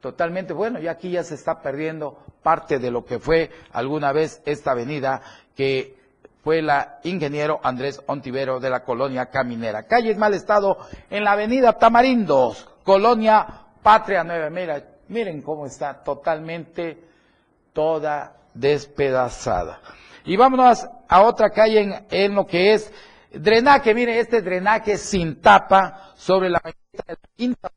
Totalmente 0.00 0.52
bueno, 0.52 0.78
y 0.78 0.88
aquí 0.88 1.10
ya 1.10 1.24
se 1.24 1.34
está 1.34 1.62
perdiendo 1.62 2.18
parte 2.42 2.78
de 2.78 2.90
lo 2.90 3.04
que 3.04 3.18
fue 3.18 3.50
alguna 3.72 4.12
vez 4.12 4.42
esta 4.44 4.72
avenida 4.72 5.22
que 5.54 5.96
fue 6.46 6.62
la 6.62 7.00
ingeniero 7.02 7.58
Andrés 7.60 8.00
Ontivero 8.06 8.60
de 8.60 8.70
la 8.70 8.84
colonia 8.84 9.26
Caminera. 9.26 9.82
Calle 9.82 10.12
en 10.12 10.18
mal 10.20 10.32
estado 10.32 10.78
en 11.10 11.24
la 11.24 11.32
avenida 11.32 11.72
Tamarindos, 11.72 12.68
colonia 12.84 13.64
Patria 13.82 14.22
Nueva, 14.22 14.48
mira, 14.48 14.80
miren 15.08 15.42
cómo 15.42 15.66
está 15.66 16.04
totalmente 16.04 17.02
toda 17.72 18.36
despedazada. 18.54 19.80
Y 20.24 20.36
vámonos 20.36 20.86
a 21.08 21.22
otra 21.22 21.50
calle 21.50 22.04
en, 22.10 22.34
lo 22.36 22.46
que 22.46 22.74
es 22.74 22.92
drenaje, 23.32 23.92
miren 23.92 24.18
este 24.18 24.40
drenaje 24.40 24.98
sin 24.98 25.40
tapa 25.40 26.12
sobre 26.14 26.48
la 26.48 26.62
quinta, 27.34 27.72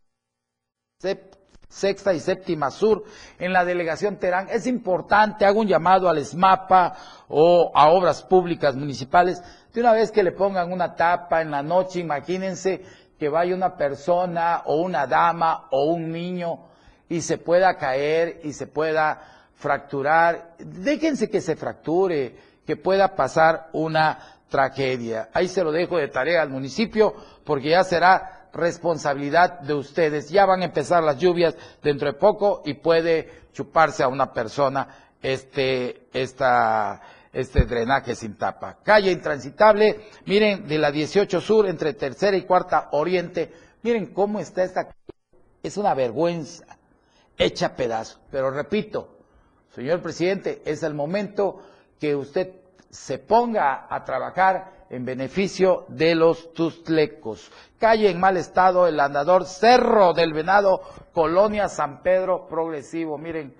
sexta 1.70 2.14
y 2.14 2.20
séptima 2.20 2.72
sur 2.72 3.04
en 3.38 3.54
la 3.54 3.64
delegación 3.64 4.18
Terán. 4.18 4.48
Es 4.50 4.68
importante, 4.68 5.46
hago 5.46 5.62
un 5.62 5.68
llamado 5.68 6.10
al 6.10 6.18
ESMAPA 6.18 6.96
o 7.30 7.72
a 7.74 7.90
obras 7.90 8.24
públicas 8.24 8.76
municipales, 8.76 9.42
de 9.74 9.82
una 9.82 9.94
vez 9.94 10.12
que 10.12 10.24
le 10.24 10.32
pongan 10.32 10.74
una 10.74 10.96
tapa 10.96 11.42
en 11.42 11.52
la 11.52 11.62
noche, 11.62 12.00
imagínense 12.00 12.84
que 13.20 13.30
vaya 13.30 13.54
una 13.54 13.78
persona 13.78 14.64
o 14.66 14.82
una 14.82 15.06
dama 15.06 15.68
o 15.72 15.86
un 15.86 16.12
niño 16.12 16.66
y 17.08 17.22
se 17.22 17.38
pueda 17.38 17.78
caer 17.78 18.42
y 18.44 18.54
se 18.54 18.66
pueda 18.66 19.22
fracturar. 19.54 20.56
Déjense 20.58 21.30
que 21.30 21.42
se 21.42 21.56
fracture, 21.56 22.36
que 22.66 22.78
pueda 22.78 23.16
pasar 23.16 23.70
una 23.74 24.18
tragedia. 24.50 25.30
Ahí 25.34 25.48
se 25.48 25.64
lo 25.64 25.72
dejo 25.72 25.98
de 25.98 26.08
tarea 26.08 26.42
al 26.42 26.50
municipio 26.50 27.14
porque 27.44 27.70
ya 27.70 27.84
será 27.84 28.39
responsabilidad 28.54 29.60
de 29.62 29.74
ustedes. 29.74 30.30
Ya 30.30 30.46
van 30.46 30.62
a 30.62 30.66
empezar 30.66 31.04
las 31.04 31.18
lluvias 31.18 31.56
dentro 31.82 32.12
de 32.12 32.18
poco 32.18 32.62
y 32.66 32.76
puede 32.76 33.48
chuparse 33.54 34.04
a 34.04 34.08
una 34.08 34.34
persona 34.34 34.88
este, 35.22 36.08
esta, 36.14 37.02
este 37.34 37.66
drenaje 37.66 38.16
sin 38.16 38.38
tapa. 38.38 38.78
Calle 38.84 39.12
intransitable, 39.12 40.08
miren, 40.26 40.68
de 40.68 40.78
la 40.78 40.92
18 40.92 41.42
Sur, 41.42 41.68
entre 41.68 41.94
tercera 41.94 42.38
y 42.38 42.44
cuarta 42.44 42.90
Oriente, 42.92 43.52
miren 43.84 44.14
cómo 44.14 44.40
está 44.40 44.64
esta 44.64 44.86
calle. 44.86 44.96
Es 45.62 45.78
una 45.78 45.94
vergüenza, 45.94 46.66
hecha 47.38 47.76
pedazo. 47.76 48.20
Pero 48.32 48.50
repito, 48.52 49.18
señor 49.76 50.02
presidente, 50.02 50.62
es 50.66 50.84
el 50.84 50.94
momento 50.94 51.62
que 52.00 52.16
usted 52.16 52.54
se 52.90 53.20
ponga 53.20 53.88
a 53.90 54.04
trabajar 54.04 54.79
en 54.90 55.06
beneficio 55.06 55.86
de 55.88 56.16
los 56.16 56.54
tustlecos. 56.54 57.52
Calle 57.78 58.10
en 58.10 58.20
mal 58.20 58.38
estado, 58.38 58.88
el 58.88 59.00
andador 59.00 59.46
Cerro 59.46 60.14
del 60.14 60.34
Venado, 60.34 60.82
Colonia 61.14 61.68
San 61.68 62.02
Pedro 62.02 62.48
Progresivo. 62.48 63.18
Miren, 63.18 63.56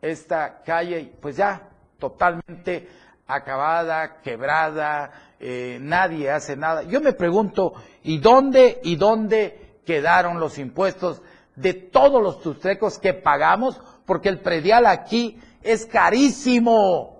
esta 0.00 0.62
calle, 0.62 1.12
pues 1.20 1.36
ya 1.36 1.68
totalmente 1.98 2.88
acabada, 3.26 4.20
quebrada, 4.20 5.10
eh, 5.40 5.78
nadie 5.80 6.30
hace 6.30 6.56
nada. 6.56 6.82
Yo 6.82 7.00
me 7.00 7.14
pregunto, 7.14 7.72
¿y 8.02 8.18
dónde, 8.18 8.80
y 8.84 8.96
dónde 8.96 9.78
quedaron 9.86 10.40
los 10.40 10.58
impuestos 10.58 11.22
de 11.56 11.72
todos 11.72 12.22
los 12.22 12.40
tustrecos 12.40 12.98
que 12.98 13.14
pagamos? 13.14 13.80
Porque 14.04 14.28
el 14.28 14.40
predial 14.40 14.86
aquí 14.86 15.40
es 15.62 15.86
carísimo. 15.86 17.13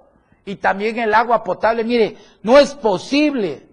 Y 0.44 0.56
también 0.56 0.98
el 0.98 1.14
agua 1.14 1.42
potable, 1.42 1.84
mire, 1.84 2.16
no 2.42 2.58
es 2.58 2.74
posible. 2.74 3.66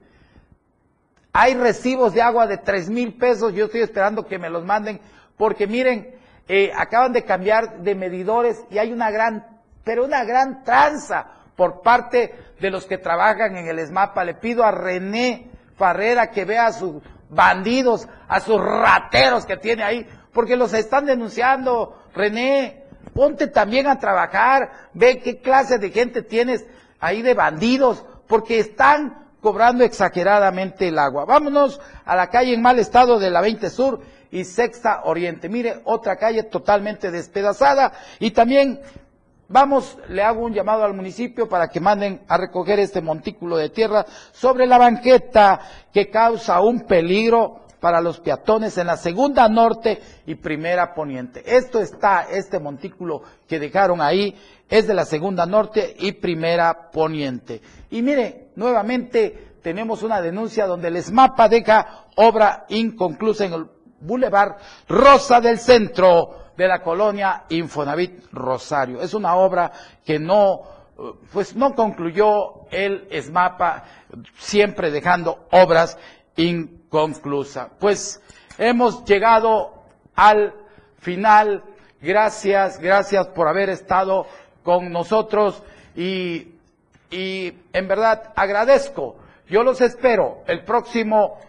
Hay 1.33 1.53
recibos 1.55 2.13
de 2.13 2.21
agua 2.21 2.47
de 2.47 2.57
tres 2.57 2.89
mil 2.89 3.13
pesos, 3.13 3.53
yo 3.53 3.65
estoy 3.65 3.81
esperando 3.81 4.27
que 4.27 4.39
me 4.39 4.49
los 4.49 4.65
manden, 4.65 4.99
porque 5.37 5.67
miren, 5.67 6.15
eh, 6.47 6.71
acaban 6.75 7.13
de 7.13 7.23
cambiar 7.23 7.81
de 7.81 7.95
medidores 7.95 8.63
y 8.69 8.77
hay 8.77 8.91
una 8.91 9.11
gran 9.11 9.61
pero 9.83 10.05
una 10.05 10.23
gran 10.23 10.63
tranza 10.63 11.27
por 11.55 11.81
parte 11.81 12.33
de 12.59 12.69
los 12.69 12.85
que 12.85 12.97
trabajan 12.97 13.55
en 13.55 13.67
el 13.67 13.79
ESMAPA. 13.79 14.23
Le 14.23 14.35
pido 14.35 14.63
a 14.63 14.71
René 14.71 15.49
Farrera 15.75 16.31
que 16.31 16.45
vea 16.45 16.67
a 16.67 16.73
sus 16.73 17.01
bandidos, 17.29 18.07
a 18.27 18.39
sus 18.39 18.61
rateros 18.61 19.45
que 19.45 19.57
tiene 19.57 19.83
ahí, 19.83 20.07
porque 20.33 20.55
los 20.55 20.73
están 20.73 21.05
denunciando. 21.05 21.97
René, 22.13 22.80
ponte 23.13 23.47
también 23.47 23.87
a 23.87 23.99
trabajar, 23.99 24.71
ve 24.93 25.19
qué 25.19 25.39
clase 25.39 25.77
de 25.77 25.91
gente 25.91 26.21
tienes 26.21 26.65
ahí 26.99 27.21
de 27.21 27.33
bandidos, 27.33 28.03
porque 28.27 28.59
están 28.59 29.27
cobrando 29.41 29.83
exageradamente 29.83 30.87
el 30.87 30.99
agua. 30.99 31.25
Vámonos 31.25 31.81
a 32.05 32.15
la 32.15 32.29
calle 32.29 32.53
en 32.53 32.61
mal 32.61 32.79
estado 32.79 33.19
de 33.19 33.29
la 33.29 33.41
20 33.41 33.69
Sur 33.69 34.01
y 34.31 34.43
Sexta 34.43 35.01
Oriente. 35.03 35.49
Mire, 35.49 35.81
otra 35.83 36.15
calle 36.15 36.43
totalmente 36.43 37.11
despedazada 37.11 37.91
y 38.19 38.31
también 38.31 38.79
Vamos, 39.53 39.97
le 40.07 40.23
hago 40.23 40.45
un 40.45 40.53
llamado 40.53 40.85
al 40.85 40.93
municipio 40.93 41.49
para 41.49 41.67
que 41.67 41.81
manden 41.81 42.21
a 42.29 42.37
recoger 42.37 42.79
este 42.79 43.01
montículo 43.01 43.57
de 43.57 43.67
tierra 43.67 44.05
sobre 44.31 44.65
la 44.65 44.77
banqueta 44.77 45.59
que 45.91 46.09
causa 46.09 46.61
un 46.61 46.85
peligro 46.85 47.60
para 47.81 47.99
los 47.99 48.19
peatones 48.19 48.77
en 48.77 48.87
la 48.87 48.95
segunda 48.95 49.49
norte 49.49 49.99
y 50.27 50.35
primera 50.35 50.93
poniente. 50.93 51.43
Esto 51.45 51.81
está, 51.81 52.27
este 52.29 52.59
montículo 52.59 53.23
que 53.47 53.59
dejaron 53.59 54.01
ahí 54.01 54.35
es 54.69 54.87
de 54.87 54.93
la 54.93 55.03
segunda 55.03 55.45
norte 55.47 55.95
y 55.99 56.13
primera 56.13 56.91
poniente. 56.91 57.61
Y 57.89 58.03
mire, 58.03 58.51
nuevamente 58.55 59.55
tenemos 59.63 60.03
una 60.03 60.21
denuncia 60.21 60.67
donde 60.67 60.89
el 60.89 60.97
ESMAPA 60.97 61.49
deja 61.49 62.05
obra 62.15 62.65
inconclusa 62.69 63.45
en 63.45 63.53
el 63.53 63.65
Boulevard 63.99 64.57
Rosa 64.87 65.41
del 65.41 65.57
Centro 65.57 66.51
de 66.55 66.67
la 66.67 66.83
colonia 66.83 67.45
Infonavit 67.49 68.31
Rosario. 68.31 69.01
Es 69.01 69.15
una 69.15 69.35
obra 69.35 69.71
que 70.05 70.19
no, 70.19 70.61
pues 71.33 71.55
no 71.55 71.73
concluyó 71.73 72.67
el 72.69 73.07
ESMAPA, 73.09 73.83
siempre 74.37 74.91
dejando 74.91 75.47
obras 75.51 75.97
inconclusas. 76.35 76.80
Pues 77.79 78.21
hemos 78.57 79.05
llegado 79.05 79.73
al 80.15 80.53
final. 80.99 81.63
Gracias, 82.01 82.79
gracias 82.79 83.27
por 83.27 83.47
haber 83.47 83.69
estado 83.69 84.27
con 84.63 84.91
nosotros 84.91 85.63
y, 85.95 86.49
y 87.09 87.53
en 87.73 87.87
verdad 87.87 88.33
agradezco. 88.35 89.15
Yo 89.49 89.63
los 89.63 89.79
espero 89.81 90.43
el 90.47 90.63
próximo 90.65 91.39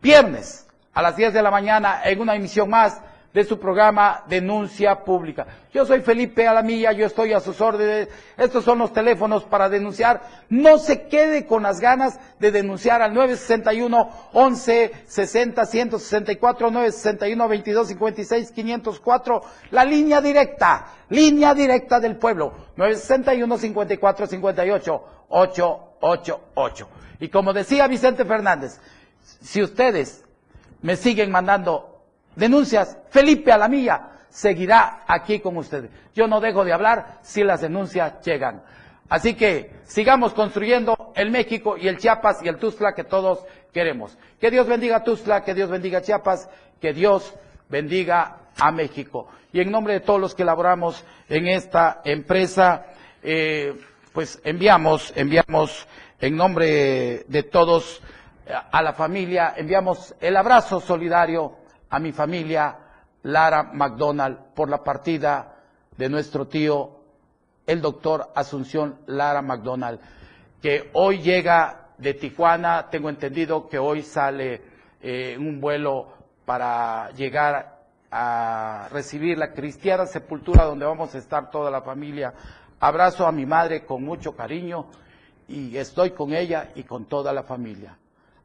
viernes 0.00 0.66
a 0.94 1.02
las 1.02 1.16
10 1.16 1.34
de 1.34 1.42
la 1.42 1.50
mañana 1.50 2.02
en 2.04 2.20
una 2.20 2.36
emisión 2.36 2.70
más 2.70 3.00
de 3.32 3.44
su 3.44 3.58
programa 3.58 4.24
Denuncia 4.28 5.04
Pública. 5.04 5.46
Yo 5.72 5.86
soy 5.86 6.00
Felipe 6.00 6.46
Alamilla, 6.46 6.92
yo 6.92 7.06
estoy 7.06 7.32
a 7.32 7.40
sus 7.40 7.60
órdenes. 7.60 8.08
Estos 8.36 8.64
son 8.64 8.78
los 8.78 8.92
teléfonos 8.92 9.44
para 9.44 9.70
denunciar. 9.70 10.20
No 10.50 10.78
se 10.78 11.06
quede 11.08 11.46
con 11.46 11.62
las 11.62 11.80
ganas 11.80 12.20
de 12.38 12.52
denunciar 12.52 13.00
al 13.00 13.14
961 13.14 14.10
11 14.34 14.92
60 15.06 15.64
164 15.64 16.70
961 16.70 17.48
22 17.48 17.88
56 17.88 18.52
504, 18.52 19.42
la 19.70 19.84
línea 19.84 20.20
directa, 20.20 20.86
línea 21.08 21.54
directa 21.54 22.00
del 22.00 22.16
pueblo, 22.16 22.52
961 22.76 23.56
54 23.56 24.26
58 24.26 25.04
888. 25.28 26.88
Y 27.20 27.28
como 27.28 27.52
decía 27.54 27.86
Vicente 27.86 28.24
Fernández, 28.26 28.78
si 29.22 29.62
ustedes 29.62 30.24
me 30.82 30.96
siguen 30.96 31.30
mandando 31.30 31.91
denuncias, 32.36 32.98
Felipe 33.10 33.52
Alamilla 33.52 34.10
seguirá 34.28 35.04
aquí 35.06 35.40
con 35.40 35.56
ustedes. 35.56 35.90
Yo 36.14 36.26
no 36.26 36.40
dejo 36.40 36.64
de 36.64 36.72
hablar 36.72 37.18
si 37.22 37.44
las 37.44 37.60
denuncias 37.60 38.20
llegan. 38.24 38.62
Así 39.08 39.34
que 39.34 39.70
sigamos 39.84 40.32
construyendo 40.32 41.12
el 41.14 41.30
México 41.30 41.76
y 41.76 41.86
el 41.86 41.98
Chiapas 41.98 42.42
y 42.42 42.48
el 42.48 42.56
Tuzla 42.56 42.94
que 42.94 43.04
todos 43.04 43.44
queremos. 43.72 44.16
Que 44.40 44.50
Dios 44.50 44.66
bendiga 44.66 44.96
a 44.96 45.04
Tuzla, 45.04 45.44
que 45.44 45.52
Dios 45.52 45.68
bendiga 45.68 45.98
a 45.98 46.02
Chiapas, 46.02 46.48
que 46.80 46.94
Dios 46.94 47.34
bendiga 47.68 48.38
a 48.58 48.72
México. 48.72 49.28
Y 49.52 49.60
en 49.60 49.70
nombre 49.70 49.94
de 49.94 50.00
todos 50.00 50.18
los 50.18 50.34
que 50.34 50.46
laboramos 50.46 51.04
en 51.28 51.46
esta 51.46 52.00
empresa, 52.04 52.86
eh, 53.22 53.74
pues 54.14 54.40
enviamos, 54.44 55.12
enviamos 55.14 55.86
en 56.18 56.36
nombre 56.36 57.24
de 57.28 57.42
todos 57.42 58.00
a 58.70 58.82
la 58.82 58.94
familia, 58.94 59.54
enviamos 59.56 60.14
el 60.20 60.36
abrazo 60.36 60.80
solidario 60.80 61.61
a 61.92 61.98
mi 61.98 62.10
familia 62.10 62.74
Lara 63.24 63.64
McDonald 63.64 64.54
por 64.54 64.70
la 64.70 64.82
partida 64.82 65.56
de 65.96 66.08
nuestro 66.08 66.48
tío, 66.48 67.00
el 67.66 67.82
doctor 67.82 68.32
Asunción 68.34 69.00
Lara 69.06 69.42
McDonald, 69.42 70.00
que 70.62 70.88
hoy 70.94 71.20
llega 71.20 71.90
de 71.98 72.14
Tijuana, 72.14 72.88
tengo 72.90 73.10
entendido 73.10 73.68
que 73.68 73.78
hoy 73.78 74.02
sale 74.02 74.62
eh, 75.02 75.36
un 75.38 75.60
vuelo 75.60 76.08
para 76.46 77.10
llegar 77.10 77.80
a 78.10 78.88
recibir 78.90 79.36
la 79.36 79.52
cristiana 79.52 80.06
sepultura 80.06 80.64
donde 80.64 80.86
vamos 80.86 81.14
a 81.14 81.18
estar 81.18 81.50
toda 81.50 81.70
la 81.70 81.82
familia. 81.82 82.32
Abrazo 82.80 83.26
a 83.26 83.32
mi 83.32 83.44
madre 83.44 83.84
con 83.84 84.02
mucho 84.02 84.34
cariño 84.34 84.86
y 85.46 85.76
estoy 85.76 86.12
con 86.12 86.32
ella 86.32 86.70
y 86.74 86.84
con 86.84 87.04
toda 87.04 87.34
la 87.34 87.42
familia. 87.42 87.98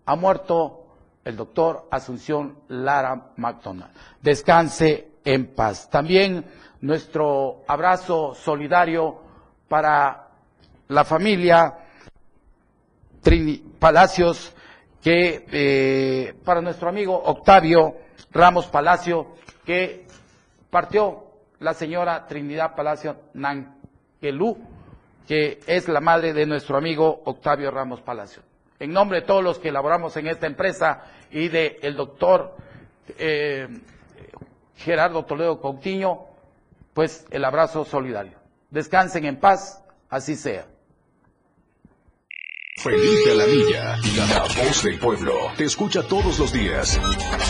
Ha 0.05 0.15
muerto 0.17 0.86
el 1.27 1.35
doctor 1.35 1.87
Asunción 1.91 2.59
Lara 2.69 3.31
McDonald. 3.35 3.91
Descanse 4.21 5.09
en 5.25 5.47
paz. 5.53 5.89
También 5.89 6.45
nuestro 6.81 7.63
abrazo 7.67 8.33
solidario 8.33 9.19
para 9.67 10.29
la 10.87 11.03
familia 11.03 11.79
Trini 13.21 13.57
Palacios, 13.77 14.53
que 15.03 15.45
eh, 15.51 16.33
para 16.45 16.61
nuestro 16.61 16.87
amigo 16.87 17.21
Octavio 17.25 17.95
Ramos 18.31 18.67
Palacio, 18.67 19.35
que 19.65 20.07
partió 20.69 21.25
la 21.59 21.73
señora 21.73 22.25
Trinidad 22.25 22.73
Palacio 22.73 23.17
Nanquelú, 23.33 24.57
que 25.27 25.59
es 25.67 25.89
la 25.89 25.99
madre 25.99 26.31
de 26.31 26.45
nuestro 26.45 26.77
amigo 26.77 27.21
Octavio 27.25 27.69
Ramos 27.69 27.99
Palacio. 27.99 28.43
En 28.79 28.91
nombre 28.93 29.21
de 29.21 29.27
todos 29.27 29.43
los 29.43 29.59
que 29.59 29.69
elaboramos 29.69 30.15
en 30.17 30.27
esta 30.27 30.47
empresa, 30.47 31.03
y 31.31 31.47
del 31.49 31.77
el 31.81 31.95
doctor 31.95 32.55
eh, 33.17 33.67
Gerardo 34.75 35.25
Toledo 35.25 35.59
Coutinho, 35.59 36.27
pues 36.93 37.25
el 37.31 37.43
abrazo 37.45 37.85
solidario. 37.85 38.37
Descansen 38.69 39.25
en 39.25 39.39
paz, 39.39 39.83
así 40.09 40.35
sea. 40.35 40.67
Felipe 42.77 43.31
Alamilla, 43.31 43.97
la 44.15 44.43
voz 44.43 44.83
del 44.83 44.99
pueblo. 44.99 45.33
Te 45.57 45.63
escucha 45.63 46.03
todos 46.03 46.37
los 46.37 46.53
días. 46.53 46.99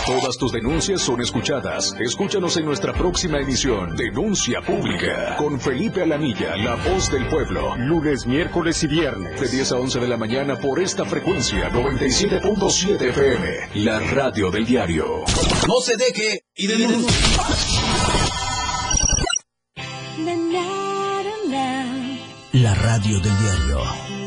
Todas 0.05 0.37
tus 0.37 0.53
denuncias 0.53 1.01
son 1.01 1.19
escuchadas. 1.21 1.93
Escúchanos 1.99 2.55
en 2.55 2.65
nuestra 2.65 2.93
próxima 2.93 3.37
emisión, 3.37 3.97
Denuncia 3.97 4.61
Pública, 4.61 5.35
con 5.37 5.59
Felipe 5.59 6.01
Alamilla, 6.01 6.55
la 6.55 6.75
voz 6.75 7.11
del 7.11 7.27
pueblo. 7.27 7.75
Lunes, 7.75 8.25
miércoles 8.25 8.81
y 8.83 8.87
viernes. 8.87 9.41
De 9.41 9.49
10 9.49 9.73
a 9.73 9.75
11 9.75 9.99
de 9.99 10.07
la 10.07 10.15
mañana 10.15 10.55
por 10.57 10.79
esta 10.79 11.03
frecuencia, 11.03 11.69
97.7 11.71 13.01
FM, 13.01 13.83
la 13.83 13.99
radio 13.99 14.49
del 14.49 14.65
diario. 14.65 15.25
No 15.67 15.81
se 15.81 15.97
deje 15.97 16.43
y 16.55 16.67
denuncie. 16.67 17.37
La 22.53 22.73
radio 22.73 23.19
del 23.19 23.37
diario. 23.39 24.26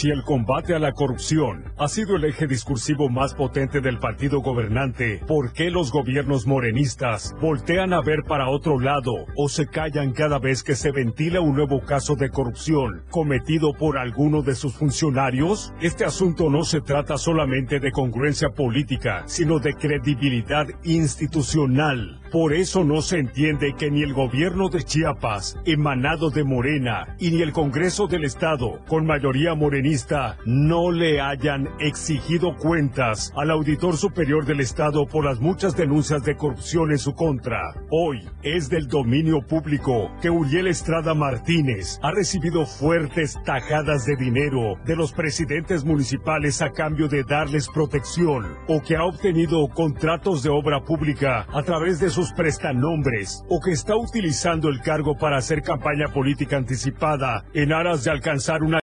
Si 0.00 0.08
el 0.08 0.22
combate 0.22 0.74
a 0.74 0.78
la 0.78 0.92
corrupción 0.92 1.74
ha 1.76 1.86
sido 1.86 2.16
el 2.16 2.24
eje 2.24 2.46
discursivo 2.46 3.10
más 3.10 3.34
potente 3.34 3.82
del 3.82 3.98
partido 3.98 4.40
gobernante, 4.40 5.20
¿por 5.28 5.52
qué 5.52 5.70
los 5.70 5.92
gobiernos 5.92 6.46
morenistas 6.46 7.34
voltean 7.38 7.92
a 7.92 8.00
ver 8.00 8.20
para 8.26 8.48
otro 8.48 8.80
lado 8.80 9.12
o 9.36 9.50
se 9.50 9.66
callan 9.66 10.12
cada 10.12 10.38
vez 10.38 10.62
que 10.62 10.74
se 10.74 10.90
ventila 10.90 11.42
un 11.42 11.54
nuevo 11.54 11.82
caso 11.82 12.16
de 12.16 12.30
corrupción 12.30 13.02
cometido 13.10 13.74
por 13.74 13.98
alguno 13.98 14.40
de 14.40 14.54
sus 14.54 14.72
funcionarios? 14.72 15.74
Este 15.82 16.06
asunto 16.06 16.48
no 16.48 16.64
se 16.64 16.80
trata 16.80 17.18
solamente 17.18 17.78
de 17.78 17.92
congruencia 17.92 18.48
política, 18.48 19.24
sino 19.26 19.58
de 19.58 19.74
credibilidad 19.74 20.66
institucional. 20.82 22.19
Por 22.30 22.52
eso 22.52 22.84
no 22.84 23.02
se 23.02 23.18
entiende 23.18 23.74
que 23.76 23.90
ni 23.90 24.02
el 24.02 24.14
gobierno 24.14 24.68
de 24.68 24.84
Chiapas, 24.84 25.58
emanado 25.64 26.30
de 26.30 26.44
Morena, 26.44 27.16
y 27.18 27.32
ni 27.32 27.42
el 27.42 27.52
Congreso 27.52 28.06
del 28.06 28.24
Estado, 28.24 28.80
con 28.86 29.04
mayoría 29.04 29.56
morenista, 29.56 30.38
no 30.46 30.92
le 30.92 31.20
hayan 31.20 31.68
exigido 31.80 32.54
cuentas 32.56 33.32
al 33.36 33.50
auditor 33.50 33.96
superior 33.96 34.46
del 34.46 34.60
Estado 34.60 35.06
por 35.06 35.24
las 35.24 35.40
muchas 35.40 35.76
denuncias 35.76 36.22
de 36.22 36.36
corrupción 36.36 36.92
en 36.92 36.98
su 36.98 37.14
contra. 37.14 37.74
Hoy 37.90 38.28
es 38.44 38.68
del 38.68 38.86
dominio 38.86 39.40
público 39.40 40.12
que 40.22 40.30
Uriel 40.30 40.68
Estrada 40.68 41.14
Martínez 41.14 41.98
ha 42.00 42.12
recibido 42.12 42.64
fuertes 42.64 43.38
tajadas 43.44 44.06
de 44.06 44.14
dinero 44.14 44.76
de 44.86 44.94
los 44.94 45.12
presidentes 45.12 45.84
municipales 45.84 46.62
a 46.62 46.70
cambio 46.70 47.08
de 47.08 47.24
darles 47.24 47.68
protección 47.68 48.46
o 48.68 48.80
que 48.80 48.94
ha 48.94 49.04
obtenido 49.04 49.66
contratos 49.68 50.44
de 50.44 50.50
obra 50.50 50.84
pública 50.84 51.46
a 51.52 51.62
través 51.64 51.98
de 51.98 52.10
sus 52.20 52.32
prestanombres 52.34 53.42
o 53.48 53.60
que 53.60 53.70
está 53.70 53.96
utilizando 53.96 54.68
el 54.68 54.82
cargo 54.82 55.16
para 55.16 55.38
hacer 55.38 55.62
campaña 55.62 56.08
política 56.12 56.58
anticipada 56.58 57.46
en 57.54 57.72
aras 57.72 58.04
de 58.04 58.10
alcanzar 58.10 58.62
una 58.62 58.78